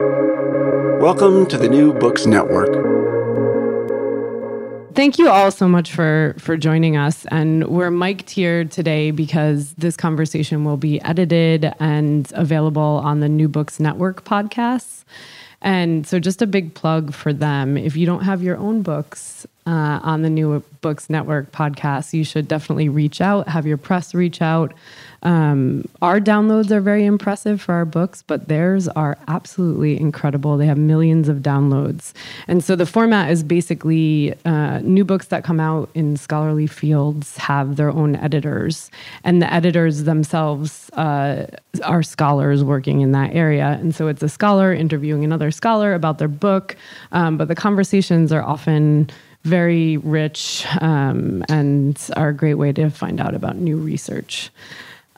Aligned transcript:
Welcome 0.00 1.44
to 1.48 1.58
the 1.58 1.68
New 1.68 1.92
Books 1.92 2.24
Network. 2.24 2.70
Thank 4.94 5.18
you 5.18 5.28
all 5.28 5.50
so 5.50 5.68
much 5.68 5.92
for 5.92 6.34
for 6.38 6.56
joining 6.56 6.96
us. 6.96 7.26
And 7.26 7.68
we're 7.68 7.90
mic'd 7.90 8.30
here 8.30 8.64
today 8.64 9.10
because 9.10 9.74
this 9.74 9.98
conversation 9.98 10.64
will 10.64 10.78
be 10.78 11.02
edited 11.02 11.74
and 11.80 12.32
available 12.34 13.02
on 13.04 13.20
the 13.20 13.28
New 13.28 13.46
Books 13.46 13.78
Network 13.78 14.24
podcasts. 14.24 15.04
And 15.60 16.06
so, 16.06 16.18
just 16.18 16.40
a 16.40 16.46
big 16.46 16.72
plug 16.74 17.12
for 17.12 17.34
them. 17.34 17.76
If 17.76 17.94
you 17.94 18.06
don't 18.06 18.22
have 18.22 18.42
your 18.42 18.56
own 18.56 18.80
books 18.80 19.46
uh, 19.70 20.00
on 20.02 20.22
the 20.22 20.30
New 20.30 20.64
Books 20.80 21.08
Network 21.08 21.52
podcast, 21.52 22.12
you 22.12 22.24
should 22.24 22.48
definitely 22.48 22.88
reach 22.88 23.20
out, 23.20 23.46
have 23.46 23.66
your 23.66 23.76
press 23.76 24.14
reach 24.14 24.42
out. 24.42 24.74
Um, 25.22 25.84
our 26.02 26.18
downloads 26.18 26.72
are 26.72 26.80
very 26.80 27.04
impressive 27.04 27.60
for 27.60 27.74
our 27.74 27.84
books, 27.84 28.24
but 28.26 28.48
theirs 28.48 28.88
are 28.88 29.16
absolutely 29.28 30.00
incredible. 30.00 30.56
They 30.56 30.66
have 30.66 30.78
millions 30.78 31.28
of 31.28 31.36
downloads. 31.36 32.14
And 32.48 32.64
so 32.64 32.74
the 32.74 32.86
format 32.86 33.30
is 33.30 33.44
basically 33.44 34.34
uh, 34.44 34.80
new 34.80 35.04
books 35.04 35.28
that 35.28 35.44
come 35.44 35.60
out 35.60 35.88
in 35.94 36.16
scholarly 36.16 36.66
fields 36.66 37.36
have 37.36 37.76
their 37.76 37.90
own 37.90 38.16
editors, 38.16 38.90
and 39.22 39.40
the 39.40 39.52
editors 39.54 40.02
themselves 40.02 40.90
uh, 40.94 41.46
are 41.84 42.02
scholars 42.02 42.64
working 42.64 43.02
in 43.02 43.12
that 43.12 43.32
area. 43.36 43.78
And 43.80 43.94
so 43.94 44.08
it's 44.08 44.22
a 44.22 44.28
scholar 44.28 44.74
interviewing 44.74 45.22
another 45.22 45.52
scholar 45.52 45.94
about 45.94 46.18
their 46.18 46.28
book, 46.28 46.74
um, 47.12 47.36
but 47.36 47.46
the 47.46 47.54
conversations 47.54 48.32
are 48.32 48.42
often 48.42 49.08
very 49.44 49.96
rich 49.96 50.66
um, 50.80 51.44
and 51.48 51.98
are 52.16 52.28
a 52.28 52.34
great 52.34 52.54
way 52.54 52.72
to 52.72 52.90
find 52.90 53.20
out 53.20 53.34
about 53.34 53.56
new 53.56 53.76
research. 53.76 54.50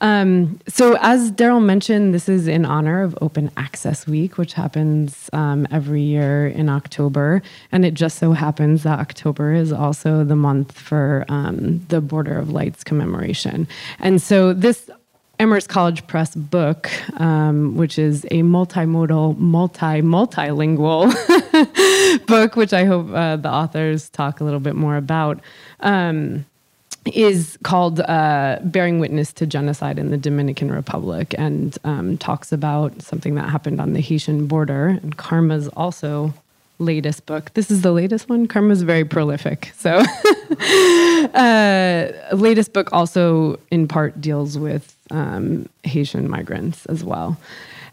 Um, 0.02 0.58
so, 0.66 0.98
as 1.00 1.30
Daryl 1.30 1.64
mentioned, 1.64 2.12
this 2.12 2.28
is 2.28 2.48
in 2.48 2.64
honor 2.64 3.02
of 3.02 3.16
Open 3.20 3.52
Access 3.56 4.04
Week, 4.04 4.36
which 4.36 4.52
happens 4.52 5.30
um, 5.32 5.66
every 5.70 6.02
year 6.02 6.48
in 6.48 6.68
October. 6.68 7.40
And 7.70 7.84
it 7.84 7.94
just 7.94 8.18
so 8.18 8.32
happens 8.32 8.82
that 8.82 8.98
October 8.98 9.52
is 9.52 9.72
also 9.72 10.24
the 10.24 10.34
month 10.34 10.72
for 10.76 11.24
um, 11.28 11.86
the 11.86 12.00
Border 12.00 12.36
of 12.36 12.50
Lights 12.50 12.82
commemoration. 12.82 13.68
And 14.00 14.20
so, 14.20 14.52
this 14.52 14.90
Amherst 15.38 15.68
College 15.68 16.06
Press 16.06 16.34
book, 16.34 16.90
um, 17.20 17.76
which 17.76 17.98
is 17.98 18.24
a 18.26 18.42
multimodal, 18.42 19.36
multi 19.38 20.02
multilingual 20.02 21.10
book, 22.26 22.56
which 22.56 22.72
I 22.72 22.84
hope 22.84 23.10
uh, 23.12 23.36
the 23.36 23.50
authors 23.50 24.08
talk 24.10 24.40
a 24.40 24.44
little 24.44 24.60
bit 24.60 24.76
more 24.76 24.96
about. 24.96 25.40
Um, 25.80 26.44
is 27.06 27.58
called 27.64 28.00
uh, 28.00 28.58
Bearing 28.62 29.00
Witness 29.00 29.32
to 29.34 29.46
Genocide 29.46 29.98
in 29.98 30.10
the 30.10 30.16
Dominican 30.16 30.70
Republic 30.70 31.34
and 31.36 31.76
um, 31.82 32.16
talks 32.16 32.52
about 32.52 33.02
something 33.02 33.34
that 33.34 33.48
happened 33.48 33.80
on 33.80 33.92
the 33.92 34.00
Haitian 34.00 34.46
border. 34.46 34.86
And 35.02 35.16
Karma's 35.16 35.66
also 35.68 36.32
latest 36.78 37.26
book. 37.26 37.52
This 37.54 37.70
is 37.70 37.82
the 37.82 37.92
latest 37.92 38.28
one. 38.28 38.46
Karma's 38.46 38.82
very 38.82 39.04
prolific. 39.04 39.72
So, 39.76 39.96
uh, 41.34 42.12
latest 42.34 42.72
book 42.72 42.92
also 42.92 43.58
in 43.70 43.88
part 43.88 44.20
deals 44.20 44.58
with 44.58 44.96
um, 45.12 45.68
Haitian 45.84 46.28
migrants 46.28 46.86
as 46.86 47.04
well. 47.04 47.36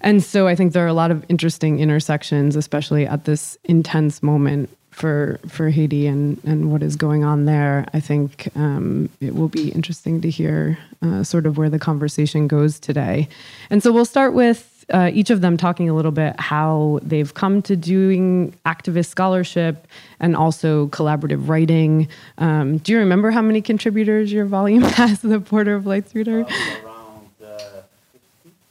And 0.02 0.24
so 0.24 0.48
I 0.48 0.56
think 0.56 0.74
there 0.74 0.84
are 0.86 0.88
a 0.88 0.94
lot 0.94 1.12
of 1.12 1.26
interesting 1.30 1.80
intersections, 1.80 2.56
especially 2.56 3.06
at 3.06 3.26
this 3.26 3.58
intense 3.66 4.24
moment 4.24 4.70
for 4.92 5.40
for 5.48 5.70
Haiti 5.70 6.08
and 6.08 6.40
and 6.44 6.72
what 6.72 6.84
is 6.84 6.96
going 6.96 7.24
on 7.24 7.46
there. 7.46 7.86
I 7.94 8.00
think 8.00 8.50
um, 8.56 9.10
it 9.22 9.36
will 9.36 9.48
be 9.48 9.70
interesting 9.70 10.22
to 10.22 10.30
hear 10.30 10.78
uh, 11.02 11.24
sort 11.24 11.46
of 11.46 11.58
where 11.58 11.70
the 11.70 11.80
conversation 11.80 12.48
goes 12.48 12.80
today. 12.80 13.28
And 13.70 13.84
so 13.84 13.92
we'll 13.92 14.06
start 14.06 14.34
with. 14.34 14.76
Uh, 14.92 15.12
each 15.14 15.30
of 15.30 15.42
them 15.42 15.56
talking 15.56 15.88
a 15.88 15.94
little 15.94 16.10
bit 16.10 16.34
how 16.40 17.00
they've 17.04 17.36
come 17.36 17.62
to 17.62 17.76
doing 17.76 18.52
activist 18.66 19.06
scholarship 19.06 19.86
and 20.20 20.36
also 20.36 20.88
collaborative 20.88 21.48
writing. 21.48 22.08
Um, 22.40 22.80
do 22.80 22.94
you 22.94 22.98
remember 22.98 23.30
how 23.30 23.44
many 23.44 23.62
contributors 23.62 24.34
your 24.34 24.46
volume 24.46 24.82
has, 24.98 25.22
the 25.22 25.38
Border 25.38 25.76
of 25.76 25.86
Lights 25.86 26.16
Reader? 26.16 26.44
Uh, 26.44 26.89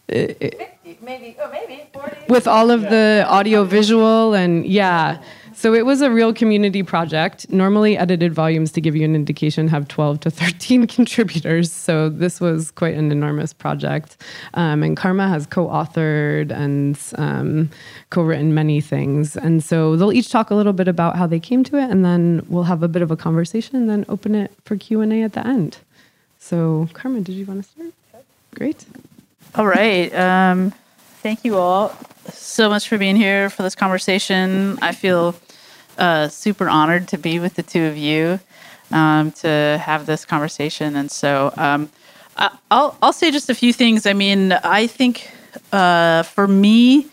50, 0.09 0.51
50, 0.85 0.99
maybe, 1.05 1.37
oh, 1.41 1.51
maybe 1.51 1.85
40. 1.93 2.17
With 2.29 2.47
all 2.47 2.71
of 2.71 2.83
the 2.83 3.27
audio 3.29 3.65
visual 3.65 4.35
and 4.35 4.67
yeah. 4.67 5.23
So 5.59 5.75
it 5.75 5.85
was 5.85 6.03
a 6.03 6.11
real 6.11 6.33
community 6.33 6.85
project. 6.85 7.51
Normally, 7.51 7.99
edited 7.99 8.33
volumes, 8.33 8.71
to 8.73 8.81
give 8.81 8.95
you 8.95 9.05
an 9.05 9.17
indication, 9.17 9.67
have 9.67 9.89
12 9.89 10.21
to 10.21 10.31
13 10.31 10.87
contributors. 10.99 11.73
So 11.73 12.09
this 12.09 12.41
was 12.41 12.71
quite 12.71 12.95
an 12.95 13.11
enormous 13.11 13.53
project. 13.53 14.23
Um, 14.55 14.85
and 14.85 14.97
Karma 14.97 15.29
has 15.29 15.47
co 15.47 15.67
authored 15.67 16.53
and 16.53 16.97
um, 17.17 17.71
co 18.11 18.23
written 18.23 18.55
many 18.55 18.81
things. 18.81 19.37
And 19.37 19.63
so 19.63 19.97
they'll 19.97 20.13
each 20.13 20.31
talk 20.31 20.51
a 20.51 20.55
little 20.55 20.73
bit 20.73 20.87
about 20.87 21.17
how 21.17 21.27
they 21.27 21.41
came 21.41 21.65
to 21.65 21.77
it, 21.77 21.91
and 21.91 22.05
then 22.05 22.47
we'll 22.49 22.63
have 22.63 22.85
a 22.85 22.89
bit 22.89 23.03
of 23.03 23.11
a 23.11 23.17
conversation 23.17 23.75
and 23.75 23.91
then 23.91 24.05
open 24.09 24.37
it 24.37 24.53
for 24.65 24.77
Q&A 24.77 25.23
at 25.23 25.33
the 25.33 25.45
end. 25.45 25.79
So, 26.39 26.89
Karma, 26.93 27.21
did 27.21 27.33
you 27.33 27.45
want 27.47 27.65
to 27.65 27.69
start? 27.69 27.93
Great. 28.55 28.87
All 29.59 29.67
right. 29.67 30.15
Um, 30.15 30.73
thank 31.21 31.45
you 31.45 31.59
all 31.59 31.93
so 32.27 32.69
much 32.69 32.87
for 32.87 32.97
being 32.97 33.17
here 33.17 33.51
for 33.51 33.65
this 33.65 33.75
conversation. 33.75 34.79
I 34.81 34.93
feel 34.93 35.35
uh, 35.99 36.29
super 36.29 36.69
honored 36.69 37.09
to 37.09 37.19
be 37.19 37.41
with 37.41 37.57
the 37.57 37.65
two 37.65 37.87
of 37.87 37.97
you 37.97 38.39
um, 38.93 39.33
to 39.33 39.83
have 39.85 40.07
this 40.07 40.25
conversation. 40.25 40.95
And 40.95 41.11
so 41.11 41.53
um, 41.57 41.91
I, 42.37 42.57
will 42.71 42.97
I'll 43.03 43.13
say 43.13 43.33
just 43.33 43.51
a 43.51 43.55
few 43.55 43.73
things. 43.73 44.07
I 44.07 44.13
mean, 44.13 44.53
I 44.53 44.87
think 44.87 45.29
uh, 45.73 46.23
for 46.23 46.47
me, 46.47 47.09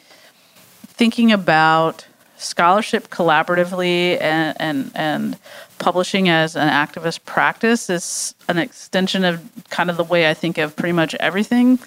thinking 0.86 1.32
about 1.32 2.06
scholarship 2.38 3.10
collaboratively 3.10 4.22
and, 4.22 4.56
and 4.62 4.92
and 4.94 5.40
publishing 5.80 6.30
as 6.30 6.56
an 6.56 6.70
activist 6.70 7.26
practice 7.26 7.90
is 7.90 8.36
an 8.48 8.60
extension 8.60 9.24
of 9.24 9.42
kind 9.72 9.90
of 9.90 9.98
the 9.98 10.04
way 10.04 10.30
I 10.30 10.36
think 10.36 10.60
of 10.60 10.76
pretty 10.76 10.94
much 10.94 11.16
everything 11.16 11.80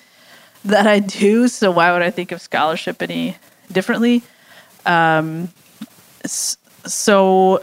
that 0.65 0.87
I 0.87 0.99
do. 0.99 1.49
So 1.49 1.71
why 1.71 1.93
would 1.93 2.03
I 2.03 2.11
think 2.11 2.33
of 2.33 2.41
scholarship 2.41 3.03
any 3.03 3.37
differently? 3.73 4.23
Um, 4.87 5.51
so 6.27 7.63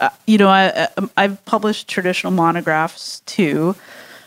uh, 0.00 0.10
you 0.26 0.38
know, 0.38 0.48
I, 0.48 0.88
um, 0.96 1.10
I've 1.16 1.44
published 1.44 1.88
traditional 1.88 2.32
monographs 2.32 3.20
too. 3.20 3.74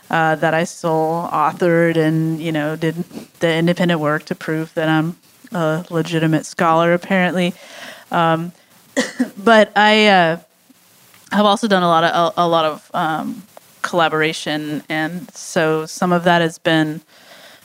Uh, 0.09 0.35
that 0.35 0.53
I 0.53 0.65
still 0.65 1.29
authored 1.31 1.95
and 1.95 2.41
you 2.41 2.51
know 2.51 2.75
did 2.75 2.95
the 3.39 3.55
independent 3.55 4.01
work 4.01 4.25
to 4.25 4.35
prove 4.35 4.73
that 4.73 4.89
I'm 4.89 5.15
a 5.53 5.85
legitimate 5.89 6.45
scholar 6.45 6.91
apparently. 6.93 7.53
Um, 8.11 8.51
but 9.37 9.71
I 9.77 10.07
uh, 10.07 10.39
have 11.31 11.45
also 11.45 11.69
done 11.69 11.83
a 11.83 11.87
lot 11.87 12.03
of 12.03 12.33
a, 12.37 12.41
a 12.41 12.47
lot 12.47 12.65
of 12.65 12.91
um, 12.93 13.43
collaboration, 13.83 14.83
and 14.89 15.33
so 15.33 15.85
some 15.85 16.11
of 16.11 16.25
that 16.25 16.41
has 16.41 16.57
been 16.57 16.99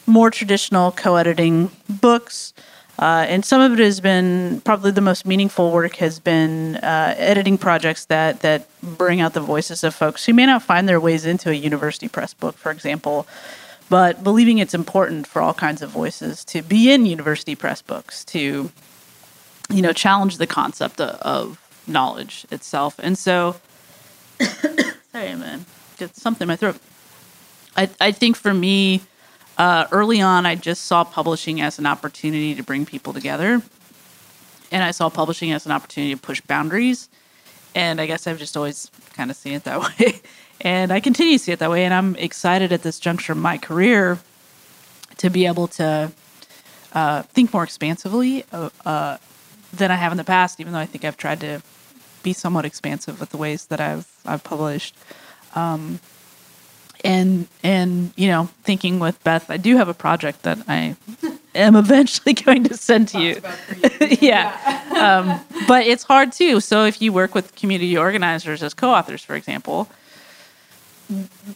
more 0.06 0.30
traditional 0.30 0.92
co-editing 0.92 1.70
books. 1.88 2.54
Uh, 2.98 3.26
and 3.28 3.44
some 3.44 3.60
of 3.60 3.78
it 3.78 3.78
has 3.78 4.00
been 4.00 4.62
probably 4.62 4.90
the 4.90 5.02
most 5.02 5.26
meaningful 5.26 5.70
work 5.70 5.96
has 5.96 6.18
been 6.18 6.76
uh, 6.76 7.14
editing 7.18 7.58
projects 7.58 8.06
that 8.06 8.40
that 8.40 8.66
bring 8.82 9.20
out 9.20 9.34
the 9.34 9.40
voices 9.40 9.84
of 9.84 9.94
folks 9.94 10.24
who 10.24 10.32
may 10.32 10.46
not 10.46 10.62
find 10.62 10.88
their 10.88 10.98
ways 10.98 11.26
into 11.26 11.50
a 11.50 11.54
university 11.54 12.08
press 12.08 12.32
book, 12.32 12.56
for 12.56 12.70
example, 12.72 13.26
but 13.90 14.24
believing 14.24 14.58
it's 14.58 14.72
important 14.72 15.26
for 15.26 15.42
all 15.42 15.52
kinds 15.52 15.82
of 15.82 15.90
voices 15.90 16.42
to 16.46 16.62
be 16.62 16.90
in 16.90 17.04
university 17.04 17.54
press 17.54 17.82
books 17.82 18.24
to, 18.24 18.70
you 19.68 19.82
know, 19.82 19.92
challenge 19.92 20.38
the 20.38 20.46
concept 20.46 20.98
of, 20.98 21.20
of 21.20 21.58
knowledge 21.86 22.46
itself. 22.50 22.98
And 22.98 23.18
so, 23.18 23.56
sorry, 24.40 25.28
gonna 25.28 25.60
get 25.98 26.16
something 26.16 26.46
in 26.46 26.48
my 26.48 26.56
throat. 26.56 26.78
I 27.76 27.90
I 28.00 28.10
think 28.10 28.36
for 28.36 28.54
me 28.54 29.02
uh, 29.58 29.86
early 29.90 30.20
on, 30.20 30.46
I 30.46 30.54
just 30.54 30.84
saw 30.84 31.04
publishing 31.04 31.60
as 31.60 31.78
an 31.78 31.86
opportunity 31.86 32.54
to 32.54 32.62
bring 32.62 32.84
people 32.84 33.12
together. 33.12 33.62
And 34.70 34.84
I 34.84 34.90
saw 34.90 35.08
publishing 35.08 35.52
as 35.52 35.64
an 35.66 35.72
opportunity 35.72 36.14
to 36.14 36.20
push 36.20 36.40
boundaries. 36.40 37.08
And 37.74 38.00
I 38.00 38.06
guess 38.06 38.26
I've 38.26 38.38
just 38.38 38.56
always 38.56 38.90
kind 39.14 39.30
of 39.30 39.36
seen 39.36 39.54
it 39.54 39.64
that 39.64 39.80
way. 39.98 40.20
and 40.60 40.92
I 40.92 41.00
continue 41.00 41.38
to 41.38 41.44
see 41.44 41.52
it 41.52 41.58
that 41.60 41.70
way. 41.70 41.84
And 41.84 41.94
I'm 41.94 42.16
excited 42.16 42.72
at 42.72 42.82
this 42.82 42.98
juncture 42.98 43.32
of 43.32 43.38
my 43.38 43.58
career 43.58 44.18
to 45.18 45.30
be 45.30 45.46
able 45.46 45.68
to 45.68 46.12
uh, 46.92 47.22
think 47.22 47.52
more 47.52 47.64
expansively 47.64 48.44
uh, 48.52 48.70
uh, 48.84 49.16
than 49.72 49.90
I 49.90 49.96
have 49.96 50.12
in 50.12 50.18
the 50.18 50.24
past, 50.24 50.60
even 50.60 50.72
though 50.72 50.78
I 50.78 50.86
think 50.86 51.04
I've 51.04 51.16
tried 51.16 51.40
to 51.40 51.62
be 52.22 52.32
somewhat 52.32 52.64
expansive 52.64 53.20
with 53.20 53.30
the 53.30 53.36
ways 53.36 53.66
that 53.66 53.80
I've 53.80 54.08
I've 54.26 54.42
published. 54.42 54.96
Um, 55.54 56.00
and 57.06 57.48
and 57.62 58.12
you 58.16 58.28
know, 58.28 58.48
thinking 58.64 58.98
with 58.98 59.22
Beth, 59.22 59.50
I 59.50 59.56
do 59.56 59.76
have 59.76 59.88
a 59.88 59.94
project 59.94 60.42
that 60.42 60.58
I 60.68 60.96
am 61.54 61.76
eventually 61.76 62.32
going 62.44 62.64
to 62.64 62.76
send 62.76 63.08
to 63.08 63.20
you. 63.20 63.40
yeah, 64.20 64.82
um, 64.90 65.40
but 65.68 65.86
it's 65.86 66.02
hard 66.02 66.32
too. 66.32 66.60
So 66.60 66.84
if 66.84 67.00
you 67.00 67.12
work 67.12 67.34
with 67.34 67.54
community 67.54 67.96
organizers 67.96 68.62
as 68.62 68.74
co-authors, 68.74 69.22
for 69.22 69.36
example, 69.36 69.88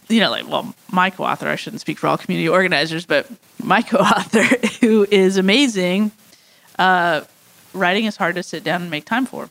you 0.07 0.19
know, 0.19 0.31
like 0.31 0.47
well, 0.47 0.73
my 0.91 1.09
co-author, 1.09 1.47
I 1.47 1.55
shouldn't 1.55 1.81
speak 1.81 1.99
for 1.99 2.07
all 2.07 2.17
community 2.17 2.47
organizers, 2.47 3.05
but 3.05 3.29
my 3.61 3.81
co-author, 3.81 4.43
who 4.79 5.05
is 5.11 5.37
amazing, 5.37 6.11
uh, 6.79 7.21
writing 7.73 8.05
is 8.05 8.15
hard 8.15 8.35
to 8.35 8.43
sit 8.43 8.63
down 8.63 8.81
and 8.81 8.91
make 8.91 9.05
time 9.05 9.25
for. 9.25 9.49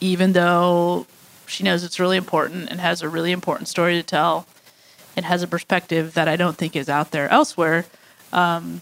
Even 0.00 0.32
though 0.32 1.06
she 1.46 1.64
knows 1.64 1.82
it's 1.84 1.98
really 1.98 2.16
important 2.16 2.70
and 2.70 2.80
has 2.80 3.02
a 3.02 3.08
really 3.08 3.32
important 3.32 3.68
story 3.68 3.94
to 3.94 4.02
tell 4.02 4.46
and 5.20 5.26
has 5.26 5.42
a 5.42 5.46
perspective 5.46 6.14
that 6.14 6.28
I 6.28 6.36
don't 6.36 6.56
think 6.56 6.74
is 6.74 6.88
out 6.88 7.10
there 7.10 7.28
elsewhere. 7.28 7.84
Um, 8.32 8.80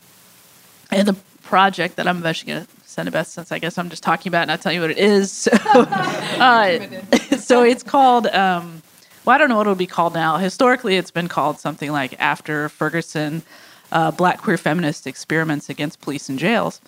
and 0.89 1.09
the 1.09 1.17
project 1.43 1.97
that 1.97 2.07
I'm 2.07 2.19
eventually 2.19 2.53
going 2.53 2.65
to 2.65 2.71
send 2.85 3.09
to 3.09 3.11
Beth, 3.11 3.27
since 3.27 3.51
I 3.51 3.59
guess 3.59 3.77
I'm 3.77 3.89
just 3.91 4.05
talking 4.05 4.31
about 4.31 4.39
it 4.39 4.43
and 4.43 4.49
not 4.51 4.61
telling 4.61 4.77
you 4.77 4.83
what 4.83 4.93
it 4.93 4.99
is. 4.99 5.49
So, 5.73 5.81
uh, 5.83 6.79
so 7.39 7.65
it's 7.65 7.83
called, 7.83 8.29
um, 8.29 8.83
well, 9.25 9.35
I 9.35 9.39
don't 9.39 9.49
know 9.49 9.57
what 9.57 9.67
it'll 9.67 9.75
be 9.75 9.89
called 9.89 10.15
now. 10.15 10.37
Historically, 10.37 10.97
it's 10.97 11.11
been 11.11 11.27
called 11.27 11.59
something 11.59 11.91
like 11.91 12.15
After 12.21 12.69
Ferguson 12.69 13.43
uh, 13.91 14.13
Black 14.13 14.41
Queer 14.41 14.59
Feminist 14.59 15.09
Experiments 15.09 15.69
Against 15.69 16.01
Police 16.01 16.29
and 16.29 16.39
Jails. 16.39 16.81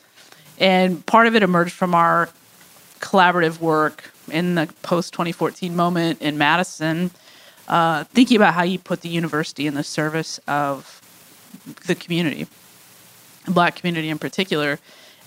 And 0.61 1.05
part 1.06 1.26
of 1.26 1.35
it 1.35 1.43
emerged 1.43 1.73
from 1.73 1.93
our 1.93 2.29
collaborative 3.00 3.58
work 3.58 4.12
in 4.31 4.55
the 4.55 4.69
post 4.82 5.12
2014 5.12 5.75
moment 5.75 6.23
in 6.23 6.38
Madison, 6.38 7.11
uh, 7.70 8.02
thinking 8.05 8.37
about 8.37 8.52
how 8.52 8.64
you 8.64 8.81
put 8.81 9.00
the 9.00 9.08
university 9.08 9.69
in 9.69 9.75
the 9.75 9.84
service 9.84 10.40
of 10.49 11.00
the 11.87 11.94
community, 11.94 12.49
the 13.44 13.52
Black 13.52 13.76
community 13.76 14.11
in 14.11 14.19
particular, 14.19 14.81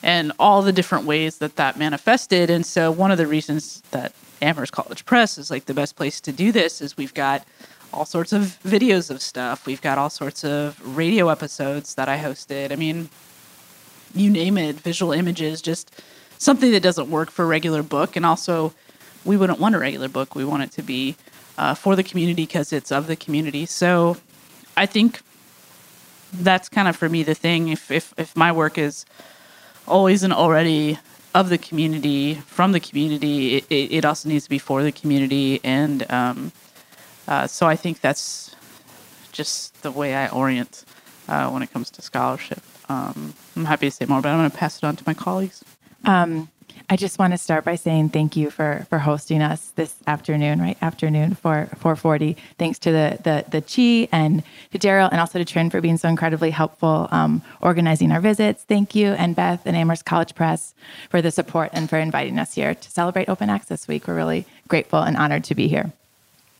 and 0.03 0.33
all 0.37 0.61
the 0.61 0.73
different 0.73 1.05
ways 1.05 1.37
that 1.37 1.55
that 1.55 1.79
manifested. 1.79 2.49
And 2.49 2.65
so, 2.65 2.91
one 2.91 3.11
of 3.11 3.17
the 3.17 3.27
reasons 3.27 3.81
that 3.91 4.11
Amherst 4.41 4.73
College 4.73 5.05
Press 5.05 5.37
is 5.37 5.49
like 5.49 5.65
the 5.65 5.73
best 5.73 5.95
place 5.95 6.19
to 6.19 6.33
do 6.33 6.51
this 6.51 6.81
is 6.81 6.97
we've 6.97 7.13
got 7.13 7.47
all 7.93 8.05
sorts 8.05 8.33
of 8.33 8.59
videos 8.65 9.09
of 9.09 9.21
stuff. 9.21 9.65
We've 9.65 9.81
got 9.81 9.97
all 9.97 10.09
sorts 10.09 10.43
of 10.43 10.97
radio 10.97 11.29
episodes 11.29 11.95
that 11.95 12.09
I 12.09 12.17
hosted. 12.17 12.73
I 12.73 12.75
mean, 12.75 13.09
you 14.13 14.29
name 14.29 14.57
it, 14.57 14.75
visual 14.75 15.13
images, 15.13 15.61
just 15.61 16.01
something 16.39 16.71
that 16.71 16.83
doesn't 16.83 17.09
work 17.09 17.31
for 17.31 17.45
a 17.45 17.47
regular 17.47 17.83
book. 17.83 18.17
And 18.17 18.25
also, 18.25 18.73
we 19.23 19.37
wouldn't 19.37 19.61
want 19.61 19.75
a 19.75 19.79
regular 19.79 20.09
book. 20.09 20.35
We 20.35 20.43
want 20.43 20.63
it 20.63 20.71
to 20.71 20.81
be 20.81 21.15
uh, 21.57 21.73
for 21.73 21.95
the 21.95 22.03
community 22.03 22.43
because 22.43 22.73
it's 22.73 22.91
of 22.91 23.07
the 23.07 23.15
community. 23.15 23.65
So 23.65 24.17
I 24.75 24.85
think 24.85 25.21
that's 26.33 26.69
kind 26.69 26.87
of 26.87 26.95
for 26.95 27.09
me 27.09 27.23
the 27.23 27.35
thing. 27.35 27.69
If, 27.69 27.91
if, 27.91 28.13
if 28.17 28.35
my 28.35 28.51
work 28.51 28.77
is 28.77 29.05
always 29.87 30.23
and 30.23 30.33
already 30.33 30.99
of 31.35 31.49
the 31.49 31.57
community, 31.57 32.35
from 32.35 32.71
the 32.71 32.79
community, 32.79 33.57
it, 33.57 33.65
it 33.69 34.05
also 34.05 34.29
needs 34.29 34.43
to 34.45 34.49
be 34.49 34.59
for 34.59 34.83
the 34.83 34.91
community. 34.91 35.59
And 35.63 36.09
um, 36.11 36.51
uh, 37.27 37.47
so 37.47 37.67
I 37.67 37.75
think 37.75 38.01
that's 38.01 38.55
just 39.31 39.81
the 39.81 39.91
way 39.91 40.15
I 40.15 40.27
orient 40.29 40.85
uh, 41.27 41.49
when 41.49 41.63
it 41.63 41.71
comes 41.71 41.89
to 41.91 42.01
scholarship. 42.01 42.61
Um, 42.89 43.33
I'm 43.55 43.65
happy 43.65 43.87
to 43.87 43.91
say 43.91 44.05
more, 44.05 44.21
but 44.21 44.29
I'm 44.29 44.39
going 44.39 44.51
to 44.51 44.57
pass 44.57 44.77
it 44.77 44.83
on 44.83 44.95
to 44.95 45.03
my 45.07 45.13
colleagues. 45.13 45.63
Um, 46.05 46.49
I 46.89 46.95
just 46.95 47.17
want 47.17 47.31
to 47.33 47.37
start 47.37 47.63
by 47.63 47.75
saying 47.75 48.09
thank 48.09 48.35
you 48.35 48.49
for 48.49 48.85
for 48.89 48.99
hosting 48.99 49.41
us 49.41 49.71
this 49.75 49.95
afternoon, 50.05 50.59
right 50.59 50.77
afternoon 50.81 51.35
for 51.35 51.67
440. 51.77 52.35
Thanks 52.57 52.77
to 52.79 52.91
the 52.91 53.19
the 53.23 53.45
the 53.49 53.61
Chi 53.61 54.09
and 54.11 54.43
to 54.71 54.79
Daryl 54.79 55.09
and 55.11 55.19
also 55.19 55.39
to 55.39 55.45
Trin 55.45 55.69
for 55.69 55.81
being 55.81 55.97
so 55.97 56.09
incredibly 56.09 56.51
helpful 56.51 57.07
um, 57.11 57.41
organizing 57.61 58.11
our 58.11 58.19
visits. 58.19 58.63
Thank 58.63 58.95
you 58.95 59.13
and 59.13 59.35
Beth 59.35 59.61
and 59.65 59.77
Amherst 59.77 60.05
College 60.05 60.35
Press 60.35 60.73
for 61.09 61.21
the 61.21 61.31
support 61.31 61.69
and 61.73 61.89
for 61.89 61.97
inviting 61.97 62.37
us 62.37 62.53
here 62.53 62.75
to 62.75 62.91
celebrate 62.91 63.29
Open 63.29 63.49
Access 63.49 63.87
Week. 63.87 64.07
We're 64.07 64.15
really 64.15 64.45
grateful 64.67 64.99
and 64.99 65.15
honored 65.15 65.45
to 65.45 65.55
be 65.55 65.67
here. 65.67 65.91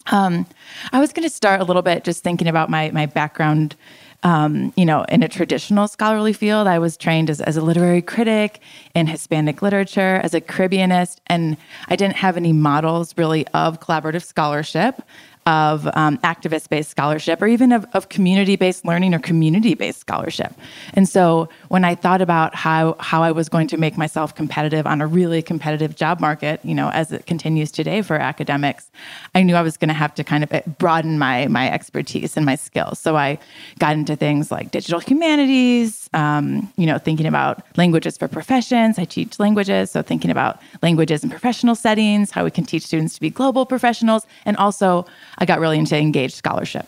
Um, 0.08 0.46
I 0.92 1.00
was 1.00 1.14
going 1.14 1.28
to 1.28 1.34
start 1.34 1.62
a 1.62 1.64
little 1.64 1.81
bit 1.81 2.04
just 2.04 2.24
thinking 2.24 2.48
about 2.48 2.70
my 2.70 2.92
my 2.92 3.06
background 3.06 3.75
um, 4.24 4.74
you 4.75 4.86
know, 4.86 5.04
in 5.10 5.22
a 5.22 5.28
traditional 5.28 5.88
scholarly 5.88 6.34
field. 6.34 6.68
I 6.68 6.80
was 6.80 6.98
trained 6.98 7.30
as, 7.30 7.42
as 7.42 7.58
a 7.58 7.62
literary 7.62 8.02
critic 8.02 8.62
in 8.96 9.08
Hispanic 9.08 9.62
literature, 9.62 10.22
as 10.24 10.34
a 10.34 10.42
Caribbeanist, 10.42 11.22
and 11.28 11.58
I 11.90 11.96
didn't 11.96 12.16
have 12.16 12.38
any 12.38 12.54
models 12.54 13.14
really 13.18 13.46
of 13.50 13.80
collaborative 13.80 14.24
scholarship 14.24 15.02
of 15.45 15.88
um, 15.95 16.18
activist 16.19 16.69
based 16.69 16.90
scholarship 16.90 17.42
or 17.42 17.48
even 17.48 17.72
of, 17.72 17.86
of 17.94 18.10
community 18.10 18.56
based 18.56 18.86
learning 18.86 19.13
or 19.13 19.19
community 19.19 19.74
based 19.74 20.00
scholarship. 20.00 20.54
And 20.94 21.07
so 21.07 21.50
when 21.69 21.84
I 21.84 21.95
thought 21.95 22.22
about 22.22 22.56
how, 22.56 22.95
how 23.00 23.24
I 23.24 23.31
was 23.31 23.50
going 23.50 23.68
to 23.68 23.78
make 23.78 23.98
myself 23.98 24.36
competitive 24.36 24.88
on 24.88 25.01
a 25.01 25.07
really 25.07 25.42
competitive 25.42 25.95
job 25.95 26.19
market, 26.19 26.60
you 26.63 26.75
know, 26.75 26.90
as 26.90 27.12
it 27.12 27.25
continues 27.25 27.72
today 27.72 28.01
for 28.01 28.16
academics, 28.16 28.90
I 29.36 29.44
knew 29.44 29.56
I 29.56 29.62
was 29.62 29.78
going 29.78 29.90
to 29.90 29.94
have 29.94 30.16
to 30.16 30.24
kind 30.24 30.44
of 30.44 30.54
eh, 30.54 30.62
broaden 30.78 31.19
my, 31.19 31.48
my 31.48 31.69
expertise 31.72 32.38
and 32.38 32.46
my 32.46 32.56
skills. 32.56 33.00
So 33.00 33.18
I 33.18 33.38
got 33.80 33.94
into 33.94 34.16
things 34.16 34.51
like 34.51 34.72
digital 34.72 35.00
humanities, 35.00 36.02
um, 36.13 36.71
you 36.77 36.86
know, 36.86 36.98
thinking 36.98 37.25
about 37.25 37.63
languages 37.77 38.18
for 38.18 38.27
professions. 38.27 38.98
I 38.98 39.06
teach 39.06 39.39
languages, 39.39 39.92
so 39.92 40.01
thinking 40.01 40.31
about 40.31 40.62
languages 40.81 41.24
in 41.24 41.30
professional 41.30 41.75
settings, 41.75 42.31
how 42.31 42.44
we 42.44 42.51
can 42.51 42.65
teach 42.65 42.83
students 42.83 43.15
to 43.15 43.21
be 43.21 43.30
global 43.30 43.65
professionals, 43.65 44.25
and 44.45 44.57
also 44.57 45.06
I 45.38 45.45
got 45.45 45.60
really 45.60 45.77
into 45.77 45.98
engaged 45.98 46.36
scholarship. 46.36 46.88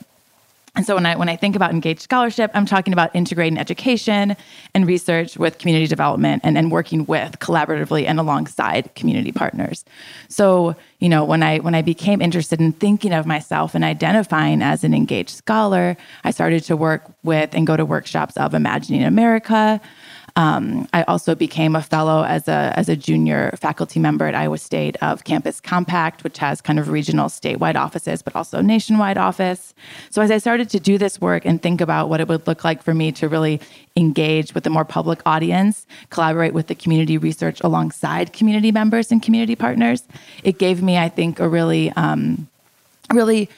And 0.75 0.86
so 0.86 0.95
when 0.95 1.06
I 1.06 1.16
when 1.16 1.30
I 1.30 1.36
think 1.38 1.56
about 1.56 1.72
engaged 1.72 2.01
scholarship, 2.01 2.51
I'm 2.54 2.66
talking 2.66 2.92
about 2.92 3.16
integrating 3.16 3.57
education 3.57 4.36
and 4.74 4.86
research 4.86 5.38
with 5.38 5.57
community 5.57 5.88
development 5.88 6.42
and, 6.44 6.57
and 6.57 6.72
working 6.72 7.06
with 7.06 7.39
collaboratively 7.39 8.06
and 8.06 8.19
alongside 8.19 8.94
community 8.95 9.31
partners. 9.31 9.86
So, 10.27 10.75
you 11.00 11.07
know, 11.07 11.24
when 11.24 11.44
I 11.44 11.60
when 11.60 11.75
I 11.75 11.81
became 11.81 12.22
interested 12.22 12.60
in 12.60 12.74
thinking 12.74 13.13
of 13.13 13.25
myself 13.25 13.74
and 13.74 13.86
identifying 13.86 14.62
as 14.62 14.83
an 14.83 14.94
engaged 14.94 15.30
scholar, 15.30 15.95
I 16.25 16.31
started 16.31 16.63
to 16.66 16.75
work 16.75 17.04
with 17.24 17.56
and 17.56 17.66
go 17.66 17.77
to 17.77 17.86
workshops 17.86 18.36
of 18.36 18.54
Imagining 18.54 19.04
America, 19.04 19.80
um, 20.38 20.88
I 20.92 21.04
also 21.04 21.34
became 21.34 21.76
a 21.76 21.82
fellow 21.82 22.24
as 22.24 22.50
a 22.50 22.74
as 22.76 22.90
a 22.90 22.96
junior 22.96 23.56
faculty 23.56 24.00
member 24.00 24.26
at 24.26 24.36
Iowa 24.36 24.58
State 24.58 24.98
of 25.02 25.24
Campus 25.24 25.62
Compact, 25.62 26.26
which 26.26 26.38
has 26.40 26.60
kind 26.60 26.78
of 26.78 26.90
regional 26.90 27.30
statewide 27.30 27.75
offices, 27.75 28.22
but 28.22 28.36
also 28.36 28.60
nationwide 28.62 29.18
office. 29.18 29.74
So 30.10 30.22
as 30.22 30.32
I 30.32 30.38
started 30.38 30.70
to 30.72 30.80
do 30.80 30.98
this 30.98 31.22
work 31.22 31.46
and 31.46 31.62
think 31.62 31.80
about 31.80 32.10
what 32.10 32.20
it 32.20 32.27
would 32.27 32.48
look 32.48 32.65
like 32.65 32.84
for 32.84 32.94
me 32.94 33.13
to 33.13 33.30
really 33.30 33.62
engage 33.96 34.54
with 34.54 34.68
a 34.68 34.70
more 34.70 34.84
public 34.84 35.22
audience, 35.25 35.88
collaborate 36.10 36.54
with 36.54 36.68
the 36.68 36.75
community 36.75 37.18
research 37.18 37.62
alongside 37.62 38.34
community 38.34 38.74
members 38.74 39.13
and 39.13 39.24
community 39.24 39.56
partners, 39.56 40.04
it 40.44 40.58
gave 40.60 40.84
me, 40.84 40.98
I 40.98 41.08
think, 41.08 41.39
a 41.39 41.48
really 41.48 41.92
um, 41.92 42.50
really 43.13 43.50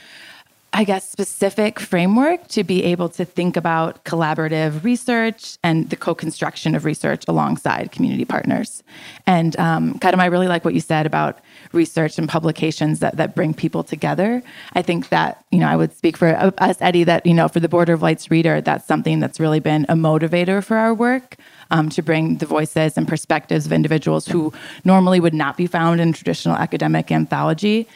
I 0.77 0.83
guess, 0.83 1.09
specific 1.09 1.79
framework 1.79 2.49
to 2.49 2.63
be 2.63 2.83
able 2.83 3.09
to 3.09 3.25
think 3.25 3.57
about 3.57 4.05
collaborative 4.05 4.83
research 4.83 5.57
and 5.63 5.89
the 5.89 5.95
co 5.95 6.13
construction 6.13 6.75
of 6.75 6.85
research 6.85 7.23
alongside 7.27 7.91
community 7.91 8.25
partners. 8.25 8.83
And 9.25 9.57
um, 9.59 9.97
Karma, 9.97 10.21
I 10.21 10.27
really 10.27 10.47
like 10.47 10.63
what 10.63 10.75
you 10.75 10.79
said 10.79 11.07
about 11.07 11.39
research 11.71 12.19
and 12.19 12.29
publications 12.29 12.99
that, 12.99 13.17
that 13.17 13.33
bring 13.33 13.55
people 13.55 13.83
together. 13.83 14.43
I 14.73 14.83
think 14.83 15.09
that, 15.09 15.43
you 15.49 15.57
know, 15.57 15.67
I 15.67 15.75
would 15.75 15.97
speak 15.97 16.15
for 16.15 16.35
us, 16.59 16.77
Eddie, 16.79 17.05
that, 17.05 17.25
you 17.25 17.33
know, 17.33 17.47
for 17.47 17.59
the 17.59 17.67
Border 17.67 17.93
of 17.93 18.03
Lights 18.03 18.29
reader, 18.29 18.61
that's 18.61 18.85
something 18.85 19.19
that's 19.19 19.39
really 19.39 19.59
been 19.59 19.87
a 19.89 19.95
motivator 19.95 20.63
for 20.63 20.77
our 20.77 20.93
work. 20.93 21.37
Um, 21.69 21.89
to 21.89 22.01
bring 22.01 22.37
the 22.37 22.45
voices 22.45 22.97
and 22.97 23.05
perspectives 23.05 23.65
of 23.65 23.73
individuals 23.73 24.25
who 24.25 24.53
normally 24.85 25.19
would 25.19 25.33
not 25.33 25.57
be 25.57 25.67
found 25.67 25.99
in 25.99 26.13
traditional 26.13 26.55
academic 26.55 27.11
anthology 27.11 27.89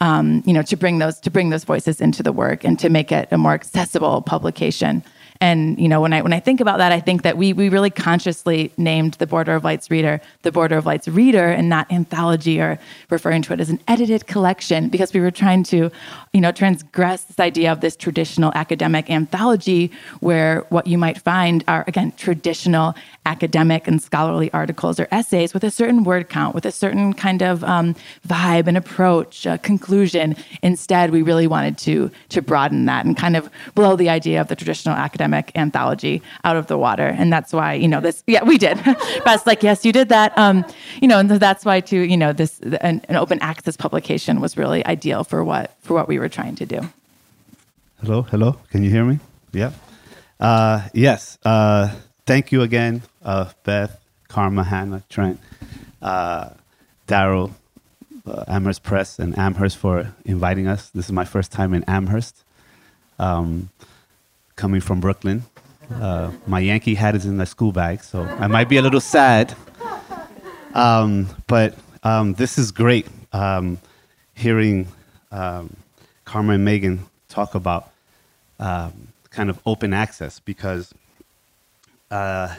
um, 0.00 0.42
you 0.46 0.52
know, 0.52 0.62
to 0.62 0.76
bring 0.76 0.98
those 0.98 1.20
to 1.20 1.30
bring 1.30 1.50
those 1.50 1.64
voices 1.64 2.00
into 2.00 2.22
the 2.22 2.32
work 2.32 2.64
and 2.64 2.78
to 2.78 2.88
make 2.88 3.12
it 3.12 3.28
a 3.30 3.38
more 3.38 3.54
accessible 3.54 4.22
publication. 4.22 5.02
And 5.40 5.78
you 5.78 5.88
know, 5.88 6.00
when 6.00 6.12
I 6.12 6.22
when 6.22 6.32
I 6.32 6.40
think 6.40 6.60
about 6.60 6.78
that, 6.78 6.92
I 6.92 7.00
think 7.00 7.22
that 7.22 7.36
we 7.36 7.52
we 7.52 7.68
really 7.68 7.90
consciously 7.90 8.72
named 8.76 9.14
the 9.14 9.26
Border 9.26 9.54
of 9.54 9.64
Lights 9.64 9.90
reader 9.90 10.20
the 10.42 10.52
Border 10.52 10.76
of 10.76 10.86
Lights 10.86 11.08
reader 11.08 11.48
and 11.48 11.68
not 11.68 11.90
anthology 11.90 12.60
or 12.60 12.78
referring 13.10 13.42
to 13.42 13.52
it 13.52 13.60
as 13.60 13.68
an 13.68 13.80
edited 13.88 14.26
collection 14.26 14.88
because 14.88 15.12
we 15.12 15.20
were 15.20 15.30
trying 15.30 15.64
to, 15.64 15.90
you 16.32 16.40
know, 16.40 16.52
transgress 16.52 17.24
this 17.24 17.40
idea 17.40 17.72
of 17.72 17.80
this 17.80 17.96
traditional 17.96 18.52
academic 18.54 19.10
anthology 19.10 19.90
where 20.20 20.64
what 20.68 20.86
you 20.86 20.98
might 20.98 21.18
find 21.18 21.64
are 21.66 21.84
again 21.88 22.12
traditional 22.16 22.94
academic 23.26 23.88
and 23.88 24.02
scholarly 24.02 24.52
articles 24.52 25.00
or 25.00 25.08
essays 25.10 25.52
with 25.52 25.64
a 25.64 25.70
certain 25.70 26.04
word 26.04 26.28
count, 26.28 26.54
with 26.54 26.66
a 26.66 26.72
certain 26.72 27.12
kind 27.12 27.42
of 27.42 27.64
um, 27.64 27.96
vibe 28.28 28.66
and 28.66 28.76
approach, 28.76 29.46
uh, 29.46 29.58
conclusion. 29.58 30.36
Instead, 30.62 31.10
we 31.10 31.22
really 31.22 31.46
wanted 31.46 31.76
to 31.78 32.10
to 32.28 32.40
broaden 32.40 32.84
that 32.84 33.04
and 33.04 33.16
kind 33.16 33.36
of 33.36 33.50
blow 33.74 33.96
the 33.96 34.08
idea 34.08 34.40
of 34.40 34.48
the 34.48 34.56
traditional 34.56 34.94
academic 34.94 35.23
academic 35.24 35.52
anthology 35.54 36.22
out 36.44 36.56
of 36.56 36.66
the 36.66 36.76
water. 36.76 37.06
And 37.06 37.32
that's 37.32 37.52
why, 37.52 37.74
you 37.74 37.88
know, 37.88 38.00
this, 38.00 38.22
yeah, 38.26 38.44
we 38.44 38.58
did. 38.58 38.76
Beth's 39.24 39.46
like, 39.46 39.62
yes, 39.62 39.84
you 39.84 39.92
did 39.92 40.08
that. 40.10 40.36
Um, 40.36 40.64
you 41.00 41.08
know, 41.08 41.18
and 41.18 41.30
that's 41.30 41.64
why 41.64 41.80
too, 41.80 42.00
you 42.00 42.16
know, 42.16 42.32
this, 42.32 42.60
an, 42.60 43.00
an 43.08 43.16
open 43.16 43.38
access 43.40 43.76
publication 43.76 44.40
was 44.40 44.56
really 44.56 44.84
ideal 44.84 45.24
for 45.24 45.42
what, 45.42 45.74
for 45.80 45.94
what 45.94 46.08
we 46.08 46.18
were 46.18 46.28
trying 46.28 46.56
to 46.56 46.66
do. 46.66 46.80
Hello, 48.00 48.22
hello. 48.22 48.56
Can 48.70 48.82
you 48.82 48.90
hear 48.90 49.04
me? 49.04 49.18
Yeah. 49.52 49.72
Uh, 50.38 50.88
yes. 50.92 51.38
Uh, 51.44 51.94
thank 52.26 52.52
you 52.52 52.62
again, 52.62 53.02
uh, 53.24 53.50
Beth, 53.64 53.98
Karma, 54.28 54.64
Hannah, 54.64 55.02
Trent, 55.08 55.40
uh, 56.02 56.50
Daryl, 57.08 57.52
uh, 58.26 58.44
Amherst 58.48 58.82
Press, 58.82 59.18
and 59.18 59.38
Amherst 59.38 59.78
for 59.78 60.12
inviting 60.26 60.66
us. 60.66 60.90
This 60.90 61.06
is 61.06 61.12
my 61.12 61.24
first 61.24 61.50
time 61.50 61.72
in 61.72 61.82
Amherst, 61.84 62.44
um, 63.18 63.70
coming 64.56 64.80
from 64.80 65.00
Brooklyn. 65.00 65.44
Uh, 65.90 66.32
my 66.46 66.60
Yankee 66.60 66.94
hat 66.94 67.14
is 67.14 67.26
in 67.26 67.36
the 67.36 67.46
school 67.46 67.72
bag, 67.72 68.02
so 68.02 68.22
I 68.22 68.46
might 68.46 68.68
be 68.68 68.76
a 68.76 68.82
little 68.82 69.00
sad. 69.00 69.54
Um, 70.74 71.28
but 71.46 71.76
um, 72.02 72.34
this 72.34 72.58
is 72.58 72.70
great. 72.72 73.06
Um, 73.32 73.78
hearing 74.34 74.88
um, 75.30 75.76
Karma 76.24 76.54
and 76.54 76.64
Megan 76.64 77.06
talk 77.28 77.54
about 77.54 77.90
um, 78.58 79.08
kind 79.30 79.50
of 79.50 79.58
open 79.66 79.92
access 79.92 80.38
because 80.40 80.94
uh, 82.10 82.54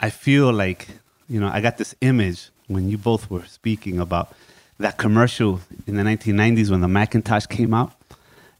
I 0.00 0.10
feel 0.10 0.52
like, 0.52 0.88
you 1.28 1.40
know, 1.40 1.48
I 1.48 1.60
got 1.60 1.78
this 1.78 1.94
image 2.00 2.50
when 2.68 2.88
you 2.88 2.98
both 2.98 3.30
were 3.30 3.44
speaking 3.46 3.98
about 3.98 4.32
that 4.78 4.98
commercial 4.98 5.60
in 5.86 5.96
the 5.96 6.02
1990s 6.02 6.70
when 6.70 6.80
the 6.80 6.88
Macintosh 6.88 7.46
came 7.46 7.72
out. 7.72 7.92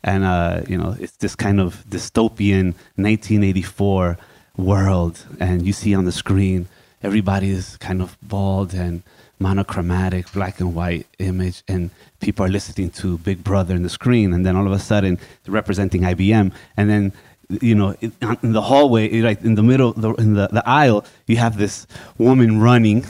And, 0.06 0.24
uh, 0.24 0.62
you 0.68 0.78
know, 0.78 0.96
it's 0.98 1.16
this 1.16 1.34
kind 1.34 1.60
of 1.60 1.84
dystopian 1.88 2.74
1984 2.96 4.16
world. 4.56 5.26
And 5.38 5.66
you 5.66 5.72
see 5.72 5.94
on 5.94 6.06
the 6.06 6.12
screen, 6.12 6.68
everybody 7.02 7.50
is 7.50 7.76
kind 7.76 8.00
of 8.00 8.16
bald 8.22 8.72
and 8.72 9.02
monochromatic, 9.38 10.32
black 10.32 10.60
and 10.60 10.74
white 10.74 11.06
image. 11.18 11.62
And 11.68 11.90
people 12.20 12.46
are 12.46 12.48
listening 12.48 12.90
to 12.90 13.18
Big 13.18 13.44
Brother 13.44 13.74
in 13.74 13.82
the 13.82 13.90
screen. 13.90 14.32
And 14.32 14.46
then 14.46 14.56
all 14.56 14.66
of 14.66 14.72
a 14.72 14.78
sudden, 14.78 15.18
representing 15.46 16.02
IBM. 16.02 16.52
And 16.78 16.88
then 16.88 17.12
you 17.60 17.76
know, 17.76 17.94
in, 18.00 18.12
the 18.52 18.62
hallway, 18.62 19.20
like 19.20 19.42
in 19.42 19.54
the 19.54 19.62
middle, 19.62 19.92
in 20.16 20.34
the, 20.34 20.48
the 20.48 20.64
aisle, 20.66 21.04
you 21.26 21.36
have 21.36 21.58
this 21.58 21.86
woman 22.18 22.60
running 22.60 23.04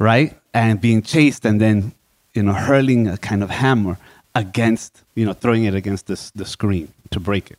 right? 0.00 0.36
And 0.52 0.80
being 0.80 1.02
chased 1.02 1.44
and 1.44 1.60
then, 1.60 1.92
you 2.34 2.42
know, 2.42 2.54
hurling 2.54 3.06
a 3.06 3.16
kind 3.16 3.44
of 3.44 3.50
hammer 3.50 3.98
against, 4.34 5.02
you 5.14 5.24
know, 5.24 5.32
throwing 5.32 5.64
it 5.64 5.74
against 5.74 6.06
this, 6.06 6.30
the 6.30 6.44
screen 6.44 6.92
to 7.10 7.20
break 7.20 7.50
it. 7.50 7.58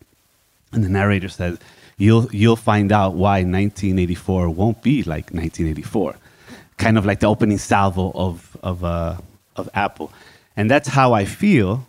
And 0.72 0.84
the 0.84 0.90
narrator 0.90 1.30
says, 1.30 1.60
you'll, 1.98 2.30
you'll 2.32 2.56
find 2.56 2.92
out 2.92 3.14
why 3.14 3.40
1984 3.40 4.50
won't 4.50 4.82
be 4.82 5.04
like 5.04 5.32
1984. 5.32 6.16
Kind 6.78 6.98
of 6.98 7.06
like 7.06 7.20
the 7.20 7.28
opening 7.28 7.58
salvo 7.58 8.12
of, 8.16 8.58
of, 8.64 8.84
uh, 8.84 9.18
of 9.56 9.70
Apple. 9.74 10.12
And 10.56 10.72
that's 10.72 10.88
how 10.88 11.14
I 11.14 11.26
feel 11.26 11.88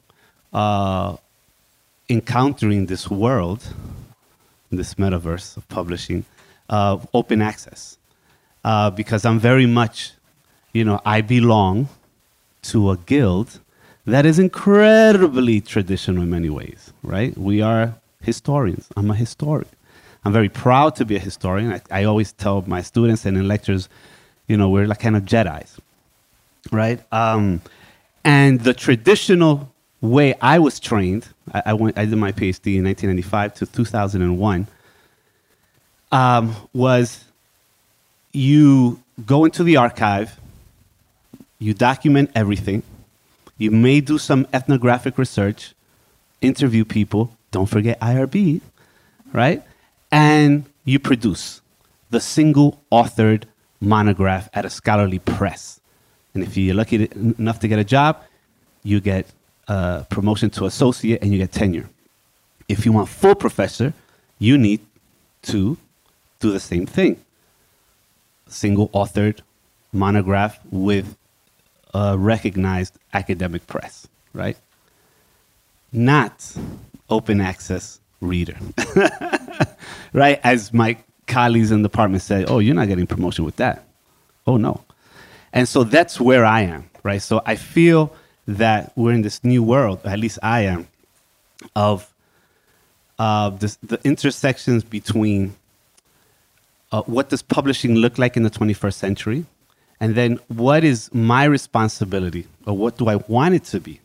uh, 0.52 1.16
encountering 2.08 2.86
this 2.86 3.08
world, 3.08 3.66
this 4.70 4.94
metaverse 4.94 5.56
of 5.56 5.68
publishing, 5.68 6.24
uh, 6.68 6.98
open 7.14 7.40
access. 7.40 7.96
Uh, 8.64 8.90
because 8.90 9.24
I'm 9.24 9.40
very 9.40 9.66
much 9.66 10.12
you 10.72 10.84
know, 10.84 11.00
I 11.04 11.20
belong 11.20 11.88
to 12.62 12.90
a 12.90 12.96
guild 12.96 13.60
that 14.04 14.26
is 14.26 14.38
incredibly 14.38 15.60
traditional 15.60 16.22
in 16.22 16.30
many 16.30 16.50
ways, 16.50 16.92
right? 17.02 17.36
We 17.36 17.60
are 17.60 17.94
historians. 18.20 18.88
I'm 18.96 19.10
a 19.10 19.14
historian. 19.14 19.68
I'm 20.24 20.32
very 20.32 20.48
proud 20.48 20.96
to 20.96 21.04
be 21.04 21.16
a 21.16 21.18
historian. 21.18 21.72
I, 21.72 21.80
I 21.90 22.04
always 22.04 22.32
tell 22.32 22.62
my 22.66 22.82
students 22.82 23.26
and 23.26 23.36
in 23.36 23.48
lectures, 23.48 23.88
you 24.46 24.56
know, 24.56 24.68
we're 24.68 24.86
like 24.86 25.00
kind 25.00 25.16
of 25.16 25.24
Jedi's, 25.24 25.80
right? 26.70 27.00
Um, 27.12 27.60
and 28.24 28.60
the 28.60 28.74
traditional 28.74 29.72
way 30.00 30.34
I 30.40 30.58
was 30.58 30.78
trained, 30.78 31.28
I, 31.52 31.62
I, 31.66 31.72
went, 31.74 31.98
I 31.98 32.04
did 32.04 32.16
my 32.16 32.32
PhD 32.32 32.76
in 32.76 32.84
1995 32.84 33.54
to 33.54 33.66
2001, 33.66 34.66
um, 36.12 36.56
was 36.72 37.24
you 38.32 39.02
go 39.26 39.44
into 39.44 39.62
the 39.64 39.76
archive 39.76 40.38
you 41.62 41.74
document 41.74 42.30
everything. 42.34 42.82
You 43.62 43.70
may 43.70 44.00
do 44.00 44.18
some 44.18 44.48
ethnographic 44.52 45.16
research, 45.16 45.74
interview 46.40 46.84
people. 46.84 47.36
Don't 47.52 47.68
forget 47.68 48.00
IRB, 48.00 48.60
right? 49.32 49.62
And 50.10 50.64
you 50.84 50.98
produce 50.98 51.60
the 52.10 52.18
single 52.18 52.82
authored 52.90 53.44
monograph 53.80 54.48
at 54.52 54.64
a 54.64 54.70
scholarly 54.70 55.20
press. 55.20 55.80
And 56.34 56.42
if 56.42 56.56
you're 56.56 56.74
lucky 56.74 57.08
enough 57.38 57.60
to 57.60 57.68
get 57.68 57.78
a 57.78 57.84
job, 57.84 58.20
you 58.82 58.98
get 59.00 59.26
promotion 60.10 60.50
to 60.50 60.64
associate 60.64 61.22
and 61.22 61.30
you 61.32 61.38
get 61.38 61.52
tenure. 61.52 61.88
If 62.68 62.84
you 62.84 62.90
want 62.90 63.08
full 63.08 63.36
professor, 63.36 63.94
you 64.40 64.58
need 64.58 64.80
to 65.42 65.78
do 66.40 66.50
the 66.50 66.58
same 66.58 66.86
thing. 66.86 67.24
Single 68.48 68.88
authored 68.88 69.38
monograph 69.92 70.58
with 70.72 71.16
a 71.94 72.16
recognized 72.16 72.98
academic 73.12 73.66
press, 73.66 74.06
right? 74.32 74.56
Not 75.92 76.56
open 77.10 77.40
access 77.40 78.00
reader, 78.20 78.56
right? 80.12 80.40
As 80.42 80.72
my 80.72 80.96
colleagues 81.26 81.70
in 81.70 81.82
the 81.82 81.88
department 81.88 82.22
say, 82.22 82.44
oh, 82.44 82.58
you're 82.58 82.74
not 82.74 82.88
getting 82.88 83.06
promotion 83.06 83.44
with 83.44 83.56
that. 83.56 83.84
Oh, 84.46 84.56
no. 84.56 84.82
And 85.52 85.68
so 85.68 85.84
that's 85.84 86.20
where 86.20 86.44
I 86.44 86.62
am, 86.62 86.88
right? 87.02 87.20
So 87.20 87.42
I 87.44 87.56
feel 87.56 88.14
that 88.46 88.92
we're 88.96 89.12
in 89.12 89.22
this 89.22 89.44
new 89.44 89.62
world, 89.62 90.00
at 90.04 90.18
least 90.18 90.38
I 90.42 90.62
am, 90.62 90.88
of 91.76 92.12
uh, 93.18 93.50
this, 93.50 93.76
the 93.82 94.00
intersections 94.04 94.82
between 94.82 95.54
uh, 96.90 97.02
what 97.02 97.28
does 97.28 97.42
publishing 97.42 97.94
look 97.94 98.18
like 98.18 98.36
in 98.36 98.42
the 98.42 98.50
21st 98.50 98.94
century 98.94 99.46
and 100.02 100.16
then 100.16 100.40
what 100.48 100.82
is 100.82 101.08
my 101.14 101.44
responsibility 101.44 102.48
or 102.66 102.76
what 102.76 102.98
do 102.98 103.08
I 103.08 103.16
want 103.28 103.54
it 103.54 103.64
to 103.66 103.78
be 103.78 104.00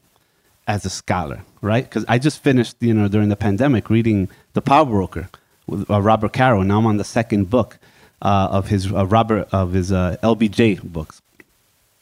as 0.67 0.85
a 0.85 0.91
scholar, 0.91 1.41
right? 1.59 1.83
Because 1.83 2.05
I 2.07 2.19
just 2.19 2.43
finished, 2.43 2.75
you 2.79 2.93
know, 2.93 3.07
during 3.07 3.29
the 3.29 3.35
pandemic 3.35 3.89
reading 3.89 4.29
The 4.53 4.61
Power 4.61 4.85
Broker 4.85 5.27
with 5.65 5.89
uh, 5.89 5.99
Robert 5.99 6.33
Caro. 6.33 6.61
Now 6.61 6.77
I'm 6.77 6.85
on 6.85 6.97
the 6.97 7.03
second 7.03 7.49
book 7.49 7.79
uh, 8.21 8.47
of 8.51 8.67
his 8.67 8.93
uh, 8.93 9.07
Robert 9.07 9.47
of 9.51 9.73
his 9.73 9.91
uh, 9.91 10.17
LBJ 10.21 10.83
books, 10.83 11.19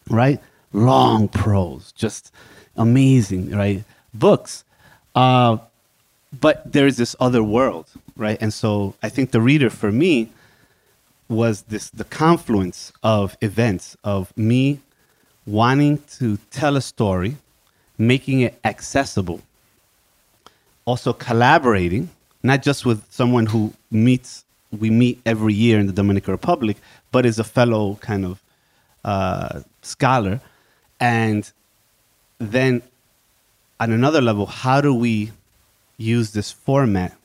right? 0.10 0.42
Long 0.74 1.30
prose, 1.30 1.94
just 1.94 2.34
amazing, 2.76 3.52
right? 3.52 3.86
Books. 4.14 4.66
Uh, 5.16 5.60
but 6.38 6.70
there's 6.70 6.98
this 6.98 7.16
other 7.22 7.42
world, 7.42 7.88
right? 8.18 8.38
And 8.42 8.54
so 8.54 8.96
I 9.02 9.08
think 9.08 9.32
the 9.32 9.40
reader 9.40 9.70
for 9.70 9.90
me 9.90 10.32
was 11.28 11.64
this 11.64 11.90
the 11.90 12.04
confluence 12.04 12.94
of 13.04 13.38
events 13.42 13.98
of 14.04 14.36
me 14.38 14.80
wanting 15.46 16.00
to 16.18 16.38
tell 16.52 16.76
a 16.76 16.82
story, 16.82 17.38
making 17.98 18.42
it 18.42 18.60
accessible, 18.64 19.42
also 20.86 21.14
collaborating, 21.14 22.10
not 22.44 22.62
just 22.62 22.86
with 22.86 23.04
someone 23.12 23.46
who 23.48 23.74
meets 23.92 24.44
we 24.72 24.90
meet 24.90 25.22
every 25.26 25.54
year 25.54 25.80
in 25.80 25.88
the 25.88 25.94
Dominican 25.94 26.32
Republic, 26.32 26.78
but 27.12 27.26
is 27.26 27.40
a 27.40 27.44
fellow 27.44 27.96
kind 28.02 28.26
of 28.26 28.42
uh, 29.04 29.62
scholar, 29.82 30.42
and 31.00 31.52
then 32.40 32.82
on 33.80 33.92
another 33.92 34.22
level, 34.22 34.46
how 34.46 34.82
do 34.82 34.94
we 34.94 35.32
use 35.98 36.32
this 36.32 36.52
format 36.52 37.16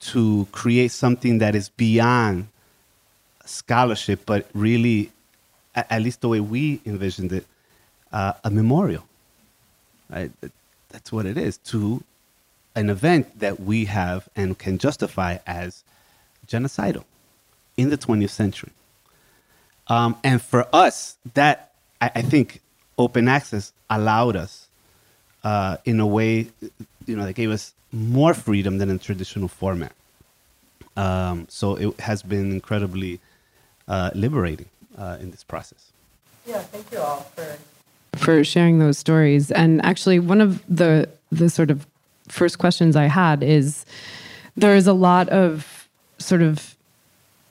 to 0.00 0.46
create 0.52 0.90
something 0.90 1.38
that 1.38 1.54
is 1.54 1.68
beyond 1.68 2.48
scholarship, 3.50 4.22
but 4.26 4.48
really, 4.54 5.10
at 5.74 6.02
least 6.02 6.20
the 6.20 6.28
way 6.28 6.40
we 6.40 6.80
envisioned 6.86 7.32
it, 7.32 7.46
uh, 8.12 8.32
a 8.44 8.50
memorial. 8.50 9.04
Right? 10.08 10.30
That's 10.90 11.12
what 11.12 11.26
it 11.26 11.36
is 11.36 11.58
to 11.58 12.02
an 12.74 12.90
event 12.90 13.38
that 13.40 13.60
we 13.60 13.84
have 13.86 14.28
and 14.36 14.58
can 14.58 14.78
justify 14.78 15.38
as 15.46 15.84
genocidal 16.46 17.04
in 17.76 17.90
the 17.90 17.98
20th 17.98 18.30
century. 18.30 18.70
Um, 19.88 20.16
and 20.22 20.40
for 20.40 20.66
us, 20.72 21.16
that 21.34 21.72
I, 22.00 22.10
I, 22.16 22.22
think 22.22 22.60
open 22.96 23.26
access 23.26 23.72
allowed 23.88 24.36
us 24.36 24.68
uh, 25.42 25.78
in 25.84 25.98
a 25.98 26.06
way, 26.06 26.48
you 27.06 27.16
know, 27.16 27.24
that 27.24 27.32
gave 27.32 27.50
us 27.50 27.74
more 27.92 28.34
freedom 28.34 28.78
than 28.78 28.88
in 28.88 29.00
traditional 29.00 29.48
format. 29.48 29.92
Um, 30.96 31.46
so 31.48 31.76
it 31.76 32.00
has 32.00 32.22
been 32.22 32.52
incredibly 32.52 33.20
liberating 34.14 34.68
uh, 34.96 35.18
in 35.20 35.30
this 35.30 35.44
process. 35.44 35.92
Yeah, 36.46 36.60
thank 36.60 36.90
you 36.92 36.98
all 36.98 37.20
for 37.34 37.58
for 38.16 38.44
sharing 38.44 38.78
those 38.78 38.98
stories. 38.98 39.50
And 39.50 39.84
actually, 39.84 40.18
one 40.18 40.40
of 40.40 40.62
the 40.68 41.08
the 41.30 41.48
sort 41.48 41.70
of 41.70 41.86
first 42.28 42.58
questions 42.58 42.96
I 42.96 43.04
had 43.04 43.42
is 43.42 43.84
there 44.56 44.74
is 44.74 44.86
a 44.86 44.92
lot 44.92 45.28
of 45.28 45.88
sort 46.18 46.42
of 46.42 46.76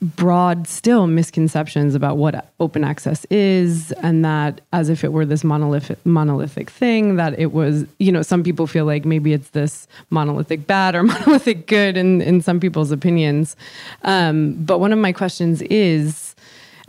broad 0.00 0.66
still 0.66 1.06
misconceptions 1.06 1.94
about 1.94 2.16
what 2.16 2.50
open 2.58 2.82
access 2.84 3.26
is 3.26 3.92
and 3.92 4.24
that 4.24 4.62
as 4.72 4.88
if 4.88 5.04
it 5.04 5.12
were 5.12 5.26
this 5.26 5.44
monolithic 5.44 5.98
monolithic 6.06 6.70
thing 6.70 7.16
that 7.16 7.38
it 7.38 7.52
was 7.52 7.84
you 7.98 8.10
know 8.10 8.22
some 8.22 8.42
people 8.42 8.66
feel 8.66 8.86
like 8.86 9.04
maybe 9.04 9.34
it's 9.34 9.50
this 9.50 9.86
monolithic 10.08 10.66
bad 10.66 10.94
or 10.94 11.02
monolithic 11.14 11.66
good 11.66 11.98
in 11.98 12.22
in 12.22 12.40
some 12.40 12.58
people's 12.58 12.90
opinions 12.90 13.56
um, 14.04 14.54
but 14.64 14.80
one 14.80 14.90
of 14.90 14.98
my 14.98 15.12
questions 15.12 15.60
is 15.62 16.29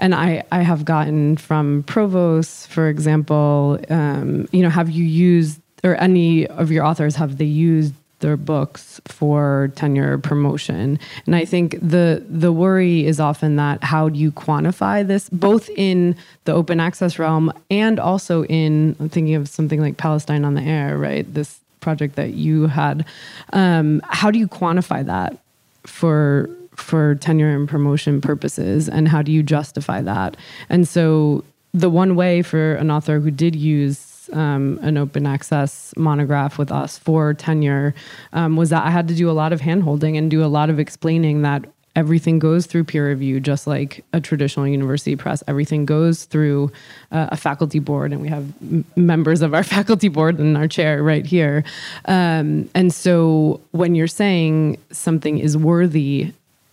and 0.01 0.13
I, 0.13 0.43
I 0.51 0.61
have 0.61 0.83
gotten 0.83 1.37
from 1.37 1.83
provosts 1.83 2.67
for 2.67 2.89
example 2.89 3.79
um, 3.89 4.49
you 4.51 4.61
know 4.61 4.69
have 4.69 4.89
you 4.89 5.05
used 5.05 5.61
or 5.83 5.95
any 5.95 6.47
of 6.47 6.71
your 6.71 6.83
authors 6.85 7.15
have 7.15 7.37
they 7.37 7.45
used 7.45 7.93
their 8.21 8.37
books 8.37 9.01
for 9.05 9.71
tenure 9.75 10.17
promotion. 10.17 10.97
And 11.25 11.35
I 11.35 11.43
think 11.43 11.77
the 11.81 12.23
the 12.29 12.53
worry 12.53 13.05
is 13.05 13.19
often 13.19 13.57
that 13.57 13.83
how 13.83 14.09
do 14.09 14.19
you 14.19 14.31
quantify 14.31 15.05
this 15.05 15.27
both 15.29 15.69
in 15.75 16.15
the 16.45 16.53
open 16.53 16.79
access 16.79 17.19
realm 17.19 17.51
and 17.69 17.99
also 17.99 18.45
in 18.45 18.95
I'm 18.99 19.09
thinking 19.09 19.35
of 19.35 19.49
something 19.49 19.81
like 19.81 19.97
Palestine 19.97 20.45
on 20.45 20.53
the 20.53 20.61
Air, 20.61 20.97
right? 20.97 21.31
This 21.31 21.59
project 21.81 22.15
that 22.15 22.33
you 22.33 22.67
had. 22.67 23.05
Um, 23.53 24.01
how 24.05 24.31
do 24.31 24.39
you 24.39 24.47
quantify 24.47 25.03
that 25.05 25.37
for 25.83 26.49
for 26.81 27.15
tenure 27.15 27.55
and 27.55 27.67
promotion 27.67 28.21
purposes 28.21 28.89
and 28.89 29.07
how 29.07 29.21
do 29.21 29.31
you 29.31 29.43
justify 29.43 30.01
that? 30.01 30.37
And 30.69 30.87
so 30.87 31.43
the 31.73 31.89
one 31.89 32.15
way 32.15 32.41
for 32.41 32.75
an 32.75 32.91
author 32.91 33.19
who 33.19 33.31
did 33.31 33.55
use 33.55 34.29
um, 34.33 34.79
an 34.81 34.97
open 34.97 35.25
access 35.25 35.93
monograph 35.97 36.57
with 36.57 36.71
us 36.71 36.97
for 36.97 37.33
tenure 37.33 37.93
um, 38.33 38.55
was 38.55 38.69
that 38.69 38.85
I 38.85 38.89
had 38.89 39.07
to 39.09 39.15
do 39.15 39.29
a 39.29 39.33
lot 39.33 39.53
of 39.53 39.61
handholding 39.61 40.17
and 40.17 40.29
do 40.29 40.43
a 40.43 40.47
lot 40.47 40.69
of 40.69 40.79
explaining 40.79 41.41
that 41.41 41.65
everything 41.95 42.39
goes 42.39 42.65
through 42.65 42.85
peer 42.85 43.09
review, 43.09 43.39
just 43.39 43.67
like 43.67 44.03
a 44.13 44.21
traditional 44.21 44.67
university 44.67 45.15
press. 45.15 45.43
Everything 45.47 45.85
goes 45.85 46.23
through 46.25 46.71
uh, 47.11 47.27
a 47.31 47.37
faculty 47.37 47.79
board, 47.79 48.13
and 48.13 48.21
we 48.21 48.29
have 48.29 48.45
m- 48.61 48.85
members 48.95 49.41
of 49.41 49.53
our 49.53 49.63
faculty 49.75 50.07
board 50.07 50.39
in 50.39 50.55
our 50.55 50.67
chair 50.67 51.03
right 51.03 51.25
here. 51.25 51.63
Um, 52.05 52.69
and 52.73 52.93
so, 52.93 53.59
when 53.71 53.95
you're 53.95 54.07
saying 54.07 54.77
something 54.91 55.37
is 55.37 55.57
worthy 55.57 56.31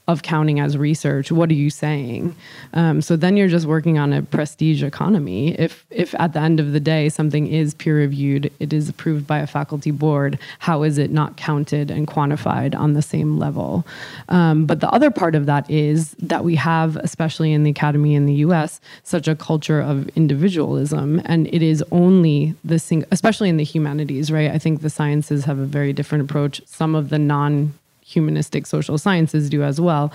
of 0.09 0.23
counting 0.23 0.59
as 0.59 0.77
research 0.77 1.31
what 1.31 1.51
are 1.51 1.55
you 1.55 1.69
saying? 1.69 2.35
Um, 2.73 3.03
so 3.03 3.15
then 3.15 3.37
you're 3.37 3.49
just 3.49 3.67
working 3.67 3.99
on 3.99 4.13
a 4.13 4.23
prestige 4.23 4.83
economy. 4.83 5.55
If 5.59 5.85
if 5.91 6.15
at 6.19 6.33
the 6.33 6.41
end 6.41 6.59
of 6.59 6.73
the 6.73 6.81
day 6.81 7.11
something 7.11 7.47
is 7.47 7.75
peer 7.75 7.99
reviewed 7.99 8.51
it 8.59 8.73
is 8.73 8.89
approved 8.89 9.27
by 9.27 9.39
a 9.39 9.47
faculty 9.47 9.91
board 9.91 10.39
how 10.61 10.83
is 10.83 10.97
it 10.97 11.11
not 11.11 11.37
counted 11.37 11.91
and 11.91 12.07
quantified 12.07 12.75
on 12.75 12.95
the 12.95 13.03
same 13.03 13.39
level? 13.39 13.87
Um, 14.31 14.65
but 14.65 14.81
the 14.81 14.91
other 14.91 15.11
part 15.11 15.35
of 15.35 15.45
that 15.47 15.71
is 15.71 16.13
that 16.21 16.43
we 16.43 16.57
have 16.57 16.97
especially 16.97 17.53
in 17.53 17.63
the 17.63 17.71
academy 17.71 18.15
in 18.15 18.25
the 18.25 18.35
us 18.37 18.81
such 19.05 19.29
a 19.29 19.37
culture 19.37 19.81
of 19.81 20.09
individualism 20.17 21.21
and 21.27 21.47
it 21.49 21.63
is 21.63 21.85
only 21.93 22.55
the 22.65 22.79
single 22.79 23.09
especially 23.13 23.51
in 23.51 23.59
the 23.59 23.65
humanities 23.65 24.33
right? 24.33 24.51
I 24.51 24.59
think 24.59 24.81
the 24.81 24.91
sciences 24.91 25.45
have 25.45 25.59
a 25.59 25.67
very 25.67 25.93
different 25.93 26.25
approach. 26.25 26.63
Some 26.65 26.95
of 26.95 27.11
the 27.11 27.19
non 27.19 27.75
humanistic 28.09 28.67
social 28.67 28.97
sciences 28.97 29.51
do 29.51 29.63
as 29.63 29.81
well. 29.81 30.11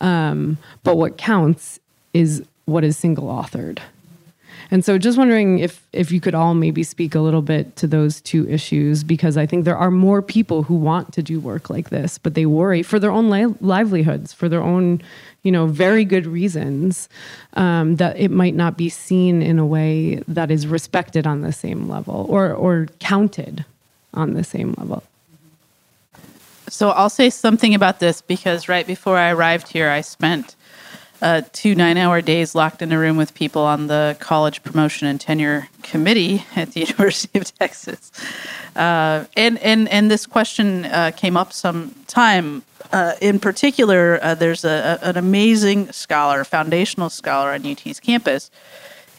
Um, 0.00 0.58
but 0.84 0.96
what 0.96 1.16
counts 1.16 1.80
is 2.12 2.44
what 2.66 2.84
is 2.84 2.96
single 2.96 3.28
authored. 3.28 3.78
And 4.70 4.84
so 4.84 4.98
just 4.98 5.16
wondering 5.16 5.60
if 5.60 5.86
if 5.94 6.12
you 6.12 6.20
could 6.20 6.34
all 6.34 6.52
maybe 6.52 6.82
speak 6.82 7.14
a 7.14 7.20
little 7.20 7.40
bit 7.40 7.74
to 7.76 7.86
those 7.86 8.20
two 8.20 8.46
issues 8.50 9.02
because 9.02 9.38
I 9.38 9.46
think 9.46 9.64
there 9.64 9.78
are 9.78 9.90
more 9.90 10.20
people 10.20 10.62
who 10.62 10.74
want 10.74 11.14
to 11.14 11.22
do 11.22 11.40
work 11.40 11.70
like 11.70 11.88
this 11.88 12.18
but 12.18 12.34
they 12.34 12.44
worry 12.44 12.82
for 12.82 12.98
their 12.98 13.10
own 13.10 13.30
li- 13.30 13.54
livelihoods 13.62 14.34
for 14.34 14.46
their 14.46 14.60
own 14.60 15.00
you 15.42 15.50
know 15.50 15.66
very 15.66 16.04
good 16.04 16.26
reasons 16.26 17.08
um, 17.54 17.96
that 17.96 18.18
it 18.18 18.30
might 18.30 18.54
not 18.54 18.76
be 18.76 18.90
seen 18.90 19.40
in 19.40 19.58
a 19.58 19.64
way 19.64 20.16
that 20.28 20.50
is 20.50 20.66
respected 20.66 21.26
on 21.26 21.40
the 21.40 21.52
same 21.52 21.88
level 21.88 22.26
or 22.28 22.52
or 22.52 22.88
counted 22.98 23.64
on 24.12 24.34
the 24.34 24.44
same 24.44 24.74
level. 24.76 25.02
So 26.70 26.90
I'll 26.90 27.10
say 27.10 27.30
something 27.30 27.74
about 27.74 28.00
this 28.00 28.20
because 28.20 28.68
right 28.68 28.86
before 28.86 29.16
I 29.16 29.30
arrived 29.30 29.68
here, 29.68 29.88
I 29.88 30.00
spent 30.02 30.54
uh, 31.20 31.42
two 31.52 31.74
nine-hour 31.74 32.22
days 32.22 32.54
locked 32.54 32.82
in 32.82 32.92
a 32.92 32.98
room 32.98 33.16
with 33.16 33.34
people 33.34 33.62
on 33.62 33.88
the 33.88 34.16
college 34.20 34.62
promotion 34.62 35.06
and 35.06 35.20
tenure 35.20 35.68
committee 35.82 36.44
at 36.56 36.72
the 36.72 36.80
University 36.88 37.38
of 37.38 37.52
Texas, 37.58 38.12
uh, 38.76 39.24
and 39.36 39.58
and 39.58 39.88
and 39.88 40.10
this 40.10 40.26
question 40.26 40.84
uh, 40.86 41.10
came 41.16 41.36
up 41.36 41.52
some 41.52 41.94
time. 42.06 42.62
Uh, 42.92 43.14
in 43.20 43.38
particular, 43.38 44.18
uh, 44.22 44.34
there's 44.34 44.64
a, 44.64 44.98
an 45.02 45.18
amazing 45.18 45.92
scholar, 45.92 46.42
foundational 46.42 47.10
scholar 47.10 47.50
on 47.50 47.66
UT's 47.66 48.00
campus, 48.00 48.50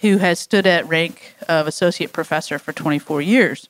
who 0.02 0.18
has 0.18 0.40
stood 0.40 0.66
at 0.66 0.88
rank 0.88 1.36
of 1.48 1.68
associate 1.68 2.12
professor 2.12 2.58
for 2.58 2.74
24 2.74 3.22
years, 3.22 3.70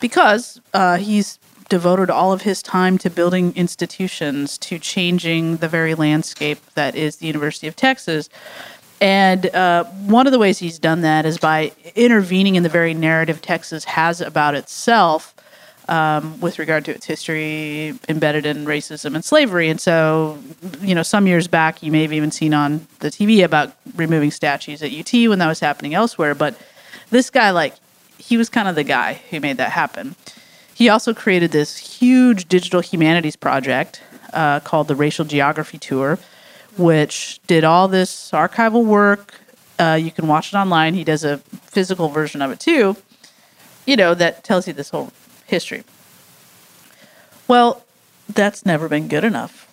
because 0.00 0.62
uh, 0.72 0.96
he's 0.96 1.38
devoted 1.68 2.10
all 2.10 2.32
of 2.32 2.42
his 2.42 2.62
time 2.62 2.98
to 2.98 3.10
building 3.10 3.52
institutions, 3.56 4.58
to 4.58 4.78
changing 4.78 5.56
the 5.56 5.68
very 5.68 5.94
landscape 5.94 6.58
that 6.74 6.94
is 6.94 7.16
the 7.16 7.26
University 7.26 7.66
of 7.66 7.76
Texas. 7.76 8.28
And 9.00 9.46
uh, 9.54 9.84
one 9.84 10.26
of 10.26 10.32
the 10.32 10.38
ways 10.38 10.58
he's 10.58 10.78
done 10.78 11.02
that 11.02 11.26
is 11.26 11.38
by 11.38 11.72
intervening 11.94 12.54
in 12.54 12.62
the 12.62 12.68
very 12.68 12.94
narrative 12.94 13.42
Texas 13.42 13.84
has 13.84 14.20
about 14.20 14.54
itself 14.54 15.34
um, 15.88 16.40
with 16.40 16.58
regard 16.58 16.84
to 16.86 16.92
its 16.92 17.06
history 17.06 17.94
embedded 18.08 18.46
in 18.46 18.64
racism 18.64 19.14
and 19.14 19.24
slavery. 19.24 19.68
And 19.68 19.80
so, 19.80 20.38
you 20.80 20.94
know, 20.94 21.02
some 21.02 21.26
years 21.26 21.46
back, 21.46 21.82
you 21.82 21.92
may 21.92 22.02
have 22.02 22.12
even 22.12 22.30
seen 22.30 22.54
on 22.54 22.86
the 23.00 23.08
TV 23.08 23.44
about 23.44 23.76
removing 23.94 24.30
statues 24.30 24.82
at 24.82 24.92
UT 24.92 25.12
when 25.28 25.38
that 25.38 25.46
was 25.46 25.60
happening 25.60 25.94
elsewhere. 25.94 26.34
But 26.34 26.58
this 27.10 27.30
guy, 27.30 27.50
like, 27.50 27.74
he 28.18 28.36
was 28.36 28.48
kind 28.48 28.66
of 28.66 28.74
the 28.74 28.84
guy 28.84 29.20
who 29.30 29.40
made 29.40 29.58
that 29.58 29.72
happen. 29.72 30.16
He 30.76 30.90
also 30.90 31.14
created 31.14 31.52
this 31.52 31.78
huge 31.78 32.50
digital 32.50 32.82
humanities 32.82 33.34
project 33.34 34.02
uh, 34.34 34.60
called 34.60 34.88
the 34.88 34.94
Racial 34.94 35.24
Geography 35.24 35.78
Tour, 35.78 36.18
which 36.76 37.40
did 37.46 37.64
all 37.64 37.88
this 37.88 38.30
archival 38.32 38.84
work. 38.84 39.40
Uh, 39.78 39.98
you 39.98 40.10
can 40.10 40.28
watch 40.28 40.52
it 40.52 40.56
online. 40.58 40.92
He 40.92 41.02
does 41.02 41.24
a 41.24 41.38
physical 41.62 42.10
version 42.10 42.42
of 42.42 42.50
it 42.50 42.60
too, 42.60 42.94
you 43.86 43.96
know, 43.96 44.12
that 44.16 44.44
tells 44.44 44.66
you 44.66 44.74
this 44.74 44.90
whole 44.90 45.12
history. 45.46 45.82
Well, 47.48 47.82
that's 48.28 48.66
never 48.66 48.86
been 48.86 49.08
good 49.08 49.24
enough 49.24 49.66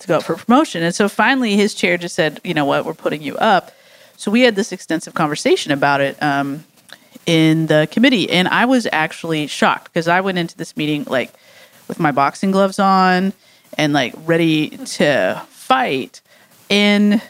to 0.00 0.08
go 0.08 0.16
up 0.16 0.24
for 0.24 0.34
promotion. 0.34 0.82
And 0.82 0.92
so 0.92 1.08
finally, 1.08 1.54
his 1.54 1.72
chair 1.72 1.96
just 1.96 2.16
said, 2.16 2.40
you 2.42 2.52
know 2.52 2.64
what, 2.64 2.84
we're 2.84 2.94
putting 2.94 3.22
you 3.22 3.36
up. 3.36 3.70
So 4.16 4.32
we 4.32 4.40
had 4.40 4.56
this 4.56 4.72
extensive 4.72 5.14
conversation 5.14 5.70
about 5.70 6.00
it. 6.00 6.20
Um, 6.20 6.64
in 7.26 7.66
the 7.66 7.88
committee. 7.90 8.30
And 8.30 8.48
I 8.48 8.64
was 8.64 8.86
actually 8.92 9.46
shocked 9.46 9.92
because 9.92 10.08
I 10.08 10.20
went 10.20 10.38
into 10.38 10.56
this 10.56 10.76
meeting 10.76 11.04
like 11.04 11.32
with 11.88 12.00
my 12.00 12.12
boxing 12.12 12.50
gloves 12.50 12.78
on 12.78 13.32
and 13.78 13.92
like 13.92 14.14
ready 14.24 14.70
to 14.70 15.42
fight. 15.50 16.20
And 16.70 17.22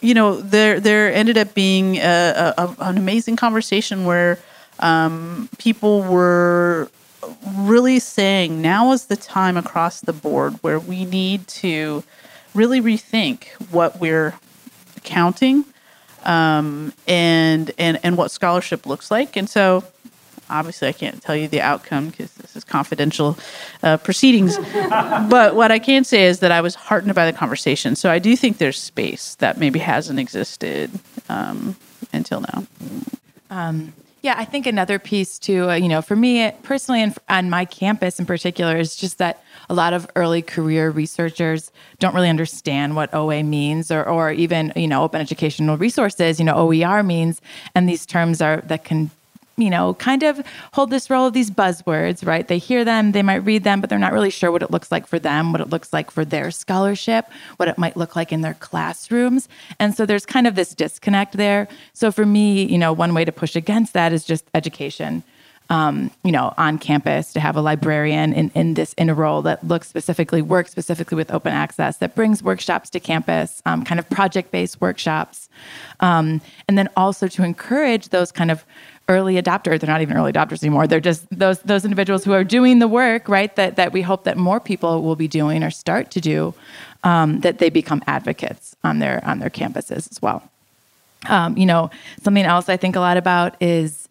you 0.00 0.14
know, 0.14 0.40
there 0.40 0.78
there 0.80 1.12
ended 1.12 1.38
up 1.38 1.54
being 1.54 1.96
a, 1.96 2.54
a, 2.56 2.76
an 2.80 2.98
amazing 2.98 3.36
conversation 3.36 4.04
where 4.04 4.38
um, 4.78 5.48
people 5.58 6.02
were 6.02 6.90
really 7.56 7.98
saying 7.98 8.60
now 8.62 8.92
is 8.92 9.06
the 9.06 9.16
time 9.16 9.56
across 9.56 10.00
the 10.00 10.12
board 10.12 10.54
where 10.62 10.78
we 10.78 11.04
need 11.04 11.46
to 11.46 12.02
really 12.54 12.80
rethink 12.80 13.48
what 13.70 14.00
we're 14.00 14.34
counting 15.02 15.64
um, 16.24 16.92
and 17.06 17.70
and 17.78 17.98
and 18.02 18.16
what 18.16 18.30
scholarship 18.30 18.86
looks 18.86 19.10
like. 19.10 19.36
And 19.36 19.48
so, 19.48 19.84
obviously, 20.48 20.88
I 20.88 20.92
can't 20.92 21.22
tell 21.22 21.36
you 21.36 21.48
the 21.48 21.60
outcome 21.60 22.10
because 22.10 22.32
this 22.34 22.56
is 22.56 22.64
confidential 22.64 23.38
uh, 23.82 23.96
proceedings. 23.98 24.58
but 25.28 25.54
what 25.54 25.70
I 25.70 25.78
can 25.78 26.04
say 26.04 26.24
is 26.24 26.40
that 26.40 26.52
I 26.52 26.60
was 26.60 26.74
heartened 26.74 27.14
by 27.14 27.30
the 27.30 27.36
conversation. 27.36 27.96
So 27.96 28.10
I 28.10 28.18
do 28.18 28.36
think 28.36 28.58
there's 28.58 28.80
space 28.80 29.36
that 29.36 29.58
maybe 29.58 29.78
hasn't 29.78 30.18
existed 30.18 30.90
um, 31.28 31.76
until 32.12 32.40
now. 32.40 32.66
Um, 33.50 33.92
yeah, 34.22 34.34
I 34.36 34.44
think 34.44 34.66
another 34.66 34.98
piece 34.98 35.38
too, 35.38 35.70
uh, 35.70 35.74
you 35.74 35.88
know, 35.88 36.02
for 36.02 36.16
me 36.16 36.50
personally 36.62 37.02
and 37.02 37.16
on 37.28 37.50
my 37.50 37.64
campus 37.64 38.18
in 38.18 38.26
particular, 38.26 38.76
is 38.76 38.96
just 38.96 39.18
that 39.18 39.42
a 39.68 39.74
lot 39.74 39.92
of 39.92 40.06
early 40.14 40.42
career 40.42 40.90
researchers 40.90 41.72
don't 41.98 42.14
really 42.14 42.28
understand 42.28 42.96
what 42.96 43.12
OA 43.14 43.42
means 43.42 43.90
or, 43.90 44.06
or 44.06 44.30
even, 44.32 44.72
you 44.76 44.88
know, 44.88 45.02
open 45.02 45.20
educational 45.20 45.78
resources, 45.78 46.38
you 46.38 46.44
know, 46.44 46.54
OER 46.54 47.02
means. 47.02 47.40
And 47.74 47.88
these 47.88 48.04
terms 48.04 48.42
are 48.42 48.60
that 48.66 48.84
can 48.84 49.10
you 49.60 49.70
know, 49.70 49.94
kind 49.94 50.22
of 50.22 50.40
hold 50.72 50.90
this 50.90 51.10
role 51.10 51.26
of 51.26 51.32
these 51.32 51.50
buzzwords, 51.50 52.26
right? 52.26 52.46
They 52.46 52.58
hear 52.58 52.84
them, 52.84 53.12
they 53.12 53.22
might 53.22 53.44
read 53.44 53.64
them, 53.64 53.80
but 53.80 53.90
they're 53.90 53.98
not 53.98 54.12
really 54.12 54.30
sure 54.30 54.50
what 54.50 54.62
it 54.62 54.70
looks 54.70 54.90
like 54.90 55.06
for 55.06 55.18
them, 55.18 55.52
what 55.52 55.60
it 55.60 55.70
looks 55.70 55.92
like 55.92 56.10
for 56.10 56.24
their 56.24 56.50
scholarship, 56.50 57.26
what 57.56 57.68
it 57.68 57.78
might 57.78 57.96
look 57.96 58.16
like 58.16 58.32
in 58.32 58.40
their 58.40 58.54
classrooms. 58.54 59.48
And 59.78 59.94
so 59.94 60.06
there's 60.06 60.26
kind 60.26 60.46
of 60.46 60.54
this 60.54 60.74
disconnect 60.74 61.36
there. 61.36 61.68
So 61.92 62.10
for 62.10 62.26
me, 62.26 62.64
you 62.64 62.78
know, 62.78 62.92
one 62.92 63.14
way 63.14 63.24
to 63.24 63.32
push 63.32 63.56
against 63.56 63.92
that 63.92 64.12
is 64.12 64.24
just 64.24 64.44
education. 64.54 65.22
um, 65.70 66.10
you 66.24 66.32
know, 66.32 66.52
on 66.58 66.78
campus, 66.78 67.32
to 67.32 67.40
have 67.40 67.56
a 67.56 67.60
librarian 67.60 68.32
in, 68.32 68.50
in 68.56 68.74
this 68.74 68.92
in 68.94 69.08
a 69.08 69.14
role 69.14 69.40
that 69.42 69.66
looks 69.66 69.88
specifically, 69.88 70.42
works 70.42 70.72
specifically 70.72 71.14
with 71.14 71.30
open 71.30 71.52
access, 71.52 71.98
that 71.98 72.16
brings 72.16 72.42
workshops 72.42 72.90
to 72.90 72.98
campus, 72.98 73.62
um, 73.66 73.84
kind 73.84 74.00
of 74.00 74.10
project 74.10 74.50
based 74.50 74.80
workshops, 74.80 75.48
um, 76.00 76.40
and 76.66 76.76
then 76.76 76.88
also 76.96 77.28
to 77.28 77.44
encourage 77.44 78.08
those 78.08 78.32
kind 78.32 78.50
of 78.50 78.64
early 79.10 79.34
adopters. 79.34 79.80
They're 79.80 79.90
not 79.90 80.00
even 80.00 80.16
early 80.16 80.32
adopters 80.32 80.62
anymore. 80.62 80.86
They're 80.86 81.00
just 81.00 81.26
those 81.36 81.58
those 81.60 81.84
individuals 81.84 82.24
who 82.24 82.32
are 82.32 82.44
doing 82.44 82.78
the 82.78 82.88
work, 82.88 83.28
right? 83.28 83.54
That 83.56 83.76
that 83.76 83.92
we 83.92 84.00
hope 84.00 84.24
that 84.24 84.38
more 84.38 84.60
people 84.60 85.02
will 85.02 85.16
be 85.16 85.28
doing 85.28 85.62
or 85.62 85.70
start 85.70 86.10
to 86.12 86.20
do. 86.20 86.54
Um, 87.02 87.40
that 87.40 87.58
they 87.58 87.70
become 87.70 88.02
advocates 88.06 88.76
on 88.84 88.98
their 88.98 89.22
on 89.26 89.38
their 89.38 89.50
campuses 89.50 90.10
as 90.10 90.22
well. 90.22 90.42
Um, 91.28 91.56
you 91.56 91.66
know, 91.66 91.90
something 92.22 92.44
else 92.44 92.68
I 92.68 92.76
think 92.76 92.96
a 92.96 93.00
lot 93.00 93.16
about 93.16 93.60
is 93.60 94.08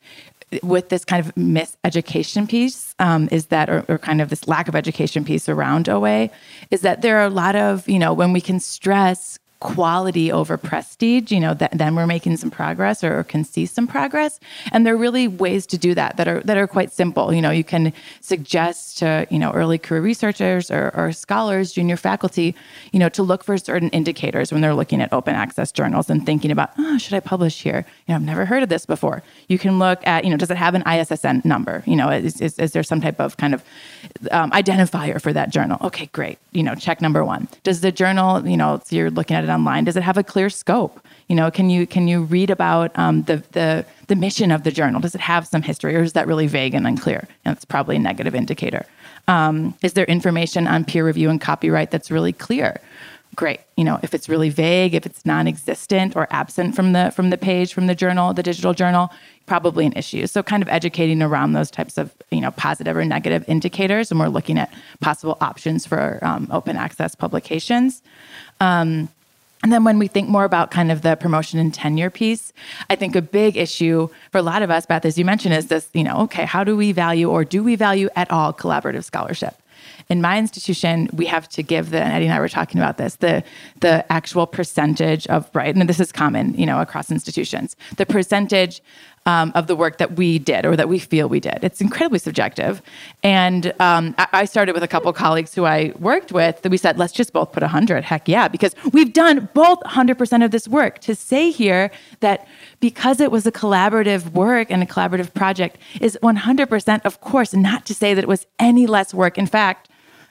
with 0.64 0.90
this 0.90 1.06
kind 1.06 1.26
of 1.26 1.34
miseducation 1.36 2.50
piece 2.50 2.96
um, 3.00 3.30
is 3.32 3.48
that 3.48 3.70
or, 3.70 3.86
or, 3.88 3.98
kind 3.98 4.22
of 4.22 4.30
this 4.30 4.48
lack 4.48 4.68
of 4.68 4.76
education 4.76 5.24
piece 5.24 5.48
around 5.48 5.88
OA 5.88 6.30
is 6.72 6.82
that 6.82 7.02
there 7.02 7.18
are 7.20 7.26
a 7.26 7.30
lot 7.30 7.56
of 7.56 7.88
you 7.88 8.00
know 8.00 8.14
when 8.14 8.34
we 8.34 8.42
can 8.42 8.60
stress 8.60 9.38
quality 9.60 10.32
over 10.32 10.58
prestige, 10.58 11.32
you 11.32 11.39
know, 11.39 11.54
that, 11.54 11.72
then 11.78 11.93
we're 11.93 12.08
making 12.08 12.38
some 12.38 12.50
progress 12.50 13.04
or, 13.04 13.19
or, 13.19 13.24
can 13.26 13.43
see 13.43 13.65
some 13.65 13.88
progress. 13.88 14.39
And 14.72 14.86
there 14.86 14.93
are 14.93 14.98
really 14.98 15.28
ways 15.28 15.65
to 15.67 15.78
do 15.78 15.93
that 15.95 16.15
that 16.15 16.28
are 16.28 16.39
that 16.41 16.58
are 16.58 16.67
quite 16.67 16.93
simple. 16.93 17.34
You 17.34 17.41
know, 17.41 17.52
you 17.52 17.65
can 17.65 17.91
suggest 18.22 19.00
to 19.00 19.28
you 19.30 19.38
know 19.38 19.52
early 19.52 19.78
career 19.78 20.02
researchers 20.02 20.72
or, 20.72 20.91
or 20.95 21.12
scholars, 21.12 21.74
junior 21.74 21.98
faculty, 21.98 22.56
you 22.93 23.00
know, 23.00 23.10
to 23.10 23.22
look 23.22 23.43
for 23.43 23.58
certain 23.58 23.89
indicators 23.89 24.52
when 24.52 24.62
they're 24.62 24.74
looking 24.74 25.02
at 25.02 25.12
open 25.12 25.36
access 25.36 25.72
journals 25.72 26.10
and 26.10 26.26
thinking 26.26 26.52
about, 26.52 26.72
oh, 26.78 26.98
should 26.98 27.13
I 27.13 27.19
publish 27.19 27.62
here? 27.62 27.86
You 28.08 28.13
know, 28.13 28.15
I've 28.15 28.24
never 28.24 28.45
heard 28.45 28.63
of 28.63 28.69
this 28.69 28.86
before. 28.86 29.24
You 29.48 29.60
can 29.60 29.78
look 29.78 30.06
at, 30.08 30.24
you 30.24 30.30
know, 30.30 30.38
does 30.38 30.52
it 30.52 30.58
have 30.58 30.74
an 30.74 30.84
ISSN 30.84 31.43
number? 31.43 31.84
You 31.86 31.98
know, 31.98 32.10
is, 32.10 32.39
is, 32.39 32.58
is 32.58 32.72
there 32.72 32.84
some 32.84 33.02
type 33.02 33.19
of 33.19 33.38
kind 33.38 33.54
of 33.54 33.63
um, 34.32 34.52
identifier 34.52 35.22
for 35.22 35.34
that 35.34 35.50
journal? 35.50 35.78
Okay, 35.82 36.08
great. 36.08 36.39
You 36.52 36.63
know, 36.63 36.76
check 36.76 37.02
number 37.02 37.26
one. 37.26 37.48
Does 37.63 37.82
the 37.82 37.91
journal, 37.91 38.48
you 38.48 38.58
know, 38.58 38.82
so 38.84 38.95
you're 38.95 39.12
looking 39.12 39.36
at 39.36 39.49
it 39.50 39.54
online? 39.54 39.86
Does 39.86 39.98
it 39.98 40.04
have 40.04 40.18
a 40.18 40.24
clear 40.24 40.50
scope? 40.50 41.00
You 41.28 41.36
know, 41.36 41.52
can 41.52 41.70
you 41.70 41.86
can 41.86 42.08
you 42.08 42.24
read 42.24 42.50
about 42.50 42.98
um, 42.98 43.24
the 43.24 43.44
the 43.52 43.86
the 44.08 44.16
mission 44.16 44.52
of 44.52 44.64
the 44.64 44.72
journal? 44.72 45.00
Does 45.00 45.16
it 45.16 45.22
have 45.22 45.48
some 45.48 45.62
history, 45.62 45.96
or 45.96 46.02
is 46.02 46.14
that 46.14 46.28
really 46.28 46.48
vague 46.48 46.74
and 46.74 46.88
unclear? 46.88 47.28
And 47.46 47.56
it's 47.56 47.66
probably 47.66 47.98
a 47.98 48.00
negative 48.00 48.36
indicator. 48.36 48.86
Um, 49.28 49.76
is 49.84 49.94
there 49.94 50.06
information 50.06 50.68
on 50.68 50.86
peer 50.86 51.06
review 51.06 51.30
and 51.30 51.40
copyright 51.40 51.92
that's 51.92 52.10
really 52.10 52.34
clear? 52.34 52.82
Great. 53.36 53.60
You 53.78 53.84
know, 53.84 54.00
if 54.02 54.16
it's 54.16 54.28
really 54.28 54.50
vague, 54.50 54.96
if 54.96 55.06
it's 55.06 55.24
non-existent 55.26 56.16
or 56.16 56.28
absent 56.32 56.76
from 56.76 56.94
the 56.94 57.12
from 57.16 57.30
the 57.30 57.38
page, 57.38 57.74
from 57.74 57.86
the 57.88 57.94
journal, 57.94 58.34
the 58.34 58.44
digital 58.44 58.74
journal, 58.74 59.12
probably 59.46 59.86
an 59.86 59.94
issue. 59.94 60.26
So 60.26 60.42
kind 60.42 60.64
of 60.64 60.70
educating 60.70 61.22
around 61.22 61.54
those 61.54 61.70
types 61.70 61.98
of 61.98 62.12
you 62.32 62.42
know 62.42 62.52
positive 62.52 62.98
or 62.98 63.06
negative 63.06 63.46
indicators, 63.48 64.10
and 64.10 64.20
we're 64.20 64.30
looking 64.30 64.58
at 64.58 64.74
possible 65.00 65.38
options 65.42 65.86
for 65.86 66.20
um, 66.24 66.48
open 66.52 66.76
access 66.76 67.14
publications. 67.14 68.02
Um, 68.60 69.10
and 69.63 69.74
then 69.74 69.84
when 69.84 70.00
we 70.00 70.08
think 70.08 70.30
more 70.30 70.45
about 70.45 70.72
kind 70.72 70.91
of 70.91 71.02
the 71.02 71.15
promotion 71.15 71.60
and 71.60 71.74
tenure 71.74 72.10
piece, 72.10 72.54
I 72.89 72.95
think 72.95 73.15
a 73.15 73.22
big 73.22 73.58
issue 73.58 74.08
for 74.32 74.38
a 74.38 74.41
lot 74.41 74.62
of 74.62 74.72
us, 74.72 74.86
Beth, 74.86 75.06
as 75.06 75.17
you 75.17 75.26
mentioned, 75.26 75.54
is 75.54 75.67
this, 75.67 75.89
you 75.93 76.04
know, 76.04 76.17
okay, 76.22 76.45
how 76.45 76.63
do 76.63 76.78
we 76.78 76.91
value 76.93 77.30
or 77.30 77.43
do 77.43 77.63
we 77.63 77.76
value 77.76 78.10
at 78.15 78.32
all 78.32 78.54
collaborative 78.54 79.04
scholarship? 79.04 79.56
In 80.10 80.22
my 80.22 80.39
institution, 80.39 81.10
we 81.13 81.26
have 81.28 81.48
to 81.50 81.62
give 81.62 81.91
the, 81.91 82.02
and 82.02 82.13
Eddie 82.13 82.26
and 82.26 82.34
I 82.34 82.39
were 82.39 82.50
talking 82.50 82.80
about 82.80 82.98
this, 82.98 83.17
the 83.17 83.43
the 83.82 84.10
actual 84.12 84.48
percentage 84.48 85.28
of, 85.28 85.48
right, 85.54 85.76
and 85.76 85.88
this 85.88 86.00
is 86.00 86.12
common, 86.12 86.54
you 86.56 86.65
know, 86.65 86.82
across 86.82 87.12
institutions, 87.12 87.76
the 87.98 88.06
percentage 88.06 88.82
um, 89.30 89.52
of 89.54 89.68
the 89.68 89.76
work 89.76 90.00
that 90.00 90.13
we 90.13 90.39
did 90.39 90.65
or 90.65 90.76
that 90.76 90.89
we 90.89 90.98
feel 90.98 91.30
we 91.30 91.39
did. 91.39 91.60
It's 91.62 91.82
incredibly 91.82 92.18
subjective. 92.18 92.82
And 93.22 93.74
um, 93.80 94.15
I 94.18 94.46
started 94.46 94.74
with 94.74 94.82
a 94.82 94.88
couple 94.88 95.13
colleagues 95.13 95.54
who 95.54 95.65
I 95.65 95.94
worked 96.00 96.32
with 96.32 96.63
that 96.63 96.72
we 96.72 96.78
said, 96.78 96.98
let's 96.98 97.13
just 97.13 97.32
both 97.32 97.52
put 97.52 97.62
100. 97.62 98.04
Heck 98.04 98.28
yeah, 98.28 98.48
because 98.48 98.74
we've 98.92 99.13
done 99.13 99.48
both 99.54 99.80
100% 99.82 100.44
of 100.44 100.50
this 100.50 100.68
work. 100.68 100.98
To 101.00 101.13
say 101.13 101.52
here 101.52 101.92
that 102.22 102.48
because 102.80 103.20
it 103.20 103.32
was 103.32 103.46
a 103.46 103.52
collaborative 103.52 104.32
work 104.32 104.72
and 104.72 104.82
a 104.82 104.88
collaborative 104.88 105.32
project 105.34 105.78
is 106.02 106.18
100%, 106.24 107.02
of 107.06 107.22
course, 107.22 107.54
not 107.54 107.86
to 107.86 107.94
say 107.94 108.15
that 108.15 108.24
it 108.24 108.28
was 108.28 108.48
any 108.58 108.88
less 108.88 109.13
work. 109.13 109.38
In 109.38 109.46
fact, 109.46 109.89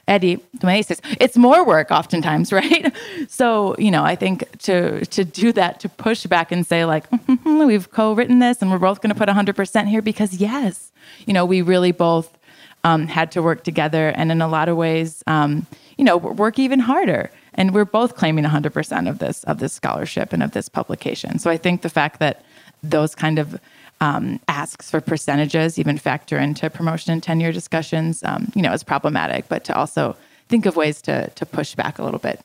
Eddie 0.08 0.40
says 0.60 1.00
it's 1.20 1.36
more 1.36 1.64
work 1.64 1.90
oftentimes, 1.90 2.52
right? 2.60 2.92
So, 3.28 3.76
you 3.78 3.90
know, 3.90 4.04
I 4.04 4.16
think 4.16 4.58
to 4.62 5.04
to 5.06 5.24
do 5.24 5.52
that, 5.52 5.80
to 5.80 5.88
push 5.88 6.26
back 6.26 6.50
and 6.50 6.66
say 6.66 6.84
like, 6.84 7.08
mm-hmm, 7.10 7.66
we've 7.66 7.90
co-written 7.90 8.38
this 8.40 8.60
and 8.60 8.70
we're 8.70 8.78
both 8.78 9.00
going 9.00 9.14
to 9.14 9.18
put 9.18 9.28
100% 9.28 9.86
here 9.86 10.02
because 10.02 10.34
yes, 10.34 10.90
you 11.26 11.32
know, 11.32 11.44
we 11.44 11.62
really 11.62 11.92
both 11.92 12.36
um, 12.84 13.06
had 13.06 13.30
to 13.32 13.42
work 13.42 13.64
together 13.64 14.08
and 14.08 14.32
in 14.32 14.40
a 14.40 14.48
lot 14.48 14.68
of 14.68 14.76
ways, 14.76 15.22
um, 15.26 15.66
you 15.96 16.04
know, 16.04 16.16
work 16.16 16.58
even 16.58 16.80
harder. 16.80 17.30
And 17.54 17.74
we're 17.74 17.84
both 17.84 18.14
claiming 18.14 18.44
100% 18.44 19.10
of 19.10 19.18
this 19.18 19.44
of 19.44 19.58
this 19.58 19.72
scholarship 19.72 20.32
and 20.32 20.42
of 20.42 20.52
this 20.52 20.68
publication. 20.68 21.38
So 21.38 21.50
I 21.50 21.56
think 21.56 21.82
the 21.82 21.90
fact 21.90 22.20
that 22.20 22.44
those 22.82 23.14
kind 23.14 23.38
of 23.38 23.60
um, 24.00 24.40
asks 24.48 24.90
for 24.90 25.00
percentages 25.00 25.78
even 25.78 25.98
factor 25.98 26.38
into 26.38 26.70
promotion 26.70 27.12
and 27.12 27.22
tenure 27.22 27.52
discussions, 27.52 28.22
um, 28.22 28.52
you 28.54 28.62
know, 28.62 28.72
is 28.72 28.84
problematic. 28.84 29.48
But 29.48 29.64
to 29.64 29.76
also 29.76 30.16
think 30.48 30.66
of 30.66 30.76
ways 30.76 31.02
to 31.02 31.28
to 31.30 31.46
push 31.46 31.74
back 31.74 31.98
a 31.98 32.04
little 32.04 32.20
bit, 32.20 32.40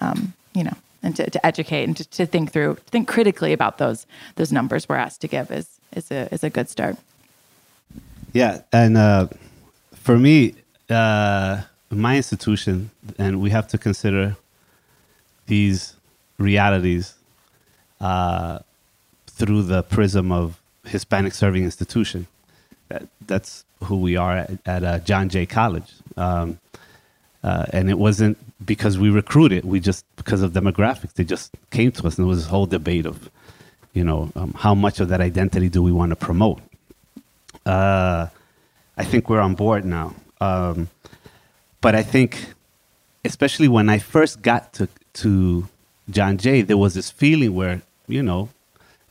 um, 0.00 0.34
you 0.54 0.64
know, 0.64 0.76
and 1.02 1.16
to, 1.16 1.30
to 1.30 1.46
educate 1.46 1.84
and 1.84 1.96
to, 1.96 2.04
to, 2.04 2.26
think 2.26 2.52
through, 2.52 2.76
think 2.86 3.08
critically 3.08 3.52
about 3.52 3.78
those 3.78 4.06
those 4.36 4.52
numbers 4.52 4.88
we're 4.88 4.96
asked 4.96 5.20
to 5.22 5.28
give 5.28 5.50
is 5.50 5.78
is 5.94 6.10
a 6.10 6.32
is 6.32 6.44
a 6.44 6.50
good 6.50 6.68
start. 6.68 6.96
Yeah, 8.32 8.60
and 8.72 8.96
uh, 8.96 9.28
for 9.94 10.18
me, 10.18 10.54
uh, 10.90 11.62
my 11.90 12.16
institution, 12.16 12.90
and 13.18 13.40
we 13.40 13.50
have 13.50 13.68
to 13.68 13.78
consider 13.78 14.36
these 15.46 15.94
realities 16.38 17.14
uh, 18.00 18.58
through 19.26 19.62
the 19.62 19.82
prism 19.82 20.30
of 20.30 20.60
Hispanic 20.88 21.34
serving 21.34 21.64
institution. 21.64 22.26
That, 22.88 23.08
that's 23.26 23.64
who 23.84 23.96
we 24.00 24.16
are 24.16 24.38
at, 24.38 24.50
at 24.66 24.84
uh, 24.84 24.98
John 25.00 25.28
Jay 25.28 25.46
College. 25.46 25.92
Um, 26.16 26.58
uh, 27.44 27.66
and 27.72 27.88
it 27.88 27.98
wasn't 27.98 28.36
because 28.64 28.98
we 28.98 29.10
recruited, 29.10 29.64
we 29.64 29.78
just, 29.78 30.04
because 30.16 30.42
of 30.42 30.52
demographics, 30.52 31.12
they 31.14 31.24
just 31.24 31.54
came 31.70 31.92
to 31.92 32.06
us. 32.06 32.18
And 32.18 32.24
there 32.24 32.28
was 32.28 32.38
this 32.38 32.48
whole 32.48 32.66
debate 32.66 33.06
of, 33.06 33.30
you 33.92 34.04
know, 34.04 34.32
um, 34.34 34.52
how 34.54 34.74
much 34.74 35.00
of 35.00 35.08
that 35.08 35.20
identity 35.20 35.68
do 35.68 35.82
we 35.82 35.92
want 35.92 36.10
to 36.10 36.16
promote? 36.16 36.60
Uh, 37.64 38.26
I 38.96 39.04
think 39.04 39.30
we're 39.30 39.40
on 39.40 39.54
board 39.54 39.84
now. 39.84 40.14
Um, 40.40 40.88
but 41.80 41.94
I 41.94 42.02
think, 42.02 42.54
especially 43.24 43.68
when 43.68 43.88
I 43.88 43.98
first 43.98 44.42
got 44.42 44.72
to, 44.74 44.88
to 45.14 45.68
John 46.10 46.38
Jay, 46.38 46.62
there 46.62 46.76
was 46.76 46.94
this 46.94 47.10
feeling 47.10 47.54
where, 47.54 47.82
you 48.08 48.22
know, 48.22 48.48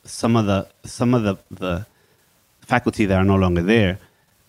some 0.07 0.35
of 0.35 0.45
the 0.45 0.67
some 0.83 1.13
of 1.13 1.23
the 1.23 1.37
the 1.51 1.85
faculty 2.61 3.05
that 3.05 3.15
are 3.15 3.23
no 3.23 3.35
longer 3.35 3.61
there 3.61 3.99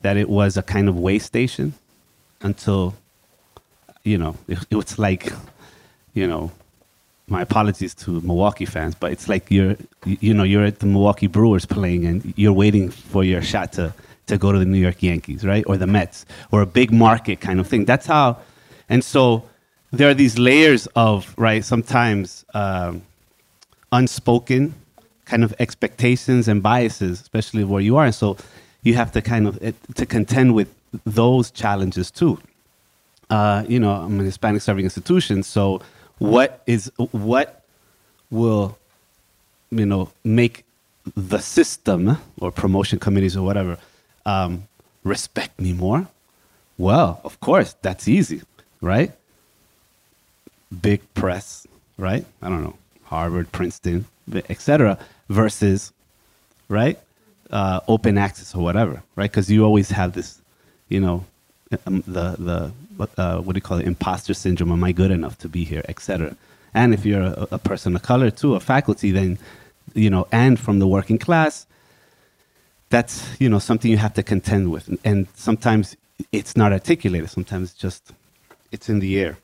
that 0.03 0.17
it 0.17 0.29
was 0.29 0.57
a 0.57 0.63
kind 0.63 0.89
of 0.89 0.99
way 0.99 1.19
station 1.19 1.75
until 2.41 2.95
you 4.05 4.19
know 4.19 4.37
it, 4.47 4.59
it 4.71 4.77
was 4.77 4.99
like 4.99 5.33
you 6.15 6.27
know 6.27 6.51
my 7.31 7.43
apologies 7.43 7.95
to 7.95 8.21
Milwaukee 8.23 8.65
fans, 8.65 8.95
but 8.95 9.13
it's 9.13 9.29
like 9.29 9.51
you're 9.51 9.77
you 10.05 10.33
know 10.33 10.45
you're 10.45 10.65
at 10.65 10.79
the 10.79 10.87
Milwaukee 10.87 11.27
Brewers 11.27 11.67
playing 11.67 12.07
and 12.07 12.33
you're 12.37 12.53
waiting 12.53 12.91
for 12.91 13.23
your 13.23 13.43
shot 13.43 13.73
to 13.75 13.93
to 14.27 14.39
go 14.39 14.53
to 14.53 14.59
the 14.59 14.65
New 14.65 14.79
York 14.79 15.03
Yankees, 15.03 15.45
right, 15.45 15.65
or 15.67 15.77
the 15.77 15.87
Mets, 15.87 16.27
or 16.53 16.63
a 16.63 16.67
big 16.67 16.93
market 16.93 17.41
kind 17.41 17.61
of 17.61 17.67
thing. 17.67 17.85
That's 17.85 18.07
how, 18.07 18.39
and 18.89 19.03
so 19.03 19.45
there 19.91 20.09
are 20.09 20.15
these 20.15 20.39
layers 20.39 20.87
of 20.89 21.35
right 21.37 21.65
sometimes 21.65 22.45
um, 22.55 23.03
unspoken 23.93 24.75
kind 25.29 25.45
of 25.45 25.55
expectations 25.59 26.49
and 26.49 26.63
biases, 26.63 27.21
especially 27.21 27.63
where 27.63 27.83
you 27.83 27.97
are. 27.97 28.07
And 28.07 28.15
so 28.15 28.37
you 28.83 28.95
have 28.95 29.13
to 29.13 29.21
kind 29.23 29.47
of 29.47 29.59
to 29.95 30.07
contend 30.07 30.55
with 30.55 30.75
those 31.05 31.51
challenges 31.51 32.11
too. 32.11 32.39
Uh, 33.31 33.63
you 33.69 33.79
know, 33.79 33.93
I'm 33.93 34.19
an 34.19 34.25
Hispanic 34.25 34.63
serving 34.63 34.85
institution, 34.85 35.43
so 35.43 35.83
what 36.19 36.63
is 36.67 36.91
what 37.11 37.63
will 38.31 38.79
you 39.71 39.85
know 39.85 40.11
make 40.25 40.65
the 41.15 41.39
system 41.39 42.17
or 42.41 42.51
promotion 42.51 42.99
committees 42.99 43.37
or 43.37 43.45
whatever 43.45 43.77
um, 44.25 44.67
respect 45.05 45.61
me 45.61 45.73
more? 45.75 46.09
Well, 46.79 47.21
of 47.23 47.39
course, 47.41 47.75
that's 47.83 48.09
easy, 48.09 48.43
right? 48.81 49.13
Big 50.81 51.03
press, 51.13 51.67
right? 51.99 52.25
I 52.41 52.49
don't 52.49 52.63
know, 52.63 52.79
Harvard, 53.05 53.53
Princeton, 53.53 54.07
etc 54.49 54.99
versus, 55.29 55.93
right, 56.69 56.99
uh, 57.51 57.81
open 57.89 58.19
access 58.19 58.55
or 58.55 58.63
whatever, 58.63 59.03
right? 59.17 59.31
Because 59.31 59.51
you 59.51 59.65
always 59.65 59.91
have 59.91 60.13
this, 60.13 60.41
you 60.89 61.01
know, 61.01 61.25
um, 61.87 62.03
the 62.07 62.37
the 62.39 62.73
uh, 63.17 63.41
what 63.41 63.53
do 63.53 63.59
you 63.59 63.63
call 63.63 63.79
it, 63.79 63.87
imposter 63.87 64.35
syndrome? 64.35 64.73
Am 64.73 64.83
I 64.83 64.93
good 64.93 65.11
enough 65.11 65.39
to 65.39 65.49
be 65.49 65.65
here, 65.65 65.85
etc. 65.89 66.37
And 66.75 66.95
if 66.95 67.05
you're 67.05 67.23
a, 67.23 67.49
a 67.53 67.59
person 67.59 67.95
of 67.95 68.03
color 68.03 68.31
too, 68.31 68.55
a 68.55 68.61
faculty, 68.61 69.11
then 69.11 69.39
you 69.95 70.11
know, 70.11 70.27
and 70.33 70.59
from 70.59 70.79
the 70.79 70.87
working 70.87 71.19
class, 71.19 71.67
that's 72.91 73.29
you 73.41 73.49
know 73.49 73.59
something 73.59 73.91
you 73.91 73.99
have 73.99 74.15
to 74.15 74.23
contend 74.23 74.71
with, 74.71 74.89
and, 74.89 74.99
and 75.05 75.27
sometimes 75.35 75.97
it's 76.33 76.57
not 76.57 76.73
articulated. 76.73 77.31
Sometimes 77.31 77.71
it's 77.71 77.79
just 77.79 78.13
it's 78.73 78.89
in 78.89 78.99
the 78.99 79.19
air. 79.19 79.37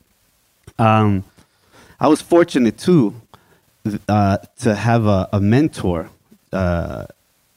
Um, 0.79 1.23
I 1.99 2.07
was 2.07 2.21
fortunate 2.21 2.77
too 2.77 3.15
uh, 4.07 4.37
to 4.59 4.75
have 4.75 5.05
a, 5.05 5.29
a 5.31 5.39
mentor 5.39 6.09
uh, 6.51 7.05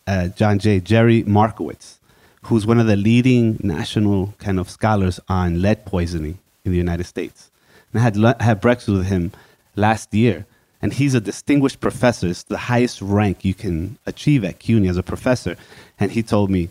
at 0.07 0.37
John 0.37 0.59
Jay, 0.59 0.81
Jerry 0.81 1.23
Markowitz, 1.25 1.99
who's 2.43 2.67
one 2.67 2.79
of 2.79 2.87
the 2.87 2.97
leading 2.97 3.59
national 3.63 4.35
kind 4.39 4.59
of 4.59 4.71
scholars 4.71 5.21
on 5.29 5.63
lead 5.63 5.85
poisoning 5.85 6.39
in 6.65 6.73
the 6.73 6.79
United 6.79 7.05
States. 7.05 7.51
And 7.93 8.01
I 8.01 8.05
had, 8.05 8.17
le- 8.17 8.37
had 8.41 8.61
breakfast 8.61 8.89
with 8.89 9.07
him 9.07 9.33
last 9.77 10.13
year, 10.15 10.47
and 10.81 10.93
he's 10.93 11.15
a 11.15 11.21
distinguished 11.21 11.81
professor. 11.81 12.29
It's 12.29 12.45
the 12.45 12.59
highest 12.59 13.03
rank 13.03 13.45
you 13.45 13.55
can 13.55 13.99
achieve 14.07 14.45
at 14.45 14.59
CUNY 14.59 14.89
as 14.89 14.97
a 14.97 15.03
professor. 15.03 15.57
And 15.99 16.13
he 16.13 16.23
told 16.23 16.51
me 16.51 16.69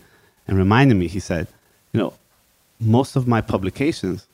and 0.48 0.58
reminded 0.58 0.96
me, 0.96 1.08
he 1.08 1.20
said, 1.20 1.48
you 1.91 2.00
know, 2.00 2.13
most 2.80 3.15
of 3.15 3.28
my 3.28 3.41
publications 3.41 4.28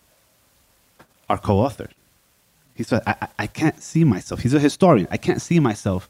are 1.30 1.38
co-authored. 1.38 1.92
He 2.76 2.84
said, 2.84 3.02
I, 3.06 3.28
I 3.40 3.48
can't 3.48 3.82
see 3.82 4.04
myself. 4.04 4.42
He's 4.42 4.54
a 4.54 4.60
historian. 4.60 5.08
I 5.12 5.18
can't 5.18 5.42
see 5.42 5.60
myself 5.60 6.10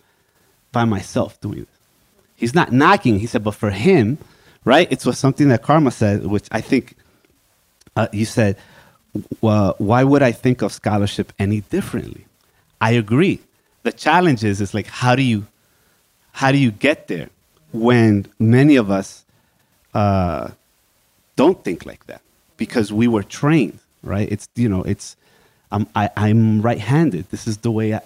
by 0.71 0.86
myself 0.86 1.39
doing 1.41 1.60
this. 1.60 1.67
He's 2.36 2.56
not 2.56 2.71
knocking. 2.71 3.19
He 3.19 3.28
said, 3.28 3.43
but 3.43 3.56
for 3.56 3.69
him, 3.69 4.17
right, 4.65 4.91
it 4.91 5.06
was 5.06 5.17
something 5.17 5.49
that 5.49 5.62
Karma 5.62 5.91
said, 5.91 6.26
which 6.26 6.47
I 6.52 6.62
think 6.62 6.95
uh, 7.95 8.08
you 8.12 8.26
said, 8.26 8.58
well, 9.41 9.76
why 9.78 10.04
would 10.04 10.23
I 10.23 10.32
think 10.32 10.62
of 10.62 10.71
scholarship 10.71 11.32
any 11.38 11.62
differently? 11.62 12.26
I 12.82 12.91
agree. 12.91 13.39
The 13.84 13.91
challenge 13.91 14.43
is, 14.43 14.62
is 14.62 14.73
like, 14.73 14.88
how 14.88 15.15
do 15.15 15.21
you, 15.21 15.45
how 16.32 16.52
do 16.52 16.58
you 16.58 16.71
get 16.71 17.08
there 17.08 17.30
when 17.71 18.26
many 18.39 18.76
of 18.78 18.89
us 18.89 19.26
uh, 19.93 20.52
don't 21.36 21.63
think 21.63 21.86
like 21.86 22.06
that 22.08 22.21
because 22.58 22.91
we 22.91 23.08
were 23.08 23.23
trained, 23.23 23.80
right? 24.02 24.32
It's, 24.32 24.47
you 24.56 24.69
know, 24.69 24.84
it's, 24.84 25.15
I'm, 25.73 25.88
I, 25.95 26.09
I'm 26.15 26.62
right-handed. 26.62 27.31
This 27.31 27.47
is 27.47 27.57
the 27.57 27.71
way 27.71 27.95
I, 27.95 28.01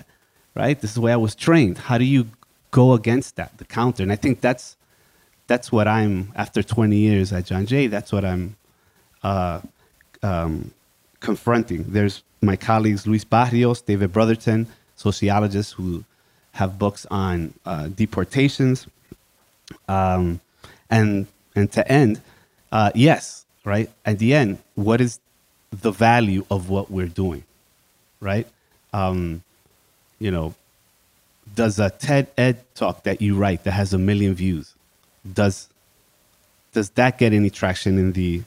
right? 0.56 0.80
This 0.80 0.92
is 0.92 0.96
the 0.96 1.02
way 1.02 1.12
I 1.12 1.18
was 1.18 1.36
trained. 1.36 1.78
How 1.78 1.98
do 1.98 2.06
you 2.06 2.28
go 2.72 2.94
against 2.94 3.36
that, 3.36 3.58
the 3.58 3.66
counter? 3.66 4.02
And 4.04 4.12
I 4.12 4.16
think 4.16 4.40
that's, 4.42 4.78
that's 5.48 5.72
what 5.72 5.88
I'm, 5.88 6.32
after 6.36 6.64
20 6.64 6.96
years 6.96 7.34
at 7.34 7.46
John 7.46 7.66
Jay, 7.66 7.88
that's 7.88 8.12
what 8.12 8.24
I'm 8.24 8.56
uh, 9.22 9.60
um, 10.24 10.72
confronting. 11.20 11.84
There's 11.90 12.24
my 12.42 12.56
colleagues, 12.56 13.06
Luis 13.06 13.26
Barrios, 13.26 13.82
David 13.82 14.14
Brotherton, 14.14 14.68
sociologists 14.96 15.74
who 15.74 16.06
have 16.54 16.80
books 16.80 17.06
on 17.12 17.54
uh, 17.66 17.88
deportations. 17.88 18.88
Um, 19.90 20.40
and, 20.90 21.28
and 21.54 21.70
to 21.74 21.92
end, 21.92 22.22
uh, 22.72 22.92
yes, 22.96 23.46
right? 23.66 23.90
At 24.06 24.20
the 24.20 24.34
end, 24.34 24.60
what 24.76 25.02
is 25.02 25.20
the 25.72 25.92
value 25.92 26.46
of 26.50 26.70
what 26.70 26.90
we're 26.90 27.08
doing? 27.08 27.44
Right? 28.20 28.48
Um, 28.94 29.44
you 30.20 30.32
know, 30.32 30.56
does 31.56 31.80
a 31.80 31.90
TED 31.90 32.28
Ed 32.38 32.64
talk 32.76 33.04
that 33.04 33.22
you 33.22 33.36
write 33.36 33.64
that 33.64 33.72
has 33.72 33.94
a 33.94 33.98
million 33.98 34.34
views, 34.34 34.74
does 35.34 35.68
does 36.74 36.90
that 36.92 37.18
get 37.18 37.34
any 37.34 37.50
traction 37.50 37.98
in 37.98 38.12
the 38.12 38.44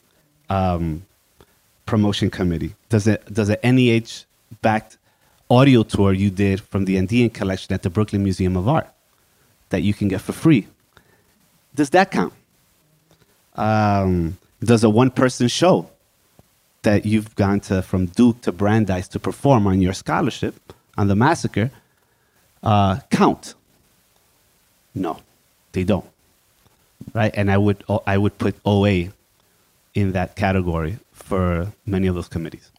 um, 0.48 1.04
promotion 1.86 2.30
committee? 2.30 2.74
Does 2.88 3.06
it 3.06 3.32
does 3.32 3.48
an 3.48 3.76
NEH 3.76 4.24
backed 4.62 4.98
audio 5.50 5.82
tour 5.82 6.12
you 6.12 6.30
did 6.30 6.60
from 6.60 6.84
the 6.84 6.96
Andean 6.96 7.30
collection 7.30 7.74
at 7.74 7.82
the 7.82 7.90
Brooklyn 7.90 8.22
Museum 8.22 8.56
of 8.56 8.68
Art 8.68 8.88
that 9.70 9.82
you 9.82 9.94
can 9.94 10.08
get 10.08 10.20
for 10.20 10.32
free? 10.32 10.66
Does 11.74 11.90
that 11.90 12.10
count? 12.10 12.32
Um, 13.54 14.38
does 14.62 14.84
a 14.84 14.90
one 14.90 15.10
person 15.10 15.48
show 15.48 15.89
that 16.82 17.04
you've 17.04 17.34
gone 17.34 17.60
to 17.60 17.82
from 17.82 18.06
Duke 18.06 18.40
to 18.42 18.52
Brandeis 18.52 19.08
to 19.08 19.18
perform 19.18 19.66
on 19.66 19.80
your 19.80 19.92
scholarship 19.92 20.72
on 20.96 21.08
the 21.08 21.14
massacre 21.14 21.70
uh, 22.62 23.00
count? 23.10 23.54
No, 24.94 25.20
they 25.72 25.84
don't. 25.84 26.06
Right, 27.14 27.32
and 27.34 27.50
I 27.50 27.56
would 27.56 27.82
I 28.06 28.18
would 28.18 28.36
put 28.38 28.56
OA 28.64 29.08
in 29.94 30.12
that 30.12 30.36
category 30.36 30.98
for 31.12 31.72
many 31.86 32.06
of 32.06 32.14
those 32.14 32.28
committees. 32.28 32.70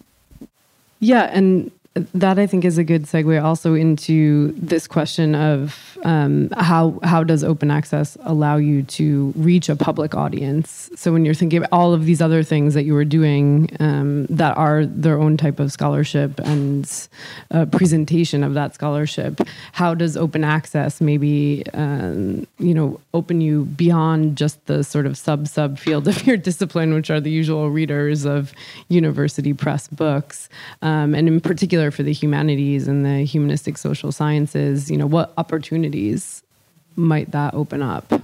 Yeah, 1.00 1.24
and 1.34 1.72
that 1.94 2.40
I 2.40 2.48
think 2.48 2.64
is 2.64 2.78
a 2.78 2.86
good 2.86 3.04
segue 3.04 3.44
also 3.44 3.74
into 3.74 4.54
this 4.54 4.88
question 4.88 5.36
of 5.36 5.98
um, 6.04 6.50
how 6.56 7.00
how 7.04 7.22
does 7.22 7.44
open 7.44 7.70
access 7.70 8.18
allow 8.22 8.56
you 8.56 8.84
to 8.84 9.34
reach 9.36 9.68
a 9.68 9.76
public 9.76 10.16
audience? 10.16 10.90
So 10.96 11.12
when 11.12 11.26
you're 11.26 11.34
thinking 11.34 11.64
of 11.64 11.70
all 11.74 11.94
of 11.94 12.06
these 12.06 12.22
other 12.22 12.44
things 12.44 12.76
that 12.76 12.84
you 12.84 12.94
were 12.94 13.04
doing 13.04 13.76
um, 13.82 14.26
that 14.28 14.56
are 14.58 14.86
their 14.86 15.20
own 15.20 15.36
type 15.36 15.60
of 15.60 15.74
scholarship 15.74 16.40
and 16.40 17.10
uh, 17.52 17.66
presentation 17.66 18.42
of 18.42 18.54
that 18.54 18.74
scholarship, 18.74 19.42
how 19.74 19.94
does 19.94 20.16
open 20.16 20.46
access 20.46 21.02
maybe 21.02 21.64
um, 21.74 22.48
you 22.58 22.74
know 22.74 23.02
open 23.14 23.42
you 23.42 23.66
beyond 23.66 24.38
just 24.38 24.66
the 24.68 24.82
sort 24.86 25.06
of 25.06 25.18
sub 25.18 25.46
sub 25.46 25.78
field 25.78 26.08
of 26.08 26.26
your 26.26 26.38
discipline, 26.38 26.94
which 26.94 27.10
are 27.10 27.20
the 27.20 27.32
usual 27.32 27.70
readers 27.70 28.24
of 28.24 28.54
university 28.88 29.54
press 29.54 29.90
books, 29.90 30.48
um, 30.82 31.14
and 31.14 31.28
in 31.28 31.42
particular 31.42 31.81
for 31.90 32.04
the 32.04 32.14
humanities 32.14 32.88
and 32.88 33.04
the 33.04 33.24
humanistic 33.24 33.78
social 33.78 34.12
sciences, 34.12 34.92
you 34.92 34.98
know, 34.98 35.08
what 35.08 35.34
opportunities 35.38 36.44
might 36.96 37.32
that 37.32 37.54
open 37.54 37.82
up? 37.82 38.22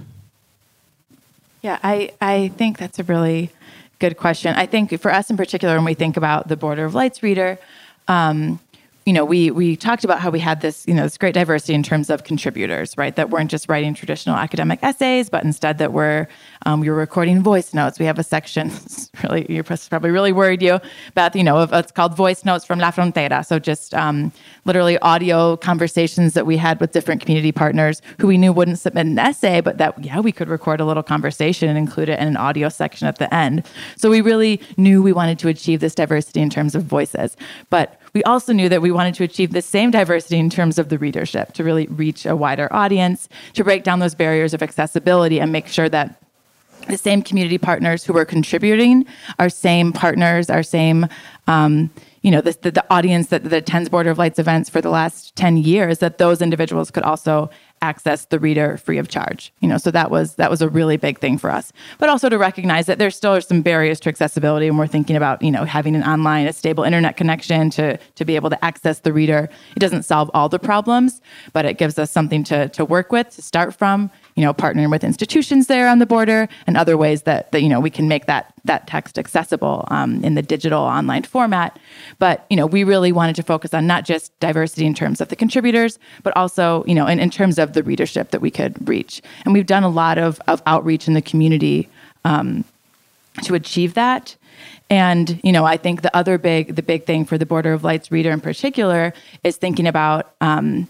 Yeah, 1.62 1.78
I, 1.82 2.12
I 2.20 2.48
think 2.56 2.78
that's 2.78 2.98
a 2.98 3.04
really 3.04 3.50
good 3.98 4.16
question. 4.16 4.54
I 4.54 4.66
think 4.66 4.98
for 5.00 5.12
us 5.12 5.30
in 5.30 5.36
particular, 5.36 5.74
when 5.74 5.84
we 5.84 5.94
think 5.94 6.16
about 6.16 6.48
the 6.48 6.56
Border 6.56 6.84
of 6.84 6.94
Lights 6.94 7.22
reader, 7.22 7.58
um, 8.06 8.60
you 9.08 9.14
know, 9.14 9.24
we 9.24 9.50
we 9.50 9.74
talked 9.74 10.04
about 10.04 10.20
how 10.20 10.28
we 10.28 10.38
had 10.38 10.60
this, 10.60 10.86
you 10.86 10.92
know, 10.92 11.04
this 11.04 11.16
great 11.16 11.32
diversity 11.32 11.72
in 11.72 11.82
terms 11.82 12.10
of 12.10 12.24
contributors, 12.24 12.94
right? 12.98 13.16
That 13.16 13.30
weren't 13.30 13.50
just 13.50 13.66
writing 13.66 13.94
traditional 13.94 14.36
academic 14.36 14.80
essays, 14.82 15.30
but 15.30 15.42
instead 15.44 15.78
that 15.78 15.94
were 15.94 16.28
um, 16.66 16.80
we 16.80 16.90
were 16.90 16.96
recording 16.96 17.42
voice 17.42 17.72
notes. 17.72 17.98
We 17.98 18.04
have 18.04 18.18
a 18.18 18.22
section, 18.22 18.70
really, 19.22 19.46
you're 19.48 19.64
probably 19.64 20.10
really 20.10 20.32
worried 20.32 20.60
you 20.60 20.78
Beth. 21.14 21.34
you 21.34 21.42
know, 21.42 21.56
of, 21.56 21.72
it's 21.72 21.90
called 21.90 22.18
Voice 22.18 22.44
Notes 22.44 22.66
from 22.66 22.80
La 22.80 22.90
Frontera. 22.90 23.46
So 23.46 23.58
just 23.58 23.94
um, 23.94 24.30
literally 24.66 24.98
audio 24.98 25.56
conversations 25.56 26.34
that 26.34 26.44
we 26.44 26.58
had 26.58 26.78
with 26.78 26.92
different 26.92 27.22
community 27.22 27.50
partners 27.50 28.02
who 28.20 28.26
we 28.26 28.36
knew 28.36 28.52
wouldn't 28.52 28.78
submit 28.78 29.06
an 29.06 29.18
essay, 29.18 29.62
but 29.62 29.78
that 29.78 30.04
yeah, 30.04 30.20
we 30.20 30.32
could 30.32 30.48
record 30.48 30.82
a 30.82 30.84
little 30.84 31.02
conversation 31.02 31.70
and 31.70 31.78
include 31.78 32.10
it 32.10 32.18
in 32.18 32.28
an 32.28 32.36
audio 32.36 32.68
section 32.68 33.08
at 33.08 33.16
the 33.16 33.32
end. 33.34 33.64
So 33.96 34.10
we 34.10 34.20
really 34.20 34.60
knew 34.76 35.02
we 35.02 35.14
wanted 35.14 35.38
to 35.38 35.48
achieve 35.48 35.80
this 35.80 35.94
diversity 35.94 36.42
in 36.42 36.50
terms 36.50 36.74
of 36.74 36.84
voices, 36.84 37.38
but 37.70 37.97
we 38.14 38.22
also 38.24 38.52
knew 38.52 38.68
that 38.68 38.82
we 38.82 38.90
wanted 38.90 39.14
to 39.14 39.24
achieve 39.24 39.52
the 39.52 39.62
same 39.62 39.90
diversity 39.90 40.38
in 40.38 40.50
terms 40.50 40.78
of 40.78 40.88
the 40.88 40.98
readership 40.98 41.52
to 41.54 41.64
really 41.64 41.86
reach 41.88 42.26
a 42.26 42.36
wider 42.36 42.72
audience, 42.72 43.28
to 43.54 43.64
break 43.64 43.84
down 43.84 43.98
those 43.98 44.14
barriers 44.14 44.54
of 44.54 44.62
accessibility 44.62 45.40
and 45.40 45.52
make 45.52 45.66
sure 45.66 45.88
that 45.88 46.20
the 46.88 46.96
same 46.96 47.22
community 47.22 47.58
partners 47.58 48.04
who 48.04 48.12
were 48.12 48.24
contributing, 48.24 49.06
our 49.38 49.48
same 49.48 49.92
partners, 49.92 50.48
our 50.48 50.62
same, 50.62 51.06
um, 51.46 51.90
you 52.22 52.30
know, 52.30 52.40
the, 52.40 52.56
the, 52.62 52.70
the, 52.70 52.84
audience 52.90 53.28
that, 53.28 53.44
that 53.44 53.52
attends 53.52 53.88
Border 53.88 54.10
of 54.10 54.18
Lights 54.18 54.38
events 54.38 54.70
for 54.70 54.80
the 54.80 54.90
last 54.90 55.36
10 55.36 55.58
years, 55.58 55.98
that 55.98 56.18
those 56.18 56.40
individuals 56.40 56.90
could 56.90 57.02
also 57.02 57.50
access 57.82 58.24
the 58.26 58.38
reader 58.38 58.76
free 58.76 58.98
of 58.98 59.08
charge. 59.08 59.52
You 59.60 59.68
know, 59.68 59.78
so 59.78 59.90
that 59.90 60.10
was 60.10 60.36
that 60.36 60.50
was 60.50 60.62
a 60.62 60.68
really 60.68 60.96
big 60.96 61.18
thing 61.18 61.38
for 61.38 61.50
us. 61.50 61.72
But 61.98 62.08
also 62.08 62.28
to 62.28 62.38
recognize 62.38 62.86
that 62.86 62.98
there 62.98 63.10
still 63.10 63.34
are 63.34 63.40
some 63.40 63.62
barriers 63.62 64.00
to 64.00 64.08
accessibility, 64.08 64.68
and 64.68 64.78
we're 64.78 64.86
thinking 64.86 65.16
about 65.16 65.42
you 65.42 65.50
know 65.50 65.64
having 65.64 65.94
an 65.96 66.02
online, 66.02 66.46
a 66.46 66.52
stable 66.52 66.84
internet 66.84 67.16
connection 67.16 67.70
to 67.70 67.96
to 67.96 68.24
be 68.24 68.36
able 68.36 68.50
to 68.50 68.64
access 68.64 69.00
the 69.00 69.12
reader. 69.12 69.48
It 69.76 69.80
doesn't 69.80 70.04
solve 70.04 70.30
all 70.34 70.48
the 70.48 70.58
problems, 70.58 71.20
but 71.52 71.64
it 71.64 71.78
gives 71.78 71.98
us 71.98 72.10
something 72.10 72.44
to 72.44 72.68
to 72.68 72.84
work 72.84 73.12
with 73.12 73.30
to 73.30 73.42
start 73.42 73.74
from 73.74 74.10
you 74.38 74.44
know, 74.44 74.54
partnering 74.54 74.88
with 74.88 75.02
institutions 75.02 75.66
there 75.66 75.88
on 75.88 75.98
the 75.98 76.06
border 76.06 76.48
and 76.68 76.76
other 76.76 76.96
ways 76.96 77.22
that, 77.22 77.50
that 77.50 77.60
you 77.60 77.68
know, 77.68 77.80
we 77.80 77.90
can 77.90 78.06
make 78.06 78.26
that, 78.26 78.54
that 78.64 78.86
text 78.86 79.18
accessible 79.18 79.84
um, 79.90 80.22
in 80.22 80.36
the 80.36 80.42
digital 80.42 80.80
online 80.80 81.24
format. 81.24 81.76
But, 82.20 82.46
you 82.48 82.56
know, 82.56 82.64
we 82.64 82.84
really 82.84 83.10
wanted 83.10 83.34
to 83.34 83.42
focus 83.42 83.74
on 83.74 83.88
not 83.88 84.04
just 84.04 84.38
diversity 84.38 84.86
in 84.86 84.94
terms 84.94 85.20
of 85.20 85.26
the 85.26 85.34
contributors, 85.34 85.98
but 86.22 86.36
also, 86.36 86.84
you 86.86 86.94
know, 86.94 87.08
in, 87.08 87.18
in 87.18 87.30
terms 87.30 87.58
of 87.58 87.72
the 87.72 87.82
readership 87.82 88.30
that 88.30 88.40
we 88.40 88.48
could 88.48 88.88
reach. 88.88 89.20
And 89.44 89.52
we've 89.52 89.66
done 89.66 89.82
a 89.82 89.88
lot 89.88 90.18
of, 90.18 90.40
of 90.46 90.62
outreach 90.66 91.08
in 91.08 91.14
the 91.14 91.22
community 91.22 91.88
um, 92.24 92.64
to 93.42 93.56
achieve 93.56 93.94
that. 93.94 94.36
And 94.88 95.40
you 95.42 95.50
know, 95.50 95.64
I 95.64 95.76
think 95.76 96.02
the 96.02 96.16
other 96.16 96.38
big, 96.38 96.76
the 96.76 96.82
big 96.82 97.06
thing 97.06 97.24
for 97.24 97.38
the 97.38 97.44
Border 97.44 97.72
of 97.72 97.82
Lights 97.82 98.12
reader 98.12 98.30
in 98.30 98.40
particular 98.40 99.12
is 99.42 99.56
thinking 99.56 99.88
about 99.88 100.32
um, 100.40 100.86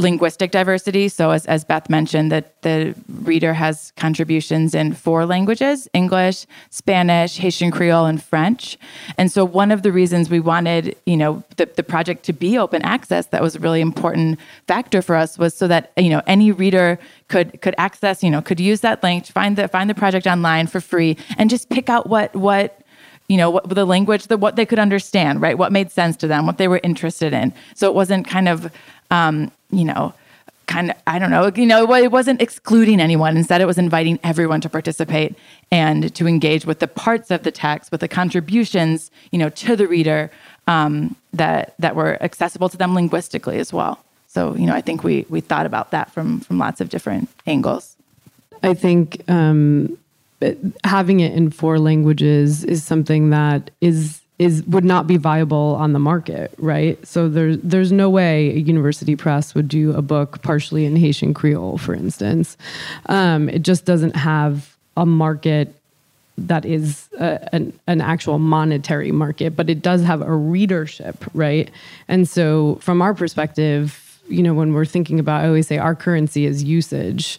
linguistic 0.00 0.50
diversity. 0.50 1.08
So, 1.08 1.30
as, 1.30 1.46
as 1.46 1.64
Beth 1.64 1.88
mentioned, 1.88 2.32
that 2.32 2.60
the 2.62 2.94
reader 3.22 3.54
has 3.54 3.92
contributions 3.96 4.74
in 4.74 4.92
four 4.94 5.26
languages 5.26 5.88
English, 5.92 6.46
Spanish, 6.70 7.36
Haitian 7.36 7.70
Creole, 7.70 8.06
and 8.06 8.22
French. 8.22 8.78
And 9.18 9.30
so, 9.30 9.44
one 9.44 9.70
of 9.70 9.82
the 9.82 9.92
reasons 9.92 10.30
we 10.30 10.40
wanted, 10.40 10.96
you 11.06 11.16
know, 11.16 11.44
the, 11.56 11.66
the 11.66 11.82
project 11.82 12.24
to 12.24 12.32
be 12.32 12.58
open 12.58 12.82
access, 12.82 13.26
that 13.26 13.42
was 13.42 13.56
a 13.56 13.60
really 13.60 13.80
important 13.80 14.40
factor 14.66 15.02
for 15.02 15.14
us, 15.14 15.38
was 15.38 15.54
so 15.54 15.68
that, 15.68 15.92
you 15.96 16.08
know, 16.08 16.22
any 16.26 16.50
reader 16.50 16.98
could 17.28 17.60
could 17.60 17.74
access, 17.78 18.22
you 18.22 18.30
know, 18.30 18.42
could 18.42 18.60
use 18.60 18.80
that 18.80 19.02
link, 19.02 19.26
find 19.26 19.56
the 19.56 19.68
find 19.68 19.88
the 19.88 19.94
project 19.94 20.26
online 20.26 20.66
for 20.66 20.80
free, 20.80 21.16
and 21.38 21.50
just 21.50 21.68
pick 21.68 21.88
out 21.88 22.08
what 22.08 22.34
what 22.34 22.80
you 23.28 23.36
know 23.36 23.48
what 23.48 23.68
the 23.68 23.84
language 23.84 24.26
the 24.26 24.36
what 24.36 24.56
they 24.56 24.66
could 24.66 24.80
understand 24.80 25.40
right 25.40 25.56
what 25.56 25.70
made 25.70 25.88
sense 25.88 26.16
to 26.16 26.26
them 26.26 26.46
what 26.46 26.58
they 26.58 26.66
were 26.66 26.80
interested 26.82 27.32
in 27.32 27.52
so 27.76 27.86
it 27.86 27.94
wasn't 27.94 28.26
kind 28.26 28.48
of 28.48 28.72
um, 29.12 29.52
you 29.72 29.84
know 29.84 30.12
kind 30.66 30.90
of 30.90 30.96
i 31.06 31.18
don't 31.18 31.30
know 31.30 31.50
you 31.54 31.66
know 31.66 31.92
it 31.94 32.12
wasn't 32.12 32.40
excluding 32.40 33.00
anyone. 33.00 33.36
Instead 33.36 33.60
it 33.60 33.66
was 33.66 33.78
inviting 33.78 34.18
everyone 34.22 34.60
to 34.60 34.68
participate 34.68 35.34
and 35.70 36.14
to 36.14 36.26
engage 36.26 36.64
with 36.64 36.78
the 36.78 36.88
parts 36.88 37.30
of 37.30 37.42
the 37.42 37.50
text 37.50 37.90
with 37.90 38.00
the 38.00 38.08
contributions 38.08 39.10
you 39.32 39.38
know 39.38 39.48
to 39.50 39.76
the 39.76 39.86
reader 39.86 40.30
um, 40.66 41.16
that 41.32 41.74
that 41.78 41.96
were 41.96 42.22
accessible 42.22 42.68
to 42.68 42.76
them 42.76 42.94
linguistically 42.94 43.58
as 43.58 43.72
well. 43.72 44.02
So 44.28 44.54
you 44.54 44.66
know 44.66 44.74
i 44.74 44.80
think 44.80 45.02
we 45.02 45.26
we 45.28 45.40
thought 45.40 45.66
about 45.66 45.90
that 45.90 46.12
from 46.12 46.40
from 46.40 46.58
lots 46.58 46.80
of 46.80 46.88
different 46.88 47.28
angles. 47.46 47.96
I 48.62 48.74
think 48.74 49.22
um, 49.28 49.96
having 50.84 51.20
it 51.20 51.32
in 51.32 51.50
four 51.50 51.78
languages 51.78 52.64
is 52.64 52.84
something 52.84 53.30
that 53.30 53.70
is 53.80 54.19
is 54.40 54.62
would 54.64 54.86
not 54.86 55.06
be 55.06 55.18
viable 55.18 55.76
on 55.78 55.92
the 55.92 55.98
market, 55.98 56.50
right? 56.56 56.98
So 57.06 57.28
there's 57.28 57.58
there's 57.58 57.92
no 57.92 58.08
way 58.08 58.48
a 58.48 58.58
university 58.58 59.14
press 59.14 59.54
would 59.54 59.68
do 59.68 59.92
a 59.92 60.00
book 60.00 60.40
partially 60.40 60.86
in 60.86 60.96
Haitian 60.96 61.34
Creole, 61.34 61.76
for 61.76 61.94
instance. 61.94 62.56
Um, 63.06 63.50
it 63.50 63.60
just 63.60 63.84
doesn't 63.84 64.16
have 64.16 64.74
a 64.96 65.04
market 65.04 65.74
that 66.38 66.64
is 66.64 67.10
a, 67.18 67.54
an, 67.54 67.78
an 67.86 68.00
actual 68.00 68.38
monetary 68.38 69.12
market, 69.12 69.56
but 69.56 69.68
it 69.68 69.82
does 69.82 70.02
have 70.02 70.22
a 70.22 70.34
readership, 70.34 71.22
right? 71.34 71.70
And 72.08 72.26
so, 72.26 72.76
from 72.76 73.02
our 73.02 73.12
perspective, 73.12 74.18
you 74.26 74.42
know, 74.42 74.54
when 74.54 74.72
we're 74.72 74.86
thinking 74.86 75.20
about, 75.20 75.44
I 75.44 75.48
always 75.48 75.66
say 75.66 75.76
our 75.76 75.94
currency 75.94 76.46
is 76.46 76.64
usage. 76.64 77.38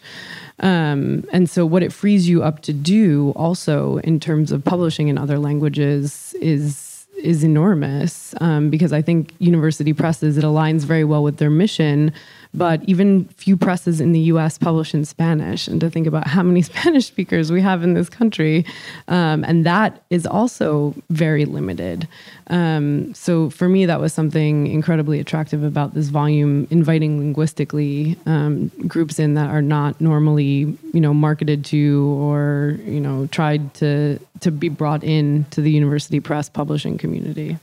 Um, 0.60 1.26
and 1.34 1.50
so, 1.50 1.66
what 1.66 1.82
it 1.82 1.92
frees 1.92 2.30
you 2.30 2.44
up 2.44 2.62
to 2.62 2.74
do, 2.74 3.34
also 3.36 3.98
in 3.98 4.20
terms 4.20 4.52
of 4.52 4.64
publishing 4.64 5.08
in 5.08 5.18
other 5.18 5.40
languages, 5.40 6.36
is 6.40 6.91
is 7.18 7.44
enormous. 7.44 8.34
Um, 8.42 8.70
because 8.70 8.94
I 8.94 9.02
think 9.02 9.34
university 9.40 9.94
presses 9.94 10.38
it 10.38 10.44
aligns 10.44 10.82
very 10.82 11.04
well 11.04 11.24
with 11.24 11.38
their 11.38 11.50
mission 11.50 12.14
but 12.54 12.84
even 12.84 13.26
few 13.26 13.56
presses 13.56 14.02
in 14.02 14.12
the 14.12 14.20
US 14.20 14.58
publish 14.58 14.94
in 14.94 15.06
Spanish. 15.06 15.68
And 15.68 15.80
to 15.82 15.90
think 15.90 16.08
about 16.08 16.28
how 16.28 16.44
many 16.44 16.62
Spanish 16.72 17.08
speakers 17.08 17.52
we 17.52 17.62
have 17.62 17.84
in 17.84 17.94
this 17.94 18.10
country, 18.10 18.66
um, 19.08 19.44
and 19.44 19.66
that 19.66 20.04
is 20.10 20.26
also 20.26 20.94
very 21.10 21.46
limited. 21.46 22.08
Um, 22.48 23.14
so 23.14 23.50
for 23.50 23.70
me, 23.70 23.86
that 23.86 24.02
was 24.02 24.14
something 24.14 24.68
incredibly 24.68 25.20
attractive 25.20 25.64
about 25.64 25.94
this 25.94 26.10
volume, 26.10 26.68
inviting 26.70 27.20
linguistically 27.20 28.18
um, 28.26 28.70
groups 28.88 29.20
in 29.20 29.36
that 29.36 29.50
are 29.50 29.62
not 29.62 30.02
normally, 30.02 30.78
you 30.94 31.02
know, 31.02 31.14
marketed 31.14 31.64
to 31.66 32.18
or 32.20 32.78
you 32.84 33.00
know 33.00 33.28
tried 33.28 33.74
to 33.76 34.20
to 34.42 34.52
be 34.52 34.70
brought 34.70 35.04
in 35.04 35.46
to 35.52 35.62
the 35.62 35.72
university 35.72 36.20
press 36.20 36.50
publishing 36.50 36.98
community. 36.98 37.58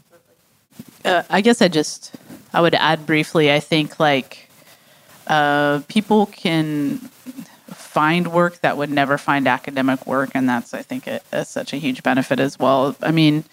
Uh, 1.05 1.23
I 1.29 1.41
guess 1.41 1.61
I 1.61 1.69
just 1.69 2.15
I 2.53 2.61
would 2.61 2.75
add 2.75 3.05
briefly. 3.05 3.53
I 3.53 3.61
think 3.61 4.01
like 4.01 4.48
uh, 5.29 5.83
people 5.89 6.27
can 6.27 6.99
find 7.69 8.33
work 8.33 8.61
that 8.61 8.77
would 8.77 8.91
never 8.91 9.19
find 9.19 9.47
academic 9.47 10.07
work, 10.07 10.31
and 10.35 10.49
that's 10.49 10.75
I 10.75 10.83
think 10.83 11.07
a, 11.07 11.21
a, 11.33 11.45
such 11.45 11.73
a 11.73 11.77
huge 11.77 12.03
benefit 12.03 12.41
as 12.41 12.59
well. 12.59 12.97
I 13.03 13.13
mean, 13.13 13.45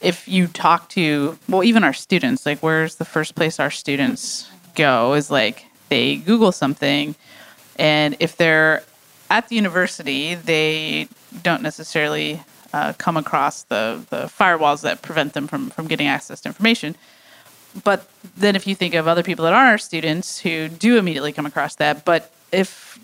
if 0.00 0.26
you 0.26 0.46
talk 0.46 0.88
to 0.90 1.38
well, 1.48 1.62
even 1.62 1.84
our 1.84 1.92
students, 1.92 2.46
like 2.46 2.60
where's 2.60 2.96
the 2.96 3.04
first 3.04 3.34
place 3.34 3.60
our 3.60 3.70
students 3.70 4.50
go 4.74 5.14
is 5.14 5.30
like 5.30 5.66
they 5.90 6.16
Google 6.16 6.52
something, 6.52 7.14
and 7.76 8.16
if 8.18 8.36
they're 8.36 8.82
at 9.30 9.48
the 9.48 9.56
university, 9.56 10.34
they 10.34 11.08
don't 11.42 11.62
necessarily 11.62 12.42
uh, 12.72 12.92
come 12.98 13.16
across 13.16 13.62
the, 13.64 14.04
the 14.10 14.24
firewalls 14.24 14.82
that 14.82 15.02
prevent 15.02 15.32
them 15.32 15.46
from, 15.46 15.70
from 15.70 15.86
getting 15.86 16.06
access 16.06 16.40
to 16.40 16.48
information 16.48 16.96
but 17.82 18.08
then 18.36 18.54
if 18.56 18.66
you 18.66 18.74
think 18.74 18.94
of 18.94 19.08
other 19.08 19.22
people 19.22 19.44
that 19.44 19.52
aren't 19.52 19.70
our 19.70 19.78
students 19.78 20.38
who 20.38 20.68
do 20.68 20.96
immediately 20.98 21.32
come 21.32 21.46
across 21.46 21.74
that, 21.76 22.04
but 22.04 22.30
if 22.52 22.98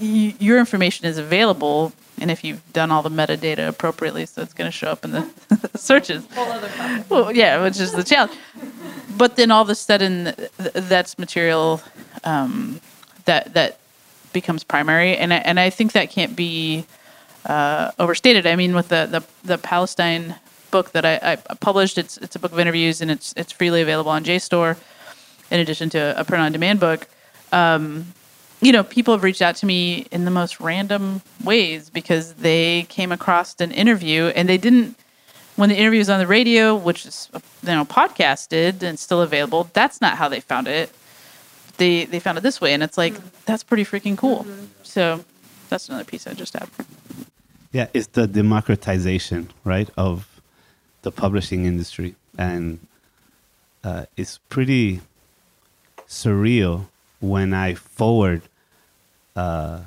y- 0.00 0.34
your 0.38 0.58
information 0.58 1.06
is 1.06 1.18
available 1.18 1.92
and 2.20 2.30
if 2.30 2.44
you've 2.44 2.62
done 2.72 2.90
all 2.92 3.02
the 3.02 3.10
metadata 3.10 3.66
appropriately, 3.68 4.24
so 4.26 4.40
it's 4.42 4.54
going 4.54 4.68
to 4.70 4.76
show 4.76 4.88
up 4.88 5.04
in 5.04 5.10
the 5.10 5.28
searches. 5.74 6.24
Whole 6.34 6.50
other 6.52 6.70
Well, 7.08 7.32
yeah, 7.32 7.62
which 7.62 7.80
is 7.80 7.92
the 7.92 8.04
challenge. 8.04 8.32
But 9.16 9.36
then 9.36 9.50
all 9.50 9.62
of 9.62 9.68
a 9.68 9.74
sudden, 9.74 10.32
th- 10.36 10.72
that's 10.74 11.18
material 11.18 11.82
um, 12.22 12.80
that 13.24 13.54
that 13.54 13.78
becomes 14.32 14.64
primary, 14.64 15.16
and 15.16 15.32
I, 15.32 15.36
and 15.38 15.58
I 15.60 15.70
think 15.70 15.92
that 15.92 16.10
can't 16.10 16.34
be 16.36 16.84
uh, 17.46 17.92
overstated. 17.98 18.46
I 18.46 18.56
mean, 18.56 18.74
with 18.74 18.88
the 18.88 19.06
the, 19.10 19.24
the 19.46 19.58
Palestine 19.58 20.36
book 20.74 20.90
that 20.90 21.04
I, 21.04 21.14
I, 21.22 21.36
published. 21.36 21.98
It's 21.98 22.16
it's 22.16 22.34
a 22.34 22.40
book 22.40 22.50
of 22.50 22.58
interviews 22.58 23.00
and 23.00 23.08
it's 23.08 23.32
it's 23.36 23.52
freely 23.52 23.80
available 23.80 24.10
on 24.10 24.24
JSTOR, 24.24 24.76
in 25.52 25.60
addition 25.60 25.88
to 25.90 26.00
a 26.18 26.24
print 26.24 26.42
on 26.42 26.50
demand 26.50 26.80
book. 26.80 27.06
Um, 27.52 28.12
you 28.60 28.72
know, 28.72 28.82
people 28.82 29.14
have 29.14 29.22
reached 29.22 29.40
out 29.40 29.54
to 29.56 29.66
me 29.66 30.08
in 30.10 30.24
the 30.24 30.32
most 30.32 30.58
random 30.58 31.22
ways 31.44 31.90
because 31.90 32.34
they 32.34 32.86
came 32.88 33.12
across 33.12 33.54
an 33.60 33.70
interview 33.70 34.32
and 34.34 34.48
they 34.48 34.58
didn't. 34.58 34.96
When 35.54 35.68
the 35.68 35.76
interview 35.76 36.00
was 36.00 36.10
on 36.10 36.18
the 36.18 36.26
radio, 36.26 36.74
which 36.74 37.06
is 37.06 37.28
you 37.32 37.68
know 37.78 37.84
podcasted 37.84 38.82
and 38.82 38.98
still 38.98 39.22
available, 39.22 39.70
that's 39.74 40.00
not 40.00 40.16
how 40.18 40.28
they 40.28 40.40
found 40.40 40.66
it. 40.66 40.90
They 41.76 42.04
they 42.06 42.18
found 42.18 42.36
it 42.38 42.40
this 42.40 42.60
way, 42.60 42.74
and 42.74 42.82
it's 42.82 42.98
like 42.98 43.14
that's 43.44 43.62
pretty 43.62 43.84
freaking 43.84 44.18
cool. 44.18 44.40
Mm-hmm. 44.42 44.64
So 44.82 45.24
that's 45.68 45.88
another 45.88 46.08
piece 46.12 46.26
I 46.26 46.34
just 46.34 46.56
add. 46.56 46.68
Yeah, 47.70 47.86
it's 47.94 48.08
the 48.08 48.26
democratization, 48.26 49.50
right, 49.64 49.88
of 49.96 50.33
the 51.04 51.12
publishing 51.12 51.64
industry, 51.66 52.16
and 52.36 52.80
uh, 53.84 54.06
it's 54.16 54.38
pretty 54.48 55.00
surreal 56.08 56.86
when 57.20 57.54
I 57.54 57.74
forward 57.74 58.42
uh, 59.36 59.80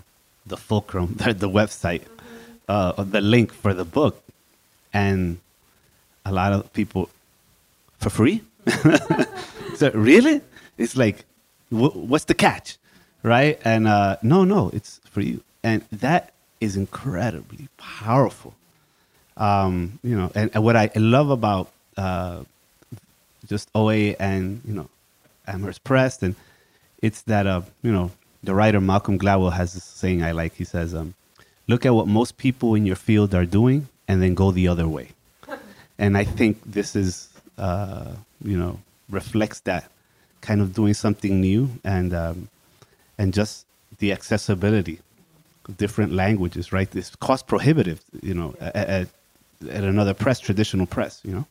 the 0.46 0.58
fulcrum, 0.58 1.16
the, 1.18 1.34
the 1.34 1.50
website, 1.50 2.04
uh, 2.70 3.04
the 3.04 3.22
link 3.22 3.52
for 3.52 3.74
the 3.74 3.84
book, 3.84 4.24
and 4.94 5.40
a 6.24 6.32
lot 6.32 6.54
of 6.54 6.72
people 6.72 7.10
for 8.00 8.10
free. 8.10 8.44
so 9.76 9.92
really, 9.92 10.42
it's 10.78 10.96
like, 10.96 11.26
what's 11.70 12.26
the 12.26 12.36
catch, 12.36 12.78
right? 13.24 13.60
And 13.66 13.88
uh, 13.88 14.18
no, 14.22 14.44
no, 14.44 14.70
it's 14.72 15.02
for 15.10 15.22
you, 15.22 15.44
and 15.64 15.84
that 15.92 16.32
is 16.62 16.78
incredibly 16.78 17.70
powerful 17.78 18.54
um, 19.38 20.00
you 20.04 20.18
know, 20.18 20.32
and, 20.36 20.52
and, 20.54 20.64
what 20.64 20.76
I 20.76 20.90
love 20.96 21.30
about 21.30 21.72
uh, 21.96 22.44
just 23.48 23.70
OA 23.76 24.16
and 24.20 24.62
you 24.66 24.74
know 24.74 24.90
Amherst 25.48 25.84
Press, 25.84 26.22
and 26.24 26.36
it's 27.02 27.22
that 27.24 27.48
uh, 27.48 27.62
you 27.84 27.92
know 27.92 28.12
the 28.44 28.56
writer 28.56 28.82
Malcolm 28.82 29.18
Gladwell 29.20 29.54
has 29.54 29.74
this 29.74 29.84
saying 29.84 30.24
I 30.24 30.32
like. 30.32 30.56
He 30.56 30.64
says, 30.64 30.96
um, 30.96 31.14
"Look 31.68 31.86
at 31.86 31.94
what 31.94 32.08
most 32.08 32.38
people 32.38 32.76
in 32.76 32.86
your 32.86 32.96
field 32.96 33.34
are 33.36 33.46
doing, 33.46 33.88
and 34.08 34.22
then 34.22 34.34
go 34.34 34.52
the 34.52 34.68
other 34.68 34.88
way." 34.88 35.10
and 36.00 36.18
I 36.18 36.24
think 36.24 36.60
this 36.66 36.96
is 36.96 37.30
uh, 37.58 38.14
you 38.44 38.58
know 38.58 38.80
reflects 39.10 39.62
that 39.62 39.90
kind 40.42 40.62
of 40.62 40.74
doing 40.74 40.94
something 40.94 41.40
new 41.40 41.70
and 41.84 42.14
um, 42.14 42.50
and 43.20 43.34
just 43.34 43.66
the 44.00 44.12
accessibility 44.12 45.00
different 45.76 46.14
languages, 46.14 46.72
right? 46.72 46.94
It's 46.96 47.16
cost 47.16 47.48
prohibitive, 47.48 48.02
you 48.22 48.34
know, 48.34 48.56
at, 48.62 49.10
at 49.70 49.84
another 49.84 50.14
press, 50.14 50.40
traditional 50.40 50.86
press, 50.86 51.22
you 51.24 51.34
know. 51.34 51.46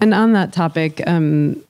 And 0.00 0.12
on 0.12 0.32
that 0.32 0.52
topic, 0.52 1.02
um, 1.06 1.62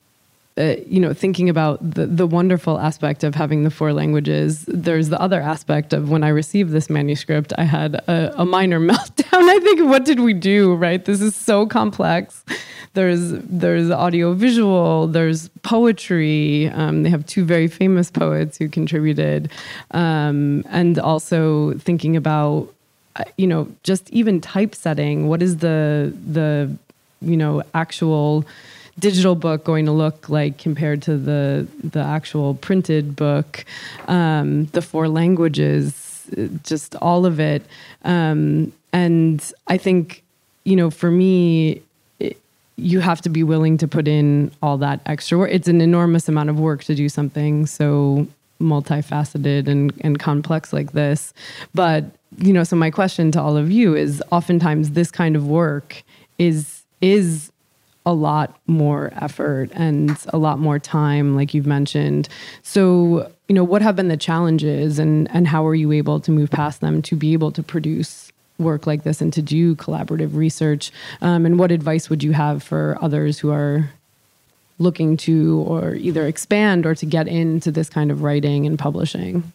uh, 0.59 0.77
you 0.87 0.99
know, 0.99 1.13
thinking 1.13 1.51
about 1.51 1.79
the, 1.83 2.07
the 2.07 2.27
wonderful 2.27 2.79
aspect 2.79 3.23
of 3.23 3.35
having 3.35 3.63
the 3.63 3.71
four 3.71 3.93
languages, 3.93 4.65
there's 4.67 5.11
the 5.11 5.21
other 5.21 5.41
aspect 5.41 5.93
of 5.93 6.09
when 6.09 6.25
I 6.25 6.29
received 6.29 6.73
this 6.73 6.89
manuscript, 6.89 7.53
I 7.59 7.65
had 7.65 7.97
a, 8.09 8.33
a 8.41 8.47
minor 8.47 8.81
meltdown. 8.91 9.27
I 9.33 9.59
think, 9.61 9.83
what 9.83 10.05
did 10.05 10.21
we 10.21 10.33
do? 10.33 10.75
Right? 10.75 11.05
This 11.05 11.21
is 11.21 11.37
so 11.37 11.67
complex. 11.67 12.43
There's 12.95 13.33
there's 13.33 13.91
audio 13.91 14.33
visual. 14.33 15.07
There's 15.07 15.51
poetry. 15.63 16.69
Um, 16.69 17.03
they 17.03 17.11
have 17.11 17.27
two 17.27 17.45
very 17.45 17.69
famous 17.69 18.11
poets 18.11 18.57
who 18.57 18.71
contributed, 18.71 19.51
um, 19.91 20.65
and 20.71 20.99
also 20.99 21.75
thinking 21.75 22.17
about 22.17 22.73
you 23.37 23.47
know, 23.47 23.69
just 23.83 24.11
even 24.11 24.41
typesetting, 24.41 25.29
what 25.29 25.43
is 25.43 25.59
the 25.59 26.13
the 26.33 26.75
you 27.21 27.37
know 27.37 27.63
actual 27.75 28.45
digital 28.99 29.35
book 29.35 29.65
going 29.65 29.85
to 29.85 29.93
look 29.93 30.29
like 30.29 30.59
compared 30.59 31.03
to 31.03 31.17
the 31.17 31.67
the 31.85 32.01
actual 32.01 32.55
printed 32.55 33.17
book, 33.17 33.65
um, 34.09 34.67
the 34.67 34.83
four 34.83 35.09
languages, 35.09 36.29
just 36.65 36.97
all 36.97 37.27
of 37.27 37.39
it. 37.41 37.63
Um, 38.05 38.73
and 38.93 39.53
I 39.67 39.77
think, 39.77 40.23
you 40.65 40.77
know, 40.77 40.91
for 40.91 41.11
me, 41.11 41.83
it, 42.19 42.39
you 42.77 43.01
have 43.01 43.21
to 43.23 43.29
be 43.29 43.43
willing 43.43 43.77
to 43.79 43.89
put 43.89 44.09
in 44.09 44.51
all 44.63 44.79
that 44.79 45.01
extra 45.07 45.39
work. 45.39 45.51
It's 45.53 45.69
an 45.69 45.81
enormous 45.81 46.29
amount 46.29 46.51
of 46.51 46.59
work 46.59 46.85
to 46.85 46.95
do 46.95 47.09
something 47.09 47.67
so 47.67 48.27
multifaceted 48.61 49.69
and, 49.69 49.93
and 50.01 50.19
complex 50.19 50.73
like 50.73 50.93
this. 50.93 51.35
But, 51.75 52.05
you 52.39 52.53
know, 52.53 52.65
so 52.65 52.77
my 52.77 52.91
question 52.91 53.31
to 53.33 53.41
all 53.41 53.57
of 53.57 53.71
you 53.71 53.95
is 53.95 54.23
oftentimes 54.31 54.91
this 54.91 55.11
kind 55.11 55.37
of 55.37 55.47
work 55.47 56.03
is 56.39 56.85
is 57.01 57.53
a 58.05 58.13
lot 58.13 58.57
more 58.67 59.13
effort 59.21 59.69
and 59.75 60.17
a 60.29 60.39
lot 60.39 60.59
more 60.61 60.79
time, 60.79 61.35
like 61.35 61.53
you've 61.53 61.67
mentioned. 61.67 62.29
So, 62.63 63.31
you 63.49 63.55
know, 63.55 63.65
what 63.65 63.83
have 63.83 63.97
been 63.97 64.09
the 64.09 64.17
challenges 64.17 64.99
and 64.99 65.29
and 65.33 65.49
how 65.49 65.67
are 65.67 65.75
you 65.75 65.93
able 65.93 66.21
to 66.21 66.31
move 66.31 66.51
past 66.51 66.81
them 66.81 67.03
to 67.03 67.17
be 67.17 67.33
able 67.33 67.51
to 67.53 67.63
produce 67.63 68.31
work 68.59 68.87
like 68.87 69.03
this 69.03 69.21
and 69.21 69.33
to 69.33 69.43
do 69.43 69.75
collaborative 69.77 70.35
research? 70.35 70.93
Um, 71.21 71.47
and 71.47 71.59
what 71.59 71.73
advice 71.73 72.09
would 72.09 72.23
you 72.23 72.33
have 72.33 72.63
for 72.63 72.97
others 73.01 73.39
who 73.39 73.51
are 73.51 73.91
looking 74.79 75.17
to 75.17 75.65
or 75.67 75.95
either 75.95 76.27
expand 76.27 76.87
or 76.87 76.95
to 76.95 77.07
get 77.07 77.27
into 77.27 77.71
this 77.71 77.89
kind 77.89 78.11
of 78.11 78.23
writing 78.23 78.67
and 78.67 78.79
publishing? 78.79 79.53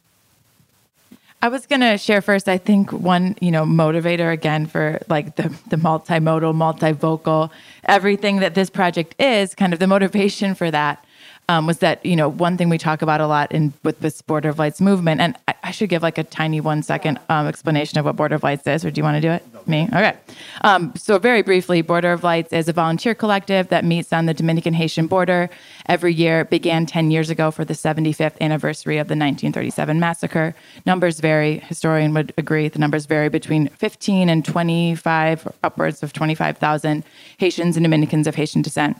I 1.43 1.47
was 1.47 1.65
going 1.65 1.81
to 1.81 1.97
share 1.97 2.21
first. 2.21 2.47
I 2.47 2.59
think 2.59 2.91
one, 2.93 3.35
you 3.41 3.49
know, 3.49 3.63
motivator 3.65 4.31
again 4.31 4.67
for 4.67 4.99
like 5.09 5.35
the 5.37 5.49
the 5.69 5.75
multimodal, 5.75 6.53
multivocal, 6.53 7.49
everything 7.85 8.41
that 8.41 8.53
this 8.53 8.69
project 8.69 9.19
is, 9.19 9.55
kind 9.55 9.73
of 9.73 9.79
the 9.79 9.87
motivation 9.87 10.53
for 10.53 10.69
that 10.69 11.03
um, 11.51 11.67
was 11.67 11.79
that 11.79 12.05
you 12.05 12.15
know 12.15 12.29
one 12.29 12.55
thing 12.57 12.69
we 12.69 12.77
talk 12.77 13.01
about 13.01 13.19
a 13.19 13.27
lot 13.27 13.51
in 13.51 13.73
with 13.83 13.99
this 13.99 14.21
Border 14.21 14.49
of 14.49 14.57
Lights 14.57 14.79
movement, 14.79 15.19
and 15.19 15.35
I, 15.49 15.55
I 15.63 15.71
should 15.71 15.89
give 15.89 16.01
like 16.01 16.17
a 16.17 16.23
tiny 16.23 16.61
one 16.61 16.81
second 16.81 17.19
um, 17.27 17.45
explanation 17.45 17.99
of 17.99 18.05
what 18.05 18.15
Border 18.15 18.35
of 18.35 18.43
Lights 18.43 18.65
is, 18.67 18.85
or 18.85 18.91
do 18.91 18.99
you 18.99 19.03
want 19.03 19.17
to 19.17 19.21
do 19.21 19.31
it? 19.31 19.45
Me? 19.67 19.87
Okay. 19.93 20.17
Um, 20.61 20.93
so 20.95 21.19
very 21.19 21.41
briefly, 21.41 21.81
Border 21.81 22.13
of 22.13 22.23
Lights 22.23 22.53
is 22.53 22.67
a 22.69 22.73
volunteer 22.73 23.13
collective 23.13 23.67
that 23.67 23.83
meets 23.83 24.11
on 24.13 24.25
the 24.25 24.33
Dominican 24.33 24.73
Haitian 24.73 25.07
border 25.07 25.49
every 25.87 26.13
year. 26.13 26.41
It 26.41 26.49
began 26.49 26.85
10 26.85 27.11
years 27.11 27.29
ago 27.29 27.51
for 27.51 27.63
the 27.63 27.75
75th 27.75 28.39
anniversary 28.41 28.97
of 28.97 29.07
the 29.07 29.13
1937 29.13 29.99
massacre. 29.99 30.55
Numbers 30.85 31.19
vary. 31.19 31.59
Historian 31.59 32.13
would 32.13 32.33
agree. 32.37 32.69
The 32.69 32.79
numbers 32.79 33.05
vary 33.05 33.29
between 33.29 33.67
15 33.67 34.29
and 34.29 34.43
25, 34.43 35.47
upwards 35.63 36.01
of 36.01 36.13
25,000 36.13 37.03
Haitians 37.37 37.77
and 37.77 37.83
Dominicans 37.83 38.25
of 38.25 38.35
Haitian 38.35 38.63
descent 38.63 38.97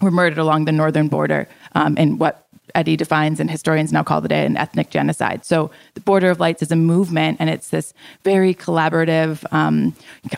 were 0.00 0.10
murdered 0.10 0.38
along 0.38 0.64
the 0.64 0.72
northern 0.72 1.08
border 1.08 1.48
um, 1.74 1.96
in 1.96 2.18
what 2.18 2.46
Eddie 2.74 2.96
defines 2.96 3.40
and 3.40 3.50
historians 3.50 3.92
now 3.92 4.02
call 4.02 4.22
today 4.22 4.44
an 4.46 4.56
ethnic 4.56 4.90
genocide. 4.90 5.44
So 5.44 5.70
the 5.94 6.00
Border 6.00 6.30
of 6.30 6.40
Lights 6.40 6.62
is 6.62 6.70
a 6.70 6.76
movement, 6.76 7.38
and 7.40 7.50
it's 7.50 7.70
this 7.70 7.92
very 8.24 8.54
collaborative, 8.54 9.44
um, 9.52 9.94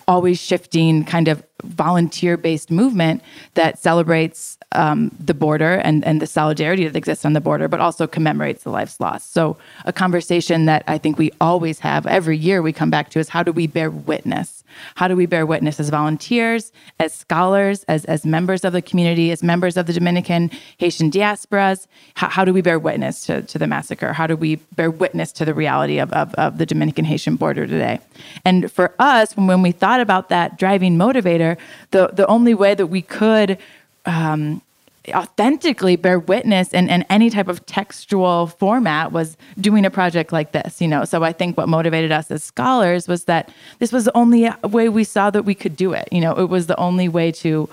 always 0.08 0.40
shifting 0.40 1.04
kind 1.04 1.28
of 1.28 1.42
volunteer-based 1.64 2.70
movement 2.70 3.22
that 3.54 3.78
celebrates 3.78 4.58
um, 4.72 5.14
the 5.20 5.34
border 5.34 5.74
and, 5.74 6.04
and 6.04 6.20
the 6.20 6.26
solidarity 6.26 6.86
that 6.86 6.96
exists 6.96 7.24
on 7.24 7.34
the 7.34 7.40
border, 7.40 7.68
but 7.68 7.80
also 7.80 8.06
commemorates 8.06 8.64
the 8.64 8.70
lives 8.70 8.98
lost. 8.98 9.32
So 9.32 9.56
a 9.84 9.92
conversation 9.92 10.64
that 10.66 10.82
I 10.86 10.98
think 10.98 11.18
we 11.18 11.30
always 11.40 11.80
have 11.80 12.06
every 12.06 12.36
year 12.36 12.62
we 12.62 12.72
come 12.72 12.90
back 12.90 13.10
to 13.10 13.18
is 13.18 13.28
how 13.28 13.42
do 13.42 13.52
we 13.52 13.66
bear 13.66 13.90
witness 13.90 14.61
how 14.94 15.08
do 15.08 15.16
we 15.16 15.26
bear 15.26 15.46
witness 15.46 15.80
as 15.80 15.88
volunteers, 15.90 16.72
as 16.98 17.14
scholars, 17.14 17.84
as, 17.84 18.04
as 18.06 18.24
members 18.24 18.64
of 18.64 18.72
the 18.72 18.82
community, 18.82 19.30
as 19.30 19.42
members 19.42 19.76
of 19.76 19.86
the 19.86 19.92
Dominican 19.92 20.50
Haitian 20.78 21.10
diasporas? 21.10 21.86
How, 22.14 22.28
how 22.28 22.44
do 22.44 22.52
we 22.52 22.60
bear 22.60 22.78
witness 22.78 23.26
to, 23.26 23.42
to 23.42 23.58
the 23.58 23.66
massacre? 23.66 24.12
How 24.12 24.26
do 24.26 24.36
we 24.36 24.56
bear 24.76 24.90
witness 24.90 25.32
to 25.32 25.44
the 25.44 25.54
reality 25.54 25.98
of, 25.98 26.12
of, 26.12 26.34
of 26.34 26.58
the 26.58 26.66
Dominican 26.66 27.04
Haitian 27.04 27.36
border 27.36 27.66
today? 27.66 28.00
And 28.44 28.70
for 28.70 28.94
us, 28.98 29.36
when, 29.36 29.46
when 29.46 29.62
we 29.62 29.72
thought 29.72 30.00
about 30.00 30.28
that 30.28 30.58
driving 30.58 30.96
motivator, 30.96 31.56
the, 31.90 32.08
the 32.08 32.26
only 32.26 32.54
way 32.54 32.74
that 32.74 32.86
we 32.86 33.02
could 33.02 33.58
um, 34.06 34.62
authentically 35.09 35.96
bear 35.96 36.18
witness 36.18 36.72
in, 36.72 36.88
in 36.88 37.03
any 37.11 37.28
type 37.28 37.48
of 37.48 37.64
textual 37.66 38.46
format 38.46 39.11
was 39.11 39.36
doing 39.61 39.84
a 39.84 39.90
project 39.90 40.32
like 40.32 40.53
this 40.53 40.80
you 40.80 40.86
know? 40.86 41.05
So 41.05 41.24
i 41.24 41.32
think 41.32 41.57
what 41.57 41.68
motivated 41.68 42.12
us 42.12 42.30
as 42.30 42.44
scholars 42.44 43.09
was 43.09 43.24
that 43.24 43.50
this 43.80 43.90
was 43.90 44.05
the 44.05 44.16
only 44.16 44.48
way 44.62 44.88
we 44.88 45.05
saw 45.05 45.30
that 45.30 45.42
we 45.44 45.55
could 45.55 45.76
do 45.76 45.92
it 45.92 46.09
you 46.12 46.20
know? 46.20 46.34
It 46.34 46.48
was 46.48 46.66
the 46.66 46.78
only 46.78 47.09
way 47.09 47.32
to 47.32 47.68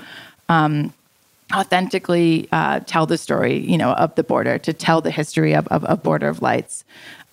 um, 0.49 0.93
authentically 1.53 2.47
uh, 2.51 2.79
tell 2.81 3.05
the 3.05 3.17
story 3.17 3.57
you 3.57 3.77
know 3.77 3.91
of 3.93 4.13
the 4.15 4.23
border 4.23 4.57
to 4.57 4.73
tell 4.73 5.01
the 5.01 5.11
history 5.11 5.53
of, 5.53 5.67
of, 5.67 5.83
of 5.85 6.01
border 6.03 6.27
of 6.27 6.41
lights 6.41 6.83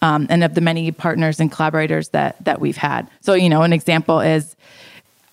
um, 0.03 0.27
and 0.31 0.45
of 0.45 0.55
the 0.55 0.61
many 0.61 0.91
partners 0.91 1.41
and 1.41 1.51
collaborators 1.51 2.11
that 2.11 2.37
that 2.45 2.61
we've 2.61 2.77
had. 2.77 3.09
So 3.21 3.35
you 3.35 3.49
know 3.49 3.63
an 3.63 3.73
example 3.73 4.21
is 4.21 4.57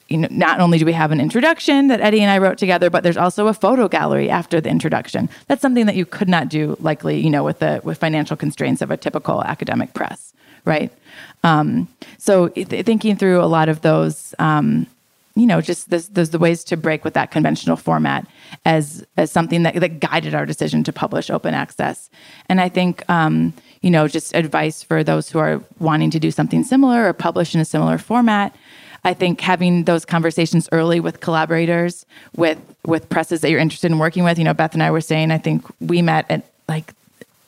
you 0.10 0.18
know, 0.18 0.28
not 0.32 0.60
only 0.60 0.78
do 0.78 0.86
we 0.86 0.94
have 0.94 1.12
an 1.12 1.20
introduction 1.20 1.88
that 1.88 2.02
Eddie 2.02 2.22
and 2.22 2.30
I 2.30 2.38
wrote 2.38 2.58
together, 2.58 2.90
but 2.90 3.04
there's 3.04 3.18
also 3.18 3.48
a 3.48 3.54
photo 3.54 3.88
gallery 3.88 4.30
after 4.30 4.60
the 4.60 4.70
introduction. 4.70 5.30
That's 5.48 5.62
something 5.62 5.86
that 5.86 5.96
you 5.96 6.06
could 6.06 6.30
not 6.30 6.50
do, 6.50 6.76
likely, 6.80 7.20
you 7.20 7.30
know, 7.30 7.44
with 7.44 7.60
the 7.60 7.82
with 7.84 7.98
financial 7.98 8.38
constraints 8.38 8.82
of 8.82 8.92
a 8.92 8.98
typical 8.98 9.44
academic 9.44 9.94
press, 9.94 10.34
right? 10.66 10.92
Um, 11.44 11.88
so 12.18 12.50
th- 12.50 12.86
thinking 12.86 13.16
through 13.16 13.42
a 13.42 13.48
lot 13.48 13.70
of 13.70 13.82
those, 13.82 14.36
um, 14.40 14.88
you 15.36 15.48
know, 15.48 15.62
just 15.62 15.90
this, 15.90 16.08
the 16.08 16.40
ways 16.40 16.64
to 16.66 16.78
break 16.78 17.04
with 17.04 17.16
that 17.16 17.32
conventional 17.32 17.78
format 17.78 18.28
as 18.66 19.06
as 19.18 19.32
something 19.32 19.64
that 19.64 19.76
that 19.76 20.00
guided 20.00 20.36
our 20.36 20.46
decision 20.46 20.84
to 20.84 20.94
publish 20.94 21.30
open 21.30 21.54
access. 21.54 22.10
And 22.50 22.60
I 22.62 22.70
think. 22.70 23.08
Um, 23.10 23.54
you 23.84 23.92
know, 23.92 24.08
just 24.08 24.34
advice 24.34 24.82
for 24.82 25.04
those 25.04 25.30
who 25.30 25.40
are 25.40 25.62
wanting 25.78 26.10
to 26.12 26.20
do 26.20 26.32
something 26.32 26.64
similar 26.64 27.06
or 27.06 27.12
publish 27.12 27.54
in 27.54 27.60
a 27.60 27.66
similar 27.66 27.98
format 27.98 28.56
I 29.06 29.14
think 29.14 29.42
having 29.42 29.84
those 29.84 30.06
conversations 30.06 30.70
early 30.72 31.00
with 31.00 31.20
collaborators, 31.20 32.06
with 32.36 32.60
with 32.86 33.10
presses 33.10 33.42
that 33.42 33.50
you're 33.50 33.60
interested 33.60 33.92
in 33.92 34.00
working 34.00 34.24
with. 34.24 34.38
You 34.38 34.44
know, 34.44 34.54
Beth 34.54 34.74
and 34.74 34.84
I 34.84 34.92
were 34.92 35.02
saying, 35.02 35.32
I 35.32 35.38
think 35.38 35.66
we 35.80 36.02
met 36.02 36.26
at 36.30 36.46
like 36.68 36.94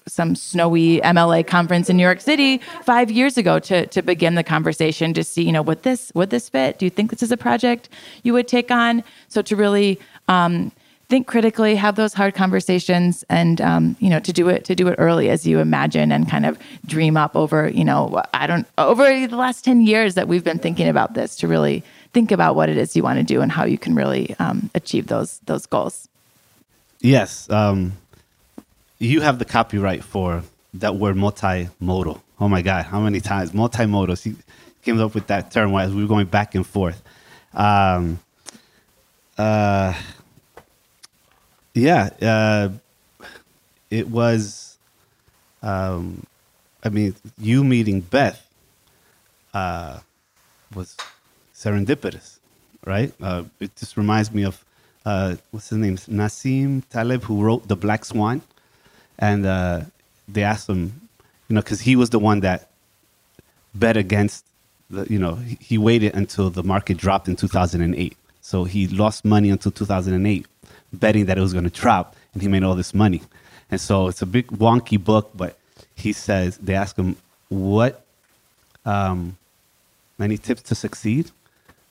some 0.08 0.36
snowy 0.36 1.00
MLA 1.02 1.46
conference 1.48 1.90
in 1.90 1.98
New 1.98 2.04
York 2.04 2.22
City 2.22 2.60
five 2.84 3.10
years 3.10 3.38
ago 3.38 3.60
to 3.60 3.88
to 3.88 4.02
begin 4.02 4.36
the 4.36 4.44
conversation 4.44 5.14
to 5.14 5.24
see, 5.24 5.44
you 5.44 5.52
know, 5.52 5.62
would 5.62 5.84
this 5.84 6.12
would 6.14 6.30
this 6.30 6.50
fit? 6.50 6.78
Do 6.78 6.86
you 6.86 6.90
think 6.90 7.12
this 7.12 7.24
is 7.24 7.32
a 7.32 7.38
project 7.38 7.90
you 8.24 8.34
would 8.34 8.48
take 8.48 8.70
on? 8.72 9.04
So 9.30 9.42
to 9.44 9.56
really 9.56 10.00
um, 10.28 10.72
think 11.08 11.28
critically, 11.28 11.76
have 11.76 11.96
those 11.96 12.14
hard 12.14 12.36
conversations, 12.36 13.24
and 13.30 13.62
um, 13.62 13.96
you 14.00 14.10
know, 14.10 14.20
to 14.20 14.34
do 14.34 14.50
it 14.50 14.66
to 14.66 14.76
do 14.76 14.88
it 14.88 14.96
early 14.98 15.30
as 15.30 15.46
you 15.46 15.60
imagine 15.60 16.12
and 16.12 16.30
kind 16.30 16.46
of 16.46 16.58
dream 16.86 17.18
up 17.18 17.36
over, 17.36 17.70
you 17.70 17.84
know, 17.84 18.22
I 18.34 18.48
don't 18.48 18.68
over 18.78 19.28
the 19.28 19.36
last 19.36 19.64
ten 19.64 19.82
years 19.82 20.16
that 20.16 20.28
we've 20.28 20.44
been 20.44 20.60
thinking 20.60 20.88
about 20.88 21.14
this 21.14 21.36
to 21.38 21.48
really 21.48 21.84
think 22.14 22.32
about 22.32 22.56
what 22.56 22.70
it 22.70 22.78
is 22.78 22.96
you 22.96 23.04
want 23.04 23.20
to 23.20 23.24
do 23.24 23.42
and 23.42 23.52
how 23.52 23.66
you 23.66 23.78
can 23.78 23.96
really 23.96 24.36
um, 24.40 24.70
achieve 24.74 25.08
those 25.08 25.40
those 25.46 25.66
goals. 25.66 26.10
Yes, 27.02 27.50
um, 27.50 27.94
you 28.98 29.22
have 29.22 29.38
the 29.38 29.46
copyright 29.46 30.04
for 30.04 30.44
that 30.74 30.96
word 30.96 31.16
multimodal. 31.16 32.22
Oh 32.40 32.50
my 32.50 32.62
God, 32.62 32.86
how 32.86 33.00
many 33.00 33.22
times 33.22 33.52
multimodal? 33.52 34.22
He 34.22 34.36
came 34.84 35.00
up 35.00 35.14
with 35.14 35.28
that 35.28 35.52
term 35.52 35.74
as 35.76 35.94
we 35.94 36.02
were 36.02 36.08
going 36.08 36.28
back 36.28 36.56
and 36.56 36.66
forth. 36.66 37.02
Um, 37.54 38.20
uh, 39.38 39.94
yeah, 41.76 42.10
uh, 42.22 42.70
it 43.92 44.10
was. 44.10 44.78
Um, 45.62 46.26
I 46.84 46.90
mean, 46.90 47.16
you 47.40 47.64
meeting 47.64 48.02
Beth 48.02 48.48
uh, 49.54 50.00
was 50.74 50.96
serendipitous, 51.54 52.38
right? 52.86 53.12
Uh, 53.22 53.44
it 53.60 53.76
just 53.76 53.98
reminds 53.98 54.32
me 54.32 54.44
of 54.44 54.64
uh, 55.06 55.36
what's 55.52 55.70
his 55.70 55.78
name, 55.78 55.98
Nassim 55.98 56.84
Taleb, 56.90 57.24
who 57.24 57.44
wrote 57.44 57.68
The 57.68 57.76
Black 57.76 58.06
Swan, 58.06 58.42
and 59.20 59.46
uh, 59.46 59.82
they 60.28 60.44
asked 60.44 60.70
him, 60.70 61.10
you 61.50 61.56
know, 61.56 61.62
because 61.62 61.82
he 61.82 61.96
was 61.96 62.10
the 62.12 62.20
one 62.20 62.40
that 62.42 62.70
bet 63.74 63.98
against 63.98 64.46
the, 64.90 65.06
you 65.10 65.20
know, 65.20 65.36
he 65.60 65.78
waited 65.78 66.14
until 66.16 66.50
the 66.50 66.64
market 66.64 66.98
dropped 66.98 67.28
in 67.28 67.36
2008, 67.36 68.16
so 68.42 68.64
he 68.64 68.88
lost 68.88 69.26
money 69.26 69.50
until 69.50 69.72
2008 69.72 70.46
betting 70.96 71.26
that 71.26 71.38
it 71.38 71.42
was 71.42 71.54
going 71.54 71.66
to 71.66 71.82
drop, 71.82 72.16
and 72.34 72.42
he 72.42 72.48
made 72.48 72.64
all 72.64 72.76
this 72.76 72.94
money. 72.94 73.22
And 73.70 73.80
so 73.82 74.08
it's 74.08 74.22
a 74.22 74.26
big 74.26 74.48
wonky 74.48 75.04
book, 75.04 75.32
but 75.36 75.58
he 75.96 76.14
says 76.14 76.58
they 76.58 76.76
ask 76.76 76.96
him 76.96 77.16
what 77.50 78.06
um, 78.86 79.38
tips 80.20 80.62
to 80.64 80.76
succeed. 80.76 81.32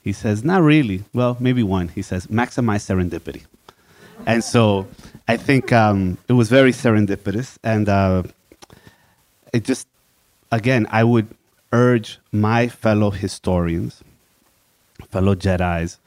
He 0.02 0.12
says 0.12 0.44
not 0.44 0.62
really. 0.62 1.04
Well, 1.12 1.36
maybe 1.40 1.62
one. 1.62 1.88
He 1.88 2.02
says 2.02 2.26
maximize 2.26 2.84
serendipity. 2.84 3.42
And 4.26 4.44
so 4.44 4.86
I 5.26 5.36
think 5.36 5.72
um, 5.72 6.18
it 6.28 6.34
was 6.34 6.48
very 6.48 6.72
serendipitous, 6.72 7.58
and 7.64 7.88
uh, 7.88 8.22
it 9.52 9.64
just 9.64 9.88
again 10.52 10.86
I 10.90 11.04
would 11.04 11.28
urge 11.72 12.18
my 12.30 12.68
fellow 12.68 13.10
historians, 13.10 14.02
fellow 15.08 15.34
Jedi's, 15.34 15.98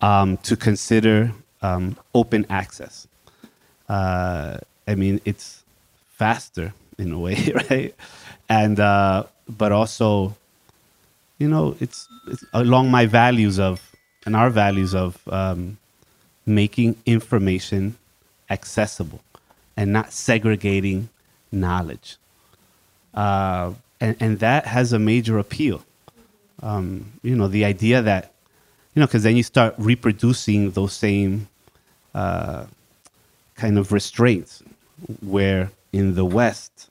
um, 0.00 0.36
to 0.38 0.56
consider 0.56 1.32
um, 1.62 1.96
open 2.14 2.46
access. 2.50 3.06
Uh, 3.88 4.58
I 4.86 4.94
mean, 4.94 5.20
it's 5.24 5.62
faster 6.12 6.72
in 6.98 7.12
a 7.12 7.18
way, 7.18 7.52
right? 7.70 7.94
And 8.48 8.78
uh, 8.80 9.24
but 9.48 9.72
also, 9.72 10.36
you 11.38 11.48
know, 11.48 11.76
it's, 11.80 12.08
it's 12.28 12.44
along 12.52 12.90
my 12.90 13.06
values 13.06 13.58
of 13.58 13.90
and 14.26 14.36
our 14.36 14.50
values 14.50 14.94
of 14.94 15.26
um, 15.28 15.78
making 16.46 16.96
information 17.06 17.96
accessible 18.50 19.20
and 19.76 19.92
not 19.92 20.12
segregating 20.12 21.08
knowledge. 21.50 22.16
Uh, 23.14 23.72
and, 24.00 24.16
and 24.20 24.38
that 24.40 24.66
has 24.66 24.92
a 24.92 24.98
major 24.98 25.38
appeal. 25.38 25.84
Um, 26.62 27.12
you 27.22 27.34
know, 27.34 27.48
the 27.48 27.64
idea 27.64 28.02
that, 28.02 28.32
you 28.94 29.00
know, 29.00 29.06
because 29.06 29.22
then 29.22 29.36
you 29.36 29.42
start 29.42 29.74
reproducing 29.78 30.70
those 30.72 30.92
same 30.92 31.48
uh, 32.14 32.64
kind 33.54 33.78
of 33.78 33.92
restraints 33.92 34.62
where 35.20 35.70
in 35.92 36.14
the 36.14 36.24
West 36.24 36.88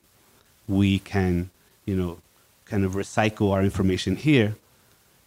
we 0.68 0.98
can, 1.00 1.50
you 1.84 1.94
know, 1.94 2.18
kind 2.64 2.84
of 2.84 2.92
recycle 2.92 3.52
our 3.52 3.62
information 3.62 4.16
here 4.16 4.54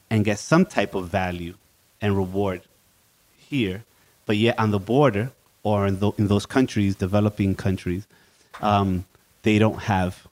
and 0.10 0.26
get 0.26 0.40
some 0.40 0.66
type 0.66 0.96
of 0.96 1.10
value 1.10 1.56
and 2.02 2.16
reward 2.16 2.62
here, 3.38 3.84
but 4.26 4.38
yet 4.38 4.58
on 4.58 4.72
the 4.72 4.80
border 4.80 5.32
or 5.64 5.88
in, 5.88 6.00
the, 6.00 6.12
in 6.18 6.28
those 6.28 6.46
countries, 6.46 6.96
developing 6.96 7.56
countries, 7.56 8.06
um, 8.62 9.06
they 9.44 9.60
don't 9.60 9.80
have 9.80 10.26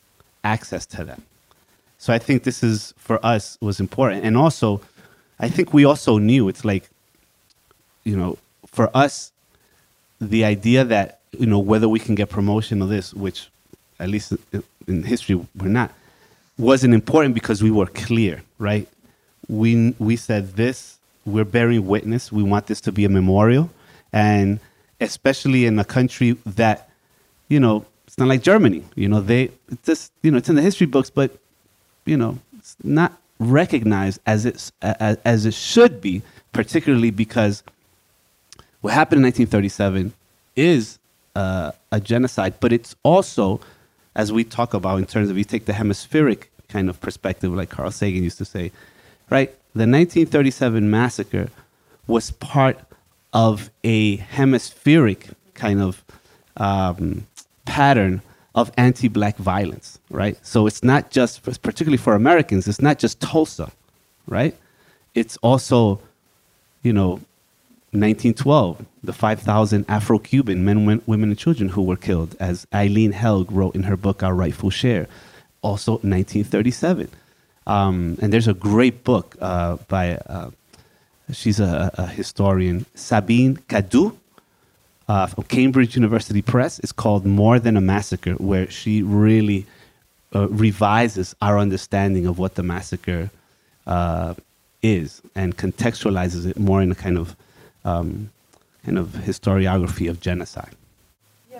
access 0.43 0.85
to 0.85 1.03
that. 1.03 1.21
So 1.97 2.11
I 2.13 2.17
think 2.17 2.43
this 2.43 2.63
is 2.63 2.93
for 2.97 3.23
us 3.23 3.57
was 3.61 3.79
important, 3.79 4.25
and 4.25 4.35
also, 4.35 4.81
I 5.41 5.49
think 5.49 5.73
we 5.73 5.83
also 5.85 6.19
knew 6.19 6.47
it's 6.47 6.63
like, 6.63 6.87
you 8.03 8.15
know, 8.15 8.37
for 8.67 8.95
us, 8.95 9.31
the 10.21 10.45
idea 10.45 10.83
that 10.85 11.19
you 11.31 11.47
know 11.47 11.57
whether 11.59 11.89
we 11.89 11.99
can 11.99 12.13
get 12.13 12.29
promotion 12.29 12.81
or 12.81 12.87
this, 12.87 13.13
which 13.13 13.49
at 13.99 14.07
least 14.07 14.33
in 14.87 15.03
history 15.03 15.35
we're 15.55 15.67
not, 15.67 15.91
wasn't 16.59 16.93
important 16.93 17.33
because 17.33 17.63
we 17.63 17.71
were 17.71 17.87
clear, 17.87 18.43
right? 18.59 18.87
We 19.49 19.95
we 19.97 20.15
said 20.15 20.55
this, 20.55 20.99
we're 21.25 21.43
bearing 21.45 21.87
witness. 21.87 22.31
We 22.31 22.43
want 22.43 22.67
this 22.67 22.79
to 22.81 22.91
be 22.91 23.03
a 23.05 23.09
memorial, 23.09 23.71
and 24.13 24.59
especially 24.99 25.65
in 25.65 25.79
a 25.79 25.83
country 25.83 26.37
that, 26.45 26.89
you 27.49 27.59
know, 27.59 27.85
it's 28.05 28.19
not 28.19 28.27
like 28.27 28.43
Germany. 28.43 28.83
You 28.95 29.09
know, 29.09 29.21
they 29.21 29.49
it's 29.71 29.85
just 29.85 30.11
you 30.21 30.29
know 30.29 30.37
it's 30.37 30.49
in 30.49 30.55
the 30.55 30.61
history 30.61 30.85
books, 30.85 31.09
but 31.09 31.31
you 32.05 32.15
know 32.15 32.37
it's 32.59 32.75
not 32.83 33.20
recognized 33.41 34.19
as 34.25 34.71
as, 34.81 35.17
as 35.25 35.45
it 35.45 35.53
should 35.53 36.01
be, 36.01 36.21
particularly 36.53 37.11
because 37.11 37.63
what 38.81 38.93
happened 38.93 39.19
in 39.19 39.23
1937 39.25 40.13
is 40.55 40.99
uh, 41.35 41.71
a 41.91 41.99
genocide, 41.99 42.55
but 42.59 42.73
it's 42.73 42.95
also, 43.03 43.59
as 44.15 44.31
we 44.31 44.43
talk 44.43 44.73
about 44.73 44.97
in 44.97 45.05
terms 45.05 45.29
of 45.29 45.37
you 45.37 45.43
take 45.43 45.65
the 45.65 45.73
hemispheric 45.73 46.51
kind 46.67 46.89
of 46.89 46.99
perspective, 46.99 47.53
like 47.53 47.69
Carl 47.69 47.91
Sagan 47.91 48.23
used 48.23 48.37
to 48.39 48.45
say, 48.45 48.71
right? 49.29 49.49
The 49.73 49.87
1937 49.87 50.89
massacre 50.89 51.49
was 52.07 52.31
part 52.31 52.79
of 53.33 53.69
a 53.83 54.17
hemispheric 54.17 55.29
kind 55.53 55.81
of 55.81 56.03
um, 56.57 57.27
pattern 57.65 58.21
of 58.53 58.71
anti-black 58.77 59.37
violence, 59.37 59.99
right? 60.09 60.37
So 60.45 60.67
it's 60.67 60.83
not 60.83 61.11
just, 61.11 61.43
particularly 61.61 61.97
for 61.97 62.15
Americans, 62.15 62.67
it's 62.67 62.81
not 62.81 62.99
just 62.99 63.19
Tulsa, 63.21 63.71
right? 64.27 64.55
It's 65.13 65.37
also, 65.37 66.01
you 66.83 66.93
know, 66.93 67.21
1912, 67.93 68.85
the 69.03 69.13
5,000 69.13 69.85
Afro-Cuban 69.89 70.63
men, 70.63 71.01
women, 71.05 71.29
and 71.29 71.37
children 71.37 71.69
who 71.69 71.81
were 71.81 71.97
killed, 71.97 72.35
as 72.39 72.65
Aline 72.71 73.11
Helg 73.13 73.47
wrote 73.49 73.75
in 73.75 73.83
her 73.83 73.97
book 73.97 74.23
Our 74.23 74.33
Rightful 74.33 74.69
Share. 74.69 75.07
Also 75.61 75.93
1937. 75.93 77.09
Um, 77.67 78.17
and 78.21 78.31
there's 78.33 78.47
a 78.47 78.53
great 78.53 79.03
book 79.03 79.35
uh, 79.41 79.75
by, 79.87 80.15
uh, 80.15 80.51
she's 81.31 81.59
a, 81.59 81.91
a, 81.95 82.07
historian, 82.07 82.85
Sabine 82.95 83.57
Cadeau, 83.67 84.17
uh, 85.07 85.27
from 85.27 85.43
Cambridge 85.45 85.95
University 85.95 86.41
Press. 86.41 86.79
It's 86.79 86.91
called 86.91 87.25
More 87.25 87.59
Than 87.59 87.77
a 87.77 87.81
Massacre, 87.81 88.33
where 88.33 88.69
she 88.69 89.01
really 89.01 89.65
uh, 90.35 90.47
revises 90.49 91.35
our 91.41 91.57
understanding 91.59 92.25
of 92.25 92.39
what 92.39 92.55
the 92.55 92.63
massacre 92.63 93.29
uh, 93.87 94.33
is 94.81 95.21
and 95.35 95.57
contextualizes 95.57 96.45
it 96.45 96.57
more 96.57 96.81
in 96.81 96.91
a 96.91 96.95
kind 96.95 97.17
of 97.17 97.35
um, 97.83 98.29
kind 98.85 98.97
of 98.97 99.09
historiography 99.09 100.09
of 100.09 100.19
genocide. 100.19 100.75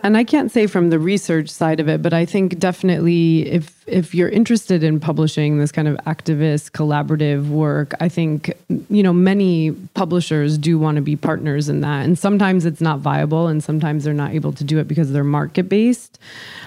And 0.04 0.18
I 0.18 0.24
can't 0.24 0.52
say 0.52 0.68
from 0.68 0.90
the 0.90 1.00
research 1.00 1.50
side 1.50 1.80
of 1.80 1.88
it, 1.88 2.02
but 2.02 2.14
I 2.14 2.26
think 2.26 2.58
definitely 2.60 3.48
if 3.50 3.82
if 3.88 4.16
you're 4.16 4.30
interested 4.30 4.84
in 4.84 5.00
publishing 5.00 5.58
this 5.58 5.72
kind 5.72 5.88
of 5.88 5.98
activist 6.06 6.72
collaborative 6.72 7.50
work, 7.50 7.94
I 8.00 8.10
think 8.10 8.54
you 8.90 9.04
know 9.04 9.14
many 9.14 9.72
publishers 9.94 10.58
do 10.58 10.80
want 10.80 10.96
to 10.96 11.02
be 11.02 11.16
partners 11.16 11.70
in 11.70 11.82
that. 11.82 12.06
And 12.06 12.18
sometimes 12.18 12.66
it's 12.66 12.82
not 12.82 13.00
viable 13.00 13.48
and 13.48 13.64
sometimes 13.64 14.04
they're 14.04 14.14
not 14.14 14.32
able 14.32 14.54
to 14.54 14.64
do 14.64 14.80
it 14.80 14.88
because 14.88 15.12
they're 15.12 15.24
market 15.24 15.70
based. 15.70 16.20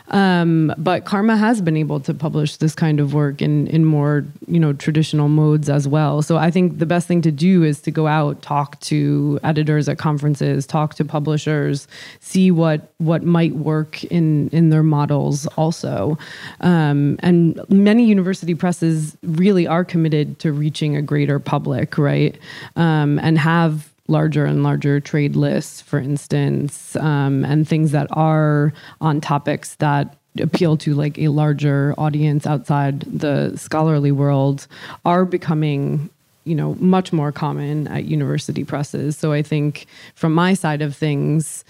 Um, 0.09 0.74
but 0.76 1.07
Karma 1.07 1.37
has 1.37 1.62
been 1.62 1.78
able 1.78 1.99
to 2.01 2.12
publish 2.12 2.59
this 2.59 2.74
kind 2.74 3.01
of 3.01 3.14
work 3.14 3.41
in 3.41 3.66
in 3.68 3.85
more 3.85 4.24
you 4.47 4.61
know 4.61 4.72
traditional 4.72 5.28
modes 5.28 5.68
as 5.68 5.89
well. 5.89 6.22
So 6.22 6.37
I 6.37 6.51
think 6.51 6.78
the 6.78 6.87
best 6.87 7.09
thing 7.09 7.22
to 7.22 7.32
do 7.32 7.62
is 7.62 7.80
to 7.82 7.91
go 7.91 8.07
out, 8.07 8.43
talk 8.43 8.78
to 8.80 9.41
editors 9.43 9.89
at 9.89 9.99
conferences, 9.99 10.66
talk 10.66 10.95
to 10.97 11.05
publishers, 11.05 11.89
see 12.20 12.51
what 12.51 12.93
what 12.99 13.24
might 13.25 13.55
work 13.55 14.05
in 14.05 14.49
in 14.51 14.70
their 14.70 14.83
models 14.83 15.47
also. 15.57 16.18
Um, 16.61 17.16
and 17.20 17.61
many 17.68 18.05
university 18.05 18.55
presses 18.55 19.16
really 19.22 19.66
are 19.66 19.85
committed 19.85 20.39
to 20.41 20.53
reaching 20.53 20.97
a 20.97 21.03
greater 21.03 21.39
public, 21.39 21.99
right? 21.99 22.37
Um, 22.77 23.18
and 23.20 23.39
have 23.39 23.91
larger 24.07 24.45
and 24.45 24.62
larger 24.62 25.01
trade 25.01 25.35
lists, 25.35 25.81
for 25.81 25.99
instance, 25.99 26.95
um, 26.97 27.45
and 27.45 27.66
things 27.66 27.91
that 27.93 28.07
are 28.11 28.72
on 29.01 29.20
topics 29.20 29.77
that 29.77 30.16
appeal 30.41 30.77
to 30.77 30.95
like 30.95 31.18
a 31.18 31.29
larger 31.29 31.95
audience 31.97 32.47
outside 32.47 33.01
the 33.01 33.57
scholarly 33.57 34.11
world 34.11 34.66
are 35.05 35.25
becoming 35.25 36.11
you 36.45 36.55
know 36.55 36.75
much 36.75 37.12
more 37.12 37.33
common 37.33 37.87
at 37.89 38.05
university 38.05 38.64
presses 38.64 39.16
so 39.16 39.33
i 39.33 39.41
think 39.41 39.87
from 40.14 40.35
my 40.35 40.53
side 40.53 40.83
of 40.83 40.95
things 40.95 41.64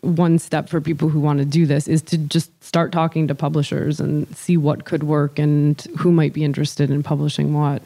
one 0.00 0.38
step 0.38 0.68
for 0.68 0.80
people 0.80 1.08
who 1.08 1.20
want 1.20 1.38
to 1.38 1.44
do 1.44 1.66
this 1.66 1.88
is 1.88 2.02
to 2.02 2.18
just 2.18 2.50
start 2.62 2.92
talking 2.92 3.28
to 3.28 3.34
publishers 3.34 4.00
and 4.00 4.34
see 4.36 4.56
what 4.56 4.84
could 4.84 5.02
work 5.02 5.38
and 5.38 5.80
who 5.98 6.12
might 6.12 6.32
be 6.32 6.44
interested 6.44 6.90
in 6.90 7.02
publishing 7.02 7.54
what 7.54 7.82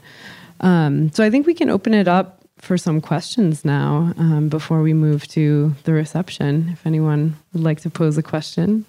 um, 0.60 1.12
so 1.12 1.24
i 1.24 1.30
think 1.30 1.46
we 1.46 1.54
can 1.54 1.70
open 1.70 1.94
it 1.94 2.08
up 2.08 2.42
for 2.62 2.78
some 2.78 3.00
questions 3.00 3.64
now 3.64 4.14
um, 4.16 4.48
before 4.48 4.82
we 4.82 4.94
move 4.94 5.26
to 5.26 5.74
the 5.82 5.92
reception. 5.92 6.68
If 6.72 6.86
anyone 6.86 7.36
would 7.52 7.62
like 7.62 7.80
to 7.80 7.90
pose 7.90 8.16
a 8.16 8.22
question. 8.22 8.86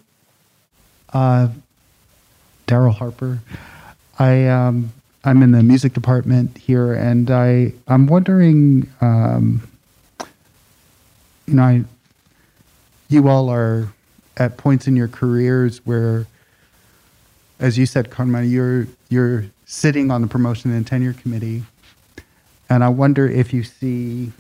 Uh, 1.11 1.49
Daryl 2.68 2.93
Harper. 2.93 3.39
I 4.20 4.45
um, 4.47 4.93
I'm 5.24 5.41
in 5.41 5.51
the 5.51 5.64
music 5.64 5.93
department 5.93 6.57
here, 6.57 6.93
and 6.93 7.30
I 7.32 7.74
I'm 7.88 8.05
wondering, 8.05 8.89
um, 9.01 9.68
you 11.47 11.55
know, 11.55 11.64
I, 11.64 11.84
you 13.14 13.30
all 13.30 13.49
are 13.49 13.93
at 14.36 14.57
points 14.57 14.88
in 14.88 14.95
your 14.95 15.07
careers 15.07 15.80
where, 15.86 16.26
as 17.59 17.78
you 17.78 17.86
said, 17.86 18.09
Karma, 18.09 18.43
you're 18.43 18.88
you're 19.09 19.45
sitting 19.66 20.11
on 20.11 20.22
the 20.22 20.28
promotion 20.28 20.72
and 20.72 20.86
tenure 20.86 21.14
committee 21.14 21.64
and 22.74 22.84
I 22.84 22.89
wonder 22.89 23.30
if 23.30 23.53
you 23.53 23.64
see 23.64 24.32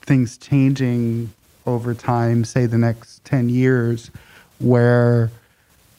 things 0.00 0.38
changing 0.38 1.32
over 1.66 1.92
time, 1.92 2.44
say 2.44 2.64
the 2.64 2.78
next 2.78 3.24
10 3.26 3.50
years, 3.50 4.10
where 4.58 5.30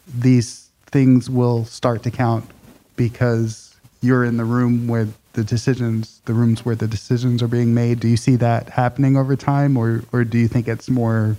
these 0.07 0.69
things 0.87 1.29
will 1.29 1.65
start 1.65 2.01
to 2.03 2.11
count 2.11 2.49
because 2.95 3.75
you're 4.01 4.23
in 4.23 4.37
the 4.37 4.45
room 4.45 4.87
with 4.87 5.15
the 5.33 5.43
decisions, 5.43 6.21
the 6.25 6.33
rooms 6.33 6.65
where 6.65 6.75
the 6.75 6.87
decisions 6.87 7.43
are 7.43 7.47
being 7.47 7.73
made. 7.73 7.99
Do 7.99 8.07
you 8.07 8.17
see 8.17 8.35
that 8.37 8.69
happening 8.69 9.15
over 9.15 9.35
time, 9.35 9.77
or, 9.77 10.03
or 10.11 10.23
do 10.23 10.39
you 10.39 10.47
think 10.47 10.67
it's 10.67 10.89
more, 10.89 11.35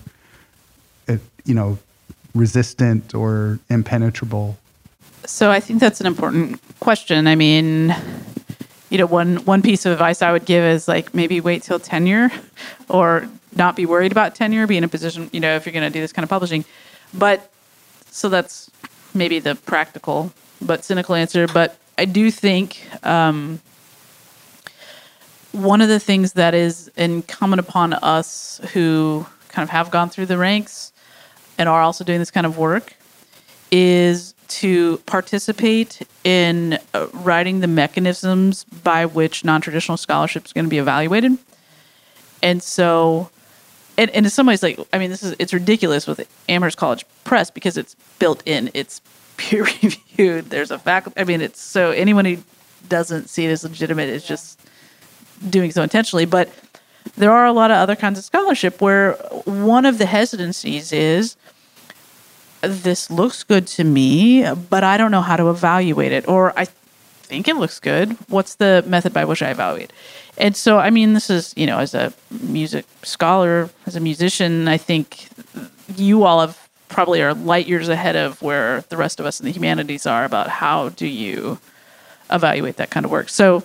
you 1.49 1.55
know, 1.55 1.79
resistant 2.35 3.15
or 3.15 3.59
impenetrable? 3.71 4.59
So 5.25 5.51
I 5.51 5.61
think 5.61 5.81
that's 5.81 6.01
an 6.01 6.07
important 6.07 6.61
question. 6.81 7.27
I 7.27 7.35
mean, 7.35 7.95
you 8.91 8.99
know, 8.99 9.07
one 9.07 9.39
one 9.45 9.63
piece 9.63 9.85
of 9.87 9.93
advice 9.93 10.23
I 10.23 10.31
would 10.31 10.45
give 10.45 10.63
is 10.63 10.87
like 10.87 11.15
maybe 11.15 11.41
wait 11.41 11.63
till 11.63 11.81
tenure, 11.81 12.31
or 12.89 13.29
not 13.57 13.77
be 13.77 13.87
worried 13.87 14.13
about 14.13 14.35
tenure. 14.35 14.67
Be 14.67 14.77
in 14.77 14.85
a 14.85 14.89
position, 14.89 15.29
you 15.33 15.41
know, 15.41 15.57
if 15.57 15.67
you're 15.67 15.73
going 15.73 15.91
to 15.91 15.93
do 15.93 16.01
this 16.01 16.13
kind 16.13 16.25
of 16.25 16.31
publishing. 16.31 16.65
But 17.13 17.51
so 18.11 18.29
that's 18.29 18.71
maybe 19.15 19.39
the 19.39 19.55
practical 19.55 20.33
but 20.61 20.85
cynical 20.85 21.15
answer. 21.15 21.47
But 21.47 21.77
I 21.97 22.05
do 22.05 22.31
think 22.31 22.87
um, 23.03 23.61
one 25.53 25.81
of 25.81 25.89
the 25.89 26.01
things 26.01 26.35
that 26.35 26.55
is 26.55 26.91
incumbent 26.97 27.61
upon 27.61 27.95
us 27.95 28.61
who 28.73 29.27
kind 29.49 29.65
of 29.65 29.71
have 29.71 29.91
gone 29.91 30.11
through 30.11 30.27
the 30.27 30.39
ranks 30.39 30.93
and 31.59 31.69
are 31.69 31.83
also 31.83 32.05
doing 32.05 32.21
this 32.21 32.31
kind 32.31 32.47
of 32.47 32.57
work 32.57 32.95
is 33.71 34.35
to 34.49 34.97
participate 35.05 36.01
in 36.25 36.79
uh, 36.95 37.07
writing 37.13 37.61
the 37.61 37.67
mechanisms 37.67 38.65
by 38.65 39.05
which 39.05 39.45
non-traditional 39.45 39.99
scholarship 39.99 40.47
is 40.47 40.53
going 40.53 40.65
to 40.65 40.71
be 40.71 40.79
evaluated. 40.79 41.37
And 42.43 42.63
so 42.63 43.31
and, 43.99 44.11
and 44.13 44.25
in 44.25 44.31
some 44.31 44.47
ways 44.47 44.63
like 44.63 44.79
i 44.93 44.99
mean 44.99 45.11
this 45.11 45.23
is 45.23 45.35
it's 45.39 45.53
ridiculous 45.53 46.07
with 46.07 46.27
amherst 46.49 46.79
college 46.79 47.05
press 47.25 47.51
because 47.51 47.77
it's 47.77 47.95
built 48.19 48.43
in 48.47 48.71
it's 48.73 49.03
peer 49.37 49.65
reviewed 49.65 50.51
there's 50.51 50.71
a 50.71 50.79
faculty 50.79 51.21
i 51.21 51.25
mean 51.25 51.41
it's 51.41 51.61
so 51.61 51.91
anyone 51.91 52.25
who 52.25 52.39
doesn't 52.89 53.29
see 53.29 53.45
it 53.45 53.51
as 53.51 53.65
legitimate 53.65 54.09
is 54.09 54.25
just 54.25 54.59
doing 55.51 55.71
so 55.71 55.83
intentionally 55.83 56.25
but 56.25 56.49
there 57.17 57.33
are 57.33 57.47
a 57.47 57.53
lot 57.53 57.71
of 57.71 57.77
other 57.77 57.97
kinds 57.97 58.19
of 58.19 58.25
scholarship 58.25 58.81
where 58.81 59.13
one 59.45 59.87
of 59.87 59.99
the 59.99 60.07
hesitancies 60.07 60.93
is 60.93 61.37
this 62.61 63.11
looks 63.11 63.45
good 63.45 63.67
to 63.69 63.85
me, 63.85 64.53
but 64.71 64.85
I 64.85 64.97
don't 64.97 65.11
know 65.11 65.21
how 65.21 65.37
to 65.37 65.49
evaluate 65.51 66.13
it, 66.13 66.27
or 66.29 66.59
I 66.59 66.65
think 66.65 67.47
it 67.47 67.57
looks 67.57 67.79
good. 67.79 68.13
What's 68.29 68.57
the 68.57 68.85
method 68.87 69.13
by 69.13 69.25
which 69.25 69.43
I 69.43 69.51
evaluate? 69.51 69.93
And 70.37 70.57
so, 70.57 70.79
I 70.79 70.91
mean, 70.91 71.15
this 71.15 71.31
is, 71.31 71.53
you 71.57 71.67
know, 71.67 71.79
as 71.79 71.95
a 71.95 72.13
music 72.31 72.87
scholar, 73.03 73.71
as 73.87 73.97
a 73.97 74.01
musician, 74.01 74.69
I 74.69 74.77
think 74.77 75.29
you 75.97 76.25
all 76.25 76.41
have 76.41 76.69
probably 76.89 77.23
are 77.23 77.35
light 77.35 77.67
years 77.67 77.89
ahead 77.89 78.17
of 78.17 78.41
where 78.43 78.83
the 78.89 78.97
rest 78.97 79.21
of 79.21 79.27
us 79.27 79.41
in 79.41 79.47
the 79.47 79.53
humanities 79.53 80.07
are 80.07 80.25
about 80.25 80.49
how 80.49 80.89
do 80.91 81.07
you 81.07 81.59
evaluate 82.31 82.77
that 82.77 82.91
kind 82.91 83.05
of 83.05 83.13
work. 83.13 83.29
So 83.29 83.63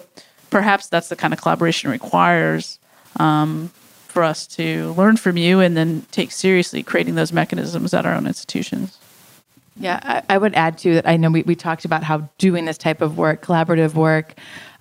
perhaps 0.50 0.88
that's 0.88 1.10
the 1.10 1.16
kind 1.16 1.34
of 1.34 1.42
collaboration 1.42 1.90
requires 1.90 2.80
um, 3.20 3.72
for 4.08 4.24
us 4.24 4.46
to 4.48 4.94
learn 4.94 5.18
from 5.18 5.38
you 5.38 5.60
and 5.60 5.76
then 5.76 6.06
take 6.12 6.32
seriously 6.32 6.84
creating 6.84 7.16
those 7.16 7.34
mechanisms 7.34 7.94
at 7.94 8.06
our 8.06 8.14
own 8.14 8.28
institutions. 8.28 9.00
Yeah, 9.76 10.00
I, 10.04 10.36
I 10.36 10.38
would 10.38 10.54
add 10.54 10.78
to 10.80 10.94
that. 10.96 11.08
I 11.08 11.18
know 11.18 11.32
we, 11.32 11.42
we 11.44 11.56
talked 11.56 11.84
about 11.84 12.04
how 12.04 12.30
doing 12.38 12.66
this 12.66 12.78
type 12.78 13.02
of 13.02 13.18
work, 13.18 13.44
collaborative 13.44 13.96
work, 13.96 14.36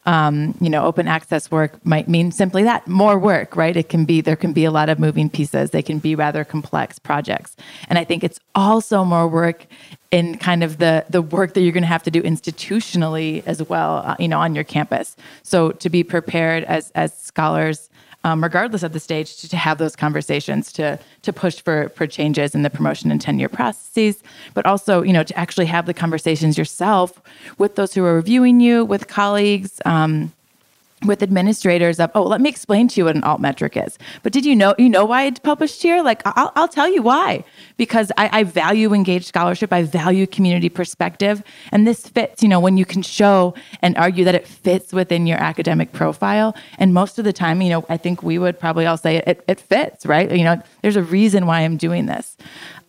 um, 0.04 0.56
you 0.60 0.68
know, 0.68 0.84
open 0.84 1.06
access 1.06 1.50
work 1.50 1.84
might 1.86 2.08
mean 2.08 2.32
simply 2.32 2.64
that 2.64 2.88
more 2.88 3.18
work, 3.18 3.56
right? 3.56 3.76
It 3.76 3.88
can 3.88 4.04
be, 4.04 4.20
there 4.20 4.36
can 4.36 4.52
be 4.52 4.64
a 4.64 4.70
lot 4.70 4.88
of 4.88 4.98
moving 4.98 5.30
pieces. 5.30 5.70
They 5.70 5.82
can 5.82 5.98
be 6.00 6.14
rather 6.14 6.44
complex 6.44 6.98
projects. 6.98 7.56
And 7.88 7.98
I 7.98 8.04
think 8.04 8.24
it's 8.24 8.40
also 8.54 9.04
more 9.04 9.28
work 9.28 9.66
in 10.10 10.36
kind 10.38 10.64
of 10.64 10.78
the, 10.78 11.06
the 11.08 11.22
work 11.22 11.54
that 11.54 11.62
you're 11.62 11.72
going 11.72 11.84
to 11.84 11.88
have 11.88 12.02
to 12.02 12.10
do 12.10 12.20
institutionally 12.22 13.46
as 13.46 13.62
well, 13.62 14.02
uh, 14.04 14.16
you 14.18 14.28
know, 14.28 14.40
on 14.40 14.54
your 14.54 14.64
campus. 14.64 15.16
So 15.44 15.70
to 15.70 15.88
be 15.88 16.02
prepared 16.02 16.64
as, 16.64 16.90
as 16.96 17.16
scholars, 17.16 17.88
um, 18.24 18.42
regardless 18.42 18.82
of 18.82 18.92
the 18.92 19.00
stage, 19.00 19.36
to, 19.38 19.48
to, 19.48 19.56
have 19.56 19.78
those 19.78 19.96
conversations, 19.96 20.72
to 20.72 20.98
to 21.22 21.32
push 21.32 21.60
for 21.60 21.88
for 21.90 22.06
changes 22.06 22.54
in 22.54 22.62
the 22.62 22.70
promotion 22.70 23.10
and 23.10 23.20
tenure 23.20 23.48
processes, 23.48 24.22
but 24.54 24.64
also 24.66 25.02
you 25.02 25.12
know 25.12 25.22
to 25.22 25.36
actually 25.38 25.66
have 25.66 25.86
the 25.86 25.94
conversations 25.94 26.56
yourself 26.56 27.20
with 27.58 27.74
those 27.76 27.94
who 27.94 28.04
are 28.04 28.14
reviewing 28.14 28.60
you, 28.60 28.84
with 28.84 29.08
colleagues. 29.08 29.80
Um, 29.84 30.32
with 31.04 31.22
administrators 31.22 32.00
of 32.00 32.10
oh 32.14 32.22
let 32.22 32.40
me 32.40 32.48
explain 32.48 32.88
to 32.88 33.00
you 33.00 33.04
what 33.06 33.16
an 33.16 33.24
alt 33.24 33.40
metric 33.40 33.76
is. 33.76 33.98
But 34.22 34.32
did 34.32 34.44
you 34.44 34.56
know 34.56 34.74
you 34.78 34.88
know 34.88 35.04
why 35.04 35.24
it's 35.24 35.40
published 35.40 35.82
here? 35.82 36.02
Like 36.02 36.22
i'll, 36.24 36.52
I'll 36.56 36.68
tell 36.68 36.92
you 36.92 37.02
why. 37.02 37.44
Because 37.76 38.12
I, 38.16 38.40
I 38.40 38.44
value 38.44 38.94
engaged 38.94 39.26
scholarship. 39.26 39.72
I 39.72 39.82
value 39.82 40.26
community 40.26 40.68
perspective. 40.68 41.42
And 41.70 41.86
this 41.86 42.08
fits 42.08 42.42
you 42.42 42.48
know 42.48 42.60
when 42.60 42.76
you 42.76 42.84
can 42.84 43.02
show 43.02 43.54
and 43.80 43.96
argue 43.96 44.24
that 44.24 44.34
it 44.34 44.46
fits 44.46 44.92
within 44.92 45.26
your 45.26 45.38
academic 45.38 45.92
profile. 45.92 46.54
And 46.78 46.94
most 46.94 47.18
of 47.18 47.24
the 47.24 47.32
time 47.32 47.60
you 47.62 47.70
know 47.70 47.84
i 47.88 47.96
think 47.96 48.22
we 48.22 48.38
would 48.38 48.58
probably 48.58 48.86
all 48.86 48.96
say 48.96 49.16
it, 49.16 49.44
it 49.48 49.60
fits 49.60 50.06
right? 50.06 50.30
You 50.30 50.44
know 50.44 50.62
there's 50.82 50.96
a 50.96 51.02
reason 51.02 51.46
why 51.46 51.60
i'm 51.60 51.76
doing 51.76 52.06
this 52.06 52.36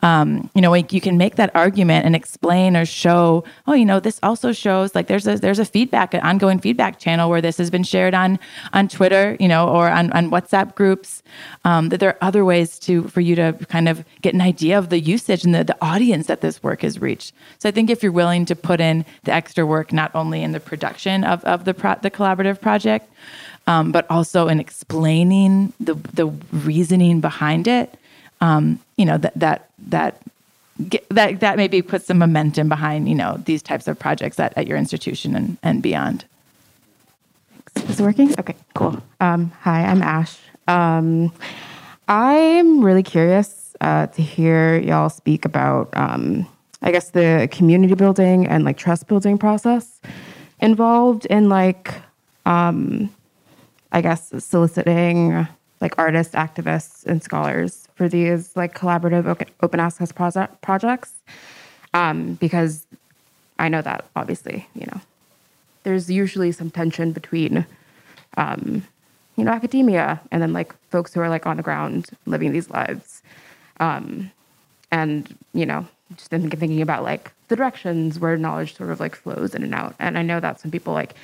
um, 0.03 0.49
you 0.53 0.61
know, 0.61 0.73
you 0.73 0.99
can 0.99 1.17
make 1.17 1.37
that 1.37 1.49
argument 1.55 2.05
and 2.05 2.13
explain 2.13 2.75
or 2.75 2.85
show, 2.85 3.45
oh, 3.67 3.73
you 3.73 3.85
know, 3.85 4.01
this 4.01 4.19
also 4.21 4.51
shows 4.51 4.93
like 4.93 5.07
there's 5.07 5.25
a 5.25 5.37
there's 5.37 5.59
a 5.59 5.65
feedback, 5.65 6.13
an 6.13 6.19
ongoing 6.19 6.59
feedback 6.59 6.99
channel 6.99 7.29
where 7.29 7.41
this 7.41 7.57
has 7.57 7.71
been 7.71 7.83
shared 7.83 8.13
on 8.13 8.37
on 8.73 8.89
Twitter, 8.89 9.37
you 9.39 9.47
know, 9.47 9.69
or 9.69 9.89
on, 9.89 10.11
on 10.11 10.29
WhatsApp 10.29 10.75
groups. 10.75 11.23
Um, 11.63 11.87
that 11.87 12.01
there 12.01 12.09
are 12.09 12.17
other 12.21 12.43
ways 12.43 12.77
to 12.79 13.07
for 13.07 13.21
you 13.21 13.33
to 13.35 13.53
kind 13.69 13.87
of 13.87 14.03
get 14.21 14.33
an 14.33 14.41
idea 14.41 14.77
of 14.77 14.89
the 14.89 14.99
usage 14.99 15.45
and 15.45 15.55
the, 15.55 15.63
the 15.63 15.77
audience 15.81 16.27
that 16.27 16.41
this 16.41 16.61
work 16.61 16.81
has 16.81 16.99
reached. 16.99 17.33
So 17.59 17.69
I 17.69 17.71
think 17.71 17.89
if 17.89 18.03
you're 18.03 18.11
willing 18.11 18.43
to 18.47 18.57
put 18.57 18.81
in 18.81 19.05
the 19.23 19.31
extra 19.31 19.65
work, 19.65 19.93
not 19.93 20.13
only 20.13 20.43
in 20.43 20.51
the 20.51 20.59
production 20.59 21.23
of, 21.23 21.45
of 21.45 21.63
the 21.63 21.73
pro- 21.73 21.95
the 22.01 22.11
collaborative 22.11 22.59
project, 22.59 23.09
um, 23.67 23.93
but 23.93 24.05
also 24.09 24.49
in 24.49 24.59
explaining 24.59 25.71
the 25.79 25.93
the 26.13 26.27
reasoning 26.51 27.21
behind 27.21 27.69
it 27.69 27.97
um, 28.43 28.79
you 28.97 29.05
know 29.05 29.17
that 29.17 29.33
that 29.35 29.69
that 29.77 30.21
that 31.09 31.39
that 31.39 31.57
maybe 31.57 31.81
puts 31.81 32.05
some 32.05 32.17
momentum 32.17 32.69
behind 32.69 33.07
you 33.07 33.15
know 33.15 33.41
these 33.45 33.61
types 33.61 33.87
of 33.87 33.97
projects 33.97 34.39
at, 34.39 34.53
at 34.57 34.67
your 34.67 34.77
institution 34.77 35.35
and, 35.35 35.57
and 35.63 35.81
beyond. 35.81 36.25
Is 37.75 37.99
it 37.99 38.03
working? 38.03 38.33
Okay, 38.39 38.55
cool. 38.75 39.01
Um, 39.19 39.51
hi, 39.61 39.83
I'm 39.83 40.01
Ash. 40.01 40.37
Um, 40.67 41.31
I'm 42.07 42.83
really 42.83 43.03
curious 43.03 43.75
uh, 43.81 44.07
to 44.07 44.21
hear 44.21 44.77
y'all 44.77 45.09
speak 45.09 45.45
about, 45.45 45.89
um, 45.93 46.47
I 46.81 46.91
guess, 46.91 47.11
the 47.11 47.49
community 47.51 47.95
building 47.95 48.47
and 48.47 48.63
like 48.63 48.77
trust 48.77 49.07
building 49.07 49.37
process 49.37 49.99
involved 50.59 51.25
in 51.27 51.49
like, 51.49 51.93
um, 52.45 53.09
I 53.91 54.01
guess, 54.01 54.31
soliciting 54.43 55.47
like 55.81 55.95
artists, 55.97 56.35
activists, 56.35 57.05
and 57.05 57.23
scholars 57.23 57.82
for 57.95 58.09
these 58.09 58.55
like 58.55 58.73
collaborative 58.73 59.47
open 59.61 59.79
access 59.79 60.11
project 60.11 60.61
projects 60.61 61.13
um, 61.93 62.33
because 62.35 62.85
I 63.59 63.69
know 63.69 63.81
that 63.81 64.05
obviously 64.15 64.67
you 64.75 64.85
know 64.87 65.01
there's 65.83 66.09
usually 66.09 66.51
some 66.51 66.71
tension 66.71 67.11
between 67.11 67.65
um, 68.37 68.83
you 69.35 69.43
know 69.43 69.51
academia 69.51 70.19
and 70.31 70.41
then 70.41 70.53
like 70.53 70.73
folks 70.89 71.13
who 71.13 71.21
are 71.21 71.29
like 71.29 71.45
on 71.45 71.57
the 71.57 71.63
ground 71.63 72.09
living 72.25 72.51
these 72.51 72.69
lives. 72.69 73.21
Um, 73.79 74.31
and 74.91 75.35
you 75.53 75.65
know 75.65 75.87
just 76.15 76.29
thinking 76.29 76.81
about 76.81 77.03
like 77.03 77.31
the 77.47 77.55
directions 77.55 78.19
where 78.19 78.37
knowledge 78.37 78.75
sort 78.75 78.91
of 78.91 78.99
like 78.99 79.15
flows 79.15 79.55
in 79.55 79.63
and 79.63 79.73
out. 79.73 79.95
And 79.99 80.17
I 80.17 80.21
know 80.21 80.39
that 80.39 80.59
some 80.59 80.71
people 80.71 80.93
like 80.93 81.15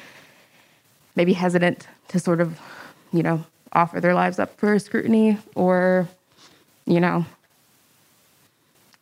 maybe 1.16 1.34
hesitant 1.34 1.88
to 2.10 2.20
sort 2.20 2.42
of 2.42 2.60
you 3.14 3.24
know 3.24 3.46
offer 3.74 4.02
their 4.02 4.16
lives 4.16 4.40
up 4.40 4.58
for 4.58 4.78
scrutiny 4.80 5.38
or 5.56 6.08
you 6.90 7.00
know, 7.00 7.26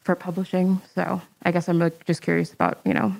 for 0.04 0.14
publishing. 0.16 0.82
So 0.94 1.22
I 1.44 1.52
guess 1.52 1.68
I'm 1.70 1.80
like, 1.80 2.06
just 2.06 2.22
curious 2.22 2.54
about, 2.54 2.80
you 2.86 2.94
know, 2.94 3.16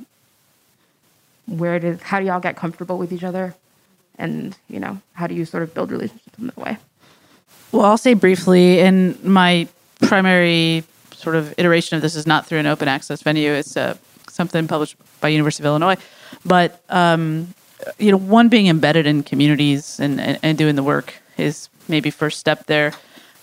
where 1.48 1.80
did, 1.80 2.02
how 2.02 2.20
do 2.20 2.26
y'all 2.26 2.42
get 2.42 2.58
comfortable 2.58 2.98
with 2.98 3.12
each 3.12 3.24
other? 3.24 3.56
And, 4.20 4.58
you 4.70 4.80
know, 4.80 5.02
how 5.14 5.28
do 5.28 5.34
you 5.34 5.46
sort 5.46 5.64
of 5.64 5.74
build 5.74 5.92
relationships 5.92 6.38
in 6.38 6.48
that 6.48 6.58
way? 6.58 6.78
Well, 7.72 7.86
I'll 7.86 7.98
say 7.98 8.14
briefly, 8.14 8.82
and 8.82 9.22
my 9.24 9.68
primary 10.02 10.84
sort 11.14 11.36
of 11.36 11.54
iteration 11.58 11.96
of 11.96 12.02
this 12.02 12.16
is 12.16 12.28
not 12.28 12.46
through 12.46 12.60
an 12.60 12.68
open 12.68 12.88
access 12.88 13.22
venue. 13.22 13.52
It's 13.52 13.78
uh, 13.78 13.98
something 14.30 14.68
published 14.68 14.98
by 15.22 15.30
University 15.30 15.64
of 15.64 15.68
Illinois. 15.68 15.98
But, 16.46 16.82
um, 16.90 17.54
you 18.00 18.12
know, 18.12 18.18
one 18.18 18.50
being 18.50 18.68
embedded 18.68 19.06
in 19.06 19.24
communities 19.24 20.00
and, 20.00 20.20
and, 20.20 20.40
and 20.44 20.58
doing 20.58 20.76
the 20.76 20.84
work 20.84 21.16
is 21.38 21.70
maybe 21.88 22.10
first 22.10 22.40
step 22.40 22.66
there. 22.66 22.94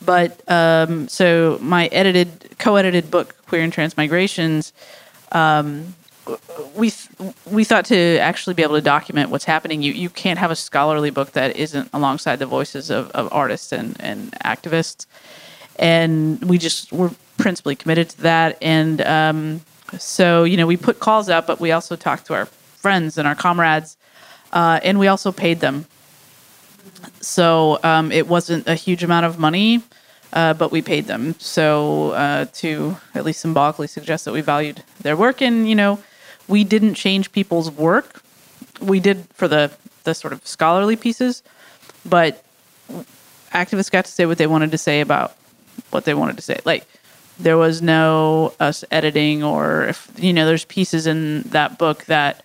But 0.02 0.40
um, 0.50 1.08
so 1.08 1.58
my 1.60 1.86
edited, 1.86 2.58
co-edited 2.58 3.10
book, 3.10 3.34
Queer 3.46 3.62
and 3.62 3.72
Trans 3.72 3.96
Migrations, 3.96 4.72
um, 5.32 5.94
we 6.74 6.92
we 7.46 7.64
thought 7.64 7.84
to 7.86 8.18
actually 8.18 8.54
be 8.54 8.62
able 8.62 8.76
to 8.76 8.80
document 8.80 9.30
what's 9.30 9.44
happening. 9.44 9.82
You 9.82 9.92
you 9.92 10.08
can't 10.08 10.38
have 10.38 10.50
a 10.50 10.56
scholarly 10.56 11.10
book 11.10 11.32
that 11.32 11.56
isn't 11.56 11.90
alongside 11.92 12.36
the 12.36 12.46
voices 12.46 12.90
of, 12.90 13.10
of 13.10 13.28
artists 13.32 13.72
and 13.72 13.96
and 14.00 14.32
activists, 14.44 15.06
and 15.78 16.42
we 16.44 16.58
just 16.58 16.92
were 16.92 17.10
principally 17.36 17.76
committed 17.76 18.10
to 18.10 18.22
that. 18.22 18.56
And 18.62 19.00
um, 19.02 19.60
so 19.98 20.44
you 20.44 20.56
know 20.56 20.66
we 20.66 20.76
put 20.76 20.98
calls 20.98 21.28
out, 21.28 21.46
but 21.46 21.60
we 21.60 21.72
also 21.72 21.96
talked 21.96 22.26
to 22.26 22.34
our 22.34 22.46
friends 22.46 23.18
and 23.18 23.28
our 23.28 23.34
comrades, 23.34 23.96
uh, 24.52 24.80
and 24.82 24.98
we 24.98 25.08
also 25.08 25.30
paid 25.30 25.60
them 25.60 25.86
so 27.20 27.78
um, 27.82 28.12
it 28.12 28.28
wasn't 28.28 28.66
a 28.66 28.74
huge 28.74 29.02
amount 29.02 29.26
of 29.26 29.38
money, 29.38 29.82
uh, 30.32 30.54
but 30.54 30.72
we 30.72 30.82
paid 30.82 31.06
them. 31.06 31.34
So 31.38 32.10
uh, 32.10 32.46
to 32.54 32.96
at 33.14 33.24
least 33.24 33.40
symbolically 33.40 33.86
suggest 33.86 34.24
that 34.24 34.32
we 34.32 34.40
valued 34.40 34.82
their 35.00 35.16
work, 35.16 35.40
and 35.40 35.68
you 35.68 35.74
know, 35.74 36.02
we 36.48 36.64
didn't 36.64 36.94
change 36.94 37.32
people's 37.32 37.70
work. 37.70 38.22
We 38.80 39.00
did 39.00 39.26
for 39.34 39.48
the 39.48 39.70
the 40.04 40.14
sort 40.14 40.32
of 40.32 40.46
scholarly 40.46 40.96
pieces, 40.96 41.42
but 42.04 42.44
activists 43.52 43.90
got 43.90 44.04
to 44.04 44.12
say 44.12 44.26
what 44.26 44.38
they 44.38 44.46
wanted 44.46 44.70
to 44.72 44.78
say 44.78 45.00
about 45.00 45.36
what 45.90 46.04
they 46.04 46.14
wanted 46.14 46.36
to 46.36 46.42
say. 46.42 46.58
Like 46.64 46.86
there 47.38 47.56
was 47.56 47.80
no 47.80 48.52
us 48.60 48.84
editing, 48.90 49.42
or 49.42 49.84
if 49.84 50.10
you 50.18 50.32
know, 50.32 50.46
there's 50.46 50.64
pieces 50.64 51.06
in 51.06 51.42
that 51.42 51.78
book 51.78 52.04
that 52.06 52.38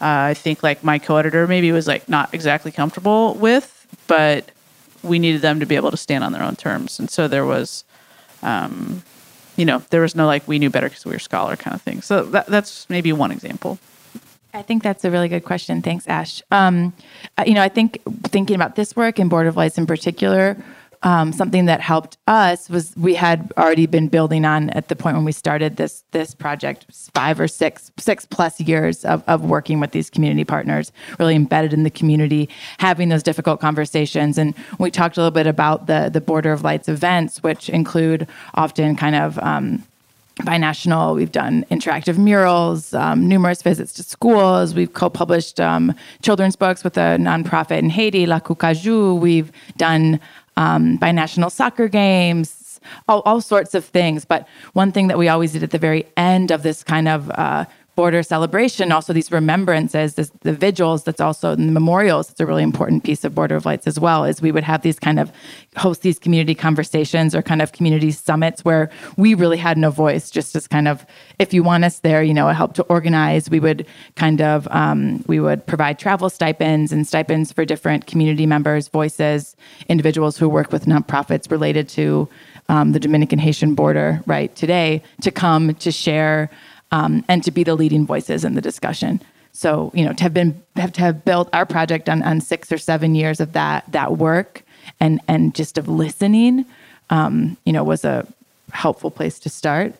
uh, 0.00 0.30
I 0.30 0.34
think 0.34 0.62
like 0.62 0.82
my 0.82 0.98
co-editor 0.98 1.46
maybe 1.46 1.72
was 1.72 1.86
like 1.86 2.08
not 2.08 2.32
exactly 2.34 2.72
comfortable 2.72 3.34
with 3.34 3.75
but 4.06 4.50
we 5.02 5.18
needed 5.18 5.40
them 5.40 5.60
to 5.60 5.66
be 5.66 5.76
able 5.76 5.90
to 5.90 5.96
stand 5.96 6.24
on 6.24 6.32
their 6.32 6.42
own 6.42 6.56
terms. 6.56 6.98
And 6.98 7.10
so 7.10 7.28
there 7.28 7.44
was, 7.44 7.84
um, 8.42 9.02
you 9.56 9.64
know, 9.64 9.82
there 9.90 10.00
was 10.00 10.14
no 10.14 10.26
like 10.26 10.46
we 10.48 10.58
knew 10.58 10.70
better 10.70 10.88
because 10.88 11.04
we 11.04 11.12
were 11.12 11.18
scholar 11.18 11.56
kind 11.56 11.74
of 11.74 11.82
thing. 11.82 12.02
So 12.02 12.24
that, 12.24 12.46
that's 12.46 12.88
maybe 12.90 13.12
one 13.12 13.30
example. 13.30 13.78
I 14.54 14.62
think 14.62 14.82
that's 14.82 15.04
a 15.04 15.10
really 15.10 15.28
good 15.28 15.44
question. 15.44 15.82
Thanks, 15.82 16.06
Ash. 16.08 16.42
Um, 16.50 16.94
uh, 17.36 17.44
you 17.46 17.54
know, 17.54 17.62
I 17.62 17.68
think 17.68 18.00
thinking 18.24 18.56
about 18.56 18.74
this 18.74 18.96
work 18.96 19.18
and 19.18 19.28
Border 19.28 19.50
of 19.50 19.56
Lights 19.56 19.76
in 19.76 19.86
particular, 19.86 20.56
um, 21.06 21.32
something 21.32 21.66
that 21.66 21.80
helped 21.80 22.18
us 22.26 22.68
was 22.68 22.92
we 22.96 23.14
had 23.14 23.52
already 23.56 23.86
been 23.86 24.08
building 24.08 24.44
on 24.44 24.70
at 24.70 24.88
the 24.88 24.96
point 24.96 25.14
when 25.14 25.24
we 25.24 25.30
started 25.30 25.76
this 25.76 26.02
this 26.10 26.34
project 26.34 26.84
five 27.14 27.38
or 27.38 27.46
six 27.46 27.92
six 27.96 28.26
plus 28.26 28.60
years 28.60 29.04
of, 29.04 29.22
of 29.28 29.44
working 29.44 29.78
with 29.78 29.92
these 29.92 30.10
community 30.10 30.42
partners 30.42 30.90
really 31.20 31.36
embedded 31.36 31.72
in 31.72 31.84
the 31.84 31.90
community 31.90 32.48
having 32.78 33.08
those 33.08 33.22
difficult 33.22 33.60
conversations 33.60 34.36
and 34.36 34.52
we 34.80 34.90
talked 34.90 35.16
a 35.16 35.20
little 35.20 35.30
bit 35.30 35.46
about 35.46 35.86
the 35.86 36.10
the 36.12 36.20
border 36.20 36.52
of 36.52 36.64
lights 36.64 36.88
events 36.88 37.40
which 37.40 37.68
include 37.68 38.26
often 38.54 38.96
kind 38.96 39.14
of 39.14 39.38
um, 39.38 39.84
binational. 40.40 41.14
We've 41.14 41.32
done 41.32 41.64
interactive 41.70 42.18
murals, 42.18 42.92
um, 42.92 43.26
numerous 43.26 43.62
visits 43.62 43.94
to 43.94 44.02
schools. 44.02 44.74
We've 44.74 44.92
co-published 44.92 45.60
um, 45.60 45.94
children's 46.20 46.56
books 46.56 46.84
with 46.84 46.98
a 46.98 47.16
nonprofit 47.18 47.78
in 47.78 47.88
Haiti, 47.88 48.26
La 48.26 48.40
Cucaju. 48.40 49.18
We've 49.18 49.50
done 49.78 50.20
um, 50.56 50.98
binational 50.98 51.50
soccer 51.50 51.88
games, 51.88 52.80
all, 53.08 53.22
all, 53.22 53.40
sorts 53.40 53.74
of 53.74 53.84
things. 53.84 54.24
But 54.24 54.48
one 54.72 54.92
thing 54.92 55.08
that 55.08 55.18
we 55.18 55.28
always 55.28 55.52
did 55.52 55.62
at 55.62 55.70
the 55.70 55.78
very 55.78 56.06
end 56.16 56.50
of 56.50 56.62
this 56.62 56.82
kind 56.82 57.08
of 57.08 57.30
uh, 57.30 57.64
border 57.96 58.22
celebration, 58.22 58.92
also 58.92 59.12
these 59.12 59.32
remembrances, 59.32 60.14
this, 60.14 60.30
the 60.42 60.52
vigils, 60.52 61.02
that's 61.02 61.20
also 61.20 61.52
in 61.52 61.66
the 61.66 61.72
memorials. 61.72 62.30
It's 62.30 62.38
a 62.38 62.46
really 62.46 62.62
important 62.62 63.02
piece 63.02 63.24
of 63.24 63.34
Border 63.34 63.56
of 63.56 63.64
Lights 63.64 63.86
as 63.86 63.98
well, 63.98 64.24
is 64.24 64.42
we 64.42 64.52
would 64.52 64.64
have 64.64 64.82
these 64.82 64.98
kind 64.98 65.18
of 65.18 65.32
host 65.76 66.02
these 66.02 66.18
community 66.18 66.54
conversations 66.54 67.34
or 67.34 67.40
kind 67.42 67.62
of 67.62 67.72
community 67.72 68.10
summits 68.10 68.64
where 68.64 68.90
we 69.16 69.32
really 69.34 69.56
had 69.56 69.78
no 69.78 69.90
voice, 69.90 70.30
just 70.30 70.54
as 70.54 70.68
kind 70.68 70.86
of, 70.86 71.06
if 71.38 71.54
you 71.54 71.62
want 71.62 71.84
us 71.84 72.00
there, 72.00 72.22
you 72.22 72.34
know, 72.34 72.48
it 72.48 72.54
helped 72.54 72.76
to 72.76 72.82
organize. 72.84 73.48
We 73.48 73.60
would 73.60 73.86
kind 74.14 74.42
of, 74.42 74.68
um, 74.70 75.24
we 75.26 75.40
would 75.40 75.66
provide 75.66 75.98
travel 75.98 76.28
stipends 76.28 76.92
and 76.92 77.06
stipends 77.06 77.50
for 77.50 77.64
different 77.64 78.06
community 78.06 78.44
members, 78.44 78.88
voices, 78.88 79.56
individuals 79.88 80.36
who 80.36 80.50
work 80.50 80.70
with 80.70 80.84
nonprofits 80.84 81.50
related 81.50 81.88
to 81.90 82.28
um, 82.68 82.92
the 82.92 83.00
Dominican 83.00 83.38
Haitian 83.38 83.74
border, 83.74 84.20
right, 84.26 84.54
today, 84.54 85.02
to 85.22 85.30
come 85.30 85.74
to 85.76 85.90
share 85.90 86.50
um, 86.96 87.24
and 87.28 87.44
to 87.44 87.50
be 87.50 87.62
the 87.62 87.74
leading 87.74 88.06
voices 88.06 88.44
in 88.44 88.54
the 88.54 88.62
discussion. 88.62 89.20
So, 89.52 89.90
you 89.94 90.04
know, 90.04 90.14
to 90.14 90.22
have 90.22 90.34
been 90.34 90.62
have 90.76 90.92
to 90.92 91.00
have 91.02 91.24
built 91.24 91.48
our 91.52 91.66
project 91.66 92.08
on, 92.08 92.22
on 92.22 92.40
six 92.40 92.72
or 92.72 92.78
seven 92.78 93.14
years 93.14 93.38
of 93.40 93.52
that 93.52 93.90
that 93.92 94.16
work 94.16 94.62
and 94.98 95.20
and 95.28 95.54
just 95.54 95.78
of 95.78 95.88
listening, 95.88 96.64
um, 97.10 97.56
you 97.66 97.72
know, 97.72 97.84
was 97.84 98.04
a 98.04 98.26
helpful 98.72 99.10
place 99.10 99.38
to 99.40 99.48
start. 99.48 99.94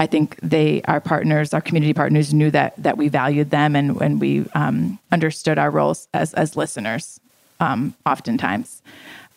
I 0.00 0.06
think 0.06 0.38
they, 0.42 0.82
our 0.82 1.00
partners, 1.00 1.52
our 1.52 1.60
community 1.60 1.92
partners, 1.92 2.32
knew 2.32 2.50
that 2.52 2.74
that 2.82 2.96
we 2.96 3.08
valued 3.08 3.50
them 3.50 3.76
and 3.76 4.00
and 4.00 4.20
we 4.20 4.46
um, 4.54 4.98
understood 5.12 5.58
our 5.58 5.70
roles 5.70 6.08
as 6.14 6.32
as 6.34 6.56
listeners, 6.56 7.20
um, 7.60 7.94
oftentimes. 8.06 8.80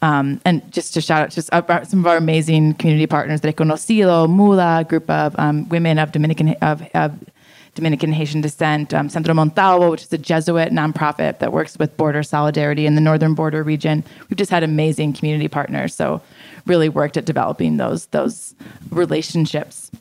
Um, 0.01 0.41
and 0.45 0.69
just 0.71 0.93
to 0.95 1.01
shout 1.01 1.21
out 1.21 1.29
just 1.29 1.49
some 1.49 1.99
of 1.99 2.07
our 2.07 2.17
amazing 2.17 2.73
community 2.75 3.05
partners, 3.05 3.41
Reconocido, 3.41 4.27
MUDHA, 4.27 4.87
group 4.87 5.09
of 5.09 5.35
um, 5.37 5.69
women 5.69 5.99
of 5.99 6.11
Dominican 6.11 6.49
of, 6.61 6.81
of 6.95 7.13
Dominican 7.75 8.11
Haitian 8.11 8.41
descent, 8.41 8.93
um, 8.93 9.09
Centro 9.09 9.33
Montalvo, 9.33 9.91
which 9.91 10.03
is 10.03 10.11
a 10.11 10.17
Jesuit 10.17 10.71
nonprofit 10.71 11.39
that 11.39 11.53
works 11.53 11.79
with 11.79 11.95
border 11.97 12.21
solidarity 12.23 12.85
in 12.85 12.95
the 12.95 13.01
northern 13.01 13.33
border 13.33 13.63
region. 13.63 14.03
We've 14.29 14.37
just 14.37 14.51
had 14.51 14.63
amazing 14.63 15.13
community 15.13 15.47
partners, 15.47 15.93
so 15.93 16.21
really 16.65 16.89
worked 16.89 17.15
at 17.15 17.25
developing 17.25 17.77
those 17.77 18.07
those 18.07 18.55
relationships 18.89 19.91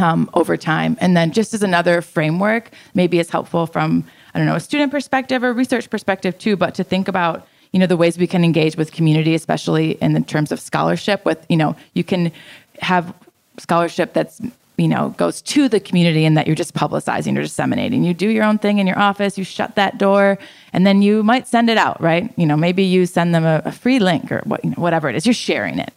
um, 0.00 0.28
over 0.34 0.56
time. 0.56 0.96
And 1.00 1.16
then 1.16 1.32
just 1.32 1.54
as 1.54 1.62
another 1.62 2.02
framework, 2.02 2.70
maybe 2.94 3.18
it's 3.18 3.30
helpful 3.30 3.66
from 3.66 4.04
I 4.34 4.38
don't 4.38 4.46
know 4.46 4.56
a 4.56 4.60
student 4.60 4.90
perspective 4.90 5.42
or 5.44 5.52
research 5.52 5.88
perspective 5.88 6.36
too, 6.38 6.56
but 6.56 6.74
to 6.74 6.84
think 6.84 7.08
about 7.08 7.46
you 7.72 7.78
know 7.78 7.86
the 7.86 7.96
ways 7.96 8.18
we 8.18 8.26
can 8.26 8.44
engage 8.44 8.76
with 8.76 8.92
community 8.92 9.34
especially 9.34 9.92
in 10.02 10.12
the 10.12 10.20
terms 10.20 10.52
of 10.52 10.60
scholarship 10.60 11.24
with 11.24 11.44
you 11.48 11.56
know 11.56 11.76
you 11.94 12.04
can 12.04 12.32
have 12.80 13.14
scholarship 13.58 14.12
that's 14.12 14.40
you 14.76 14.88
know 14.88 15.10
goes 15.10 15.42
to 15.42 15.68
the 15.68 15.78
community 15.78 16.24
and 16.24 16.36
that 16.36 16.46
you're 16.46 16.56
just 16.56 16.74
publicizing 16.74 17.36
or 17.36 17.42
disseminating. 17.42 18.02
You 18.02 18.14
do 18.14 18.28
your 18.28 18.44
own 18.44 18.58
thing 18.58 18.78
in 18.78 18.86
your 18.86 18.98
office 18.98 19.36
you 19.36 19.44
shut 19.44 19.74
that 19.76 19.98
door 19.98 20.38
and 20.72 20.86
then 20.86 21.02
you 21.02 21.22
might 21.22 21.46
send 21.46 21.68
it 21.68 21.76
out 21.76 22.00
right? 22.00 22.32
You 22.36 22.46
know 22.46 22.56
maybe 22.56 22.82
you 22.82 23.06
send 23.06 23.34
them 23.34 23.44
a, 23.44 23.62
a 23.64 23.72
free 23.72 23.98
link 23.98 24.32
or 24.32 24.40
what, 24.44 24.64
you 24.64 24.70
know, 24.70 24.76
whatever 24.78 25.08
it 25.08 25.16
is 25.16 25.26
you're 25.26 25.34
sharing 25.34 25.78
it. 25.78 25.92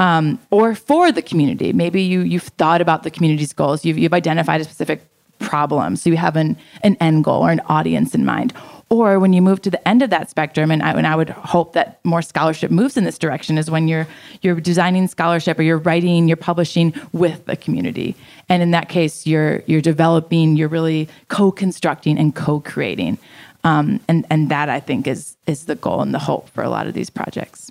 Um, 0.00 0.40
or 0.50 0.74
for 0.74 1.12
the 1.12 1.22
community 1.22 1.72
maybe 1.72 2.02
you 2.02 2.20
you've 2.20 2.50
thought 2.58 2.80
about 2.80 3.04
the 3.04 3.10
community's 3.10 3.52
goals 3.52 3.84
you've, 3.84 3.98
you've 3.98 4.14
identified 4.14 4.60
a 4.60 4.64
specific 4.64 5.06
problem 5.38 5.94
so 5.94 6.10
you 6.10 6.16
have 6.16 6.36
an, 6.36 6.56
an 6.82 6.96
end 7.00 7.22
goal 7.22 7.42
or 7.42 7.50
an 7.50 7.60
audience 7.66 8.14
in 8.14 8.24
mind 8.24 8.52
or 9.02 9.18
when 9.18 9.32
you 9.32 9.42
move 9.42 9.62
to 9.62 9.70
the 9.70 9.88
end 9.88 10.02
of 10.02 10.10
that 10.10 10.30
spectrum, 10.30 10.70
and 10.70 10.82
I, 10.82 10.92
and 10.92 11.06
I 11.06 11.16
would 11.16 11.30
hope 11.30 11.72
that 11.74 11.98
more 12.04 12.22
scholarship 12.22 12.70
moves 12.70 12.96
in 12.96 13.04
this 13.04 13.18
direction, 13.18 13.58
is 13.58 13.70
when 13.70 13.88
you're 13.88 14.06
you're 14.42 14.60
designing 14.60 15.08
scholarship 15.08 15.58
or 15.58 15.62
you're 15.62 15.78
writing, 15.78 16.28
you're 16.28 16.36
publishing 16.36 16.94
with 17.12 17.44
the 17.46 17.56
community, 17.56 18.14
and 18.48 18.62
in 18.62 18.70
that 18.72 18.88
case, 18.88 19.26
you're 19.26 19.62
you're 19.66 19.80
developing, 19.80 20.56
you're 20.56 20.68
really 20.68 21.08
co-constructing 21.28 22.18
and 22.18 22.34
co-creating, 22.34 23.18
um, 23.64 24.00
and 24.08 24.26
and 24.30 24.50
that 24.50 24.68
I 24.68 24.80
think 24.80 25.06
is 25.06 25.36
is 25.46 25.66
the 25.66 25.74
goal 25.74 26.00
and 26.00 26.14
the 26.14 26.18
hope 26.18 26.48
for 26.50 26.62
a 26.62 26.68
lot 26.68 26.86
of 26.86 26.94
these 26.94 27.10
projects. 27.10 27.70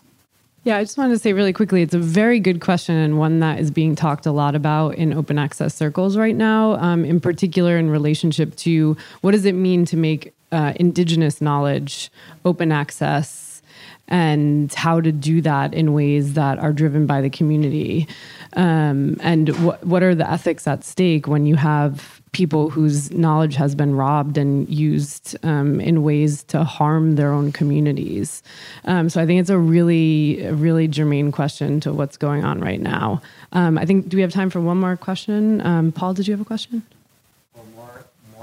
Yeah, 0.66 0.78
I 0.78 0.84
just 0.84 0.98
wanted 0.98 1.14
to 1.14 1.20
say 1.20 1.34
really 1.34 1.52
quickly 1.52 1.82
it's 1.82 1.94
a 1.94 2.00
very 2.00 2.40
good 2.40 2.62
question 2.62 2.96
and 2.96 3.20
one 3.20 3.42
that 3.42 3.60
is 3.60 3.70
being 3.70 3.96
talked 3.96 4.26
a 4.26 4.32
lot 4.32 4.56
about 4.56 4.96
in 4.96 5.14
open 5.14 5.38
access 5.38 5.76
circles 5.76 6.16
right 6.16 6.36
now, 6.36 6.76
um, 6.76 7.04
in 7.04 7.20
particular 7.20 7.78
in 7.78 7.90
relationship 7.90 8.56
to 8.58 8.96
what 9.20 9.32
does 9.32 9.44
it 9.44 9.56
mean 9.56 9.84
to 9.86 9.98
make 9.98 10.34
uh, 10.54 10.74
indigenous 10.76 11.42
knowledge, 11.42 12.12
open 12.46 12.72
access, 12.72 13.62
and 14.08 14.74
how 14.74 15.02
to 15.02 15.12
do 15.12 15.42
that 15.42 15.74
in 15.74 15.94
ways 15.94 16.34
that 16.34 16.60
are 16.60 16.74
driven 16.74 17.08
by 17.08 17.22
the 17.22 17.30
community. 17.30 18.08
Um, 18.54 19.18
and 19.22 19.50
wh- 19.50 19.82
what 19.84 20.04
are 20.04 20.14
the 20.14 20.30
ethics 20.30 20.68
at 20.68 20.84
stake 20.84 21.28
when 21.28 21.46
you 21.46 21.56
have 21.56 22.22
people 22.34 22.70
whose 22.70 23.12
knowledge 23.12 23.56
has 23.56 23.76
been 23.76 23.96
robbed 23.96 24.38
and 24.38 24.68
used 24.70 25.36
um, 25.44 25.80
in 25.80 26.04
ways 26.04 26.44
to 26.46 26.64
harm 26.64 27.16
their 27.16 27.32
own 27.32 27.52
communities? 27.52 28.44
Um, 28.86 29.10
so 29.10 29.22
I 29.22 29.26
think 29.26 29.40
it's 29.40 29.50
a 29.50 29.58
really, 29.58 30.46
really 30.52 30.88
germane 30.88 31.32
question 31.32 31.80
to 31.80 31.94
what's 31.94 32.18
going 32.18 32.44
on 32.44 32.60
right 32.60 32.82
now. 32.82 33.22
Um, 33.54 33.78
I 33.78 33.86
think, 33.86 34.10
do 34.10 34.18
we 34.18 34.22
have 34.22 34.34
time 34.34 34.50
for 34.50 34.60
one 34.60 34.80
more 34.80 34.98
question? 34.98 35.66
Um, 35.66 35.92
Paul, 35.92 36.14
did 36.14 36.28
you 36.28 36.34
have 36.34 36.42
a 36.42 36.46
question? 36.46 36.84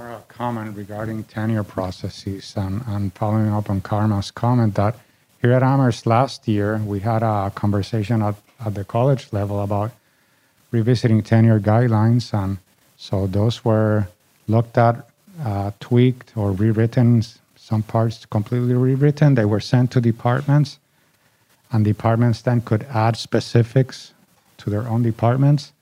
A 0.08 0.22
comment 0.28 0.76
regarding 0.76 1.24
tenure 1.24 1.64
processes 1.64 2.54
and, 2.56 2.82
and 2.86 3.12
following 3.14 3.52
up 3.52 3.68
on 3.68 3.80
Karma's 3.80 4.30
comment 4.30 4.74
that 4.74 4.96
here 5.40 5.52
at 5.52 5.62
Amherst 5.62 6.06
last 6.06 6.46
year, 6.46 6.78
we 6.78 7.00
had 7.00 7.22
a 7.22 7.50
conversation 7.54 8.20
at, 8.22 8.34
at 8.64 8.74
the 8.74 8.84
college 8.84 9.32
level 9.32 9.62
about 9.62 9.92
revisiting 10.70 11.22
tenure 11.22 11.58
guidelines. 11.58 12.34
And 12.34 12.58
so 12.96 13.26
those 13.26 13.64
were 13.64 14.08
looked 14.48 14.76
at, 14.76 15.08
uh, 15.42 15.70
tweaked, 15.80 16.36
or 16.36 16.52
rewritten, 16.52 17.22
some 17.56 17.82
parts 17.82 18.26
completely 18.26 18.74
rewritten. 18.74 19.34
They 19.34 19.46
were 19.46 19.60
sent 19.60 19.92
to 19.92 20.00
departments, 20.00 20.78
and 21.72 21.84
departments 21.84 22.42
then 22.42 22.60
could 22.60 22.82
add 22.90 23.16
specifics 23.16 24.12
to 24.58 24.70
their 24.70 24.86
own 24.86 25.02
departments. 25.02 25.72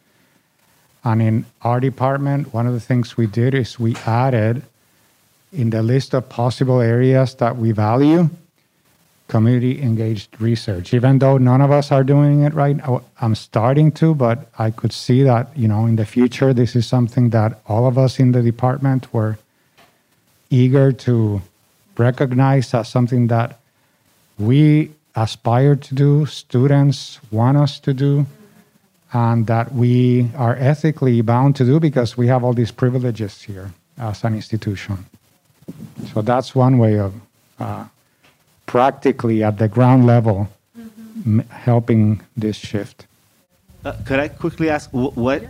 And 1.05 1.22
in 1.22 1.46
our 1.62 1.80
department, 1.80 2.53
one 2.53 2.66
of 2.66 2.72
the 2.72 2.80
things 2.80 3.16
we 3.16 3.26
did 3.26 3.55
is 3.55 3.78
we 3.78 3.96
added 4.07 4.62
in 5.53 5.70
the 5.70 5.82
list 5.82 6.14
of 6.14 6.28
possible 6.28 6.80
areas 6.80 7.34
that 7.36 7.57
we 7.57 7.72
value 7.72 8.28
community 9.28 9.80
engaged 9.82 10.40
research. 10.40 10.94
Even 10.94 11.18
though 11.18 11.36
none 11.38 11.61
of 11.61 11.70
us 11.70 11.92
are 11.92 12.03
doing 12.03 12.42
it 12.42 12.55
right, 12.55 12.80
I'm 13.20 13.34
starting 13.34 13.92
to, 13.92 14.14
but 14.14 14.51
I 14.59 14.70
could 14.70 14.92
see 14.92 15.22
that, 15.22 15.55
you 15.57 15.68
know, 15.68 15.86
in 15.86 15.96
the 15.96 16.07
future, 16.07 16.55
this 16.55 16.74
is 16.74 16.86
something 16.86 17.30
that 17.30 17.61
all 17.66 17.86
of 17.86 17.99
us 17.99 18.18
in 18.18 18.32
the 18.32 18.42
department 18.42 19.12
were 19.12 19.38
eager 20.51 20.92
to 20.92 21.42
recognize 21.99 22.72
as 22.72 22.88
something 22.88 23.26
that 23.26 23.61
we 24.38 24.92
aspire 25.14 25.76
to 25.76 25.94
do, 25.94 26.24
students 26.26 27.20
want 27.30 27.59
us 27.59 27.78
to 27.80 27.92
do 27.92 28.26
and 29.13 29.47
that 29.47 29.73
we 29.73 30.31
are 30.37 30.57
ethically 30.57 31.21
bound 31.23 31.57
to 31.57 31.65
do 31.65 31.81
because 31.81 32.17
we 32.17 32.27
have 32.27 32.45
all 32.45 32.53
these 32.53 32.71
privileges 32.73 33.43
here 33.43 33.73
as 33.99 34.25
an 34.25 34.35
institution. 34.35 35.07
So 36.13 36.23
that's 36.23 36.55
one 36.55 36.79
way 36.79 36.99
of 36.99 37.15
uh, 37.59 37.85
practically 38.67 39.43
at 39.43 39.59
the 39.59 39.69
ground 39.69 40.07
level 40.07 40.49
mm-hmm. 40.79 41.41
m- 41.41 41.49
helping 41.49 42.23
this 42.37 42.57
shift. 42.57 43.07
Uh, 43.85 43.97
could 44.05 44.21
I 44.21 44.29
quickly 44.29 44.69
ask 44.71 44.91
wh- 44.91 45.17
what, 45.17 45.43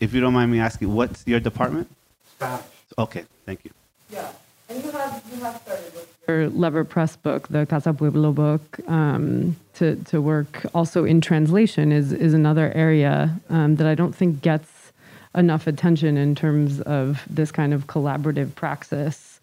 if 0.00 0.12
you 0.12 0.20
don't 0.20 0.34
mind 0.34 0.50
me 0.50 0.60
asking, 0.60 0.92
what's 0.92 1.26
your 1.26 1.40
department? 1.40 1.88
Spanish. 2.36 2.64
Okay, 2.98 3.24
thank 3.46 3.64
you. 3.64 3.70
Yeah, 4.10 4.28
and 4.68 4.84
you 4.84 4.90
have 4.90 5.22
you 5.32 5.42
have 5.42 5.60
started 5.62 5.92
with 5.94 6.13
Lever 6.28 6.84
Press 6.84 7.16
book, 7.16 7.48
the 7.48 7.66
Casa 7.66 7.92
Pueblo 7.92 8.32
book, 8.32 8.80
um, 8.88 9.56
to 9.74 9.96
to 10.06 10.20
work 10.20 10.64
also 10.74 11.04
in 11.04 11.20
translation 11.20 11.92
is 11.92 12.12
is 12.12 12.34
another 12.34 12.72
area 12.74 13.38
um, 13.50 13.76
that 13.76 13.86
I 13.86 13.94
don't 13.94 14.14
think 14.14 14.42
gets 14.42 14.92
enough 15.34 15.66
attention 15.66 16.16
in 16.16 16.34
terms 16.34 16.80
of 16.82 17.24
this 17.28 17.50
kind 17.50 17.74
of 17.74 17.86
collaborative 17.86 18.54
praxis. 18.54 19.40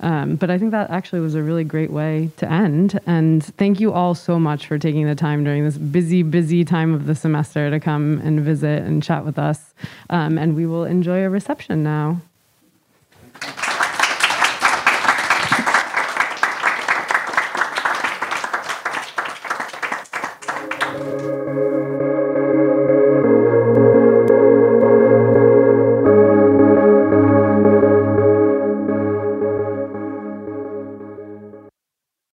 Um, 0.00 0.36
but 0.36 0.50
I 0.50 0.58
think 0.58 0.70
that 0.70 0.90
actually 0.90 1.20
was 1.20 1.34
a 1.34 1.42
really 1.42 1.64
great 1.64 1.90
way 1.90 2.30
to 2.38 2.50
end. 2.50 2.98
And 3.06 3.44
thank 3.56 3.80
you 3.80 3.92
all 3.92 4.14
so 4.14 4.38
much 4.38 4.66
for 4.66 4.78
taking 4.78 5.06
the 5.06 5.14
time 5.14 5.44
during 5.44 5.64
this 5.64 5.76
busy, 5.76 6.22
busy 6.22 6.64
time 6.64 6.94
of 6.94 7.06
the 7.06 7.14
semester 7.14 7.70
to 7.70 7.80
come 7.80 8.20
and 8.24 8.40
visit 8.40 8.82
and 8.82 9.02
chat 9.02 9.24
with 9.24 9.38
us. 9.38 9.74
Um, 10.08 10.38
and 10.38 10.56
we 10.56 10.66
will 10.66 10.84
enjoy 10.84 11.24
a 11.24 11.30
reception 11.30 11.82
now. 11.82 12.20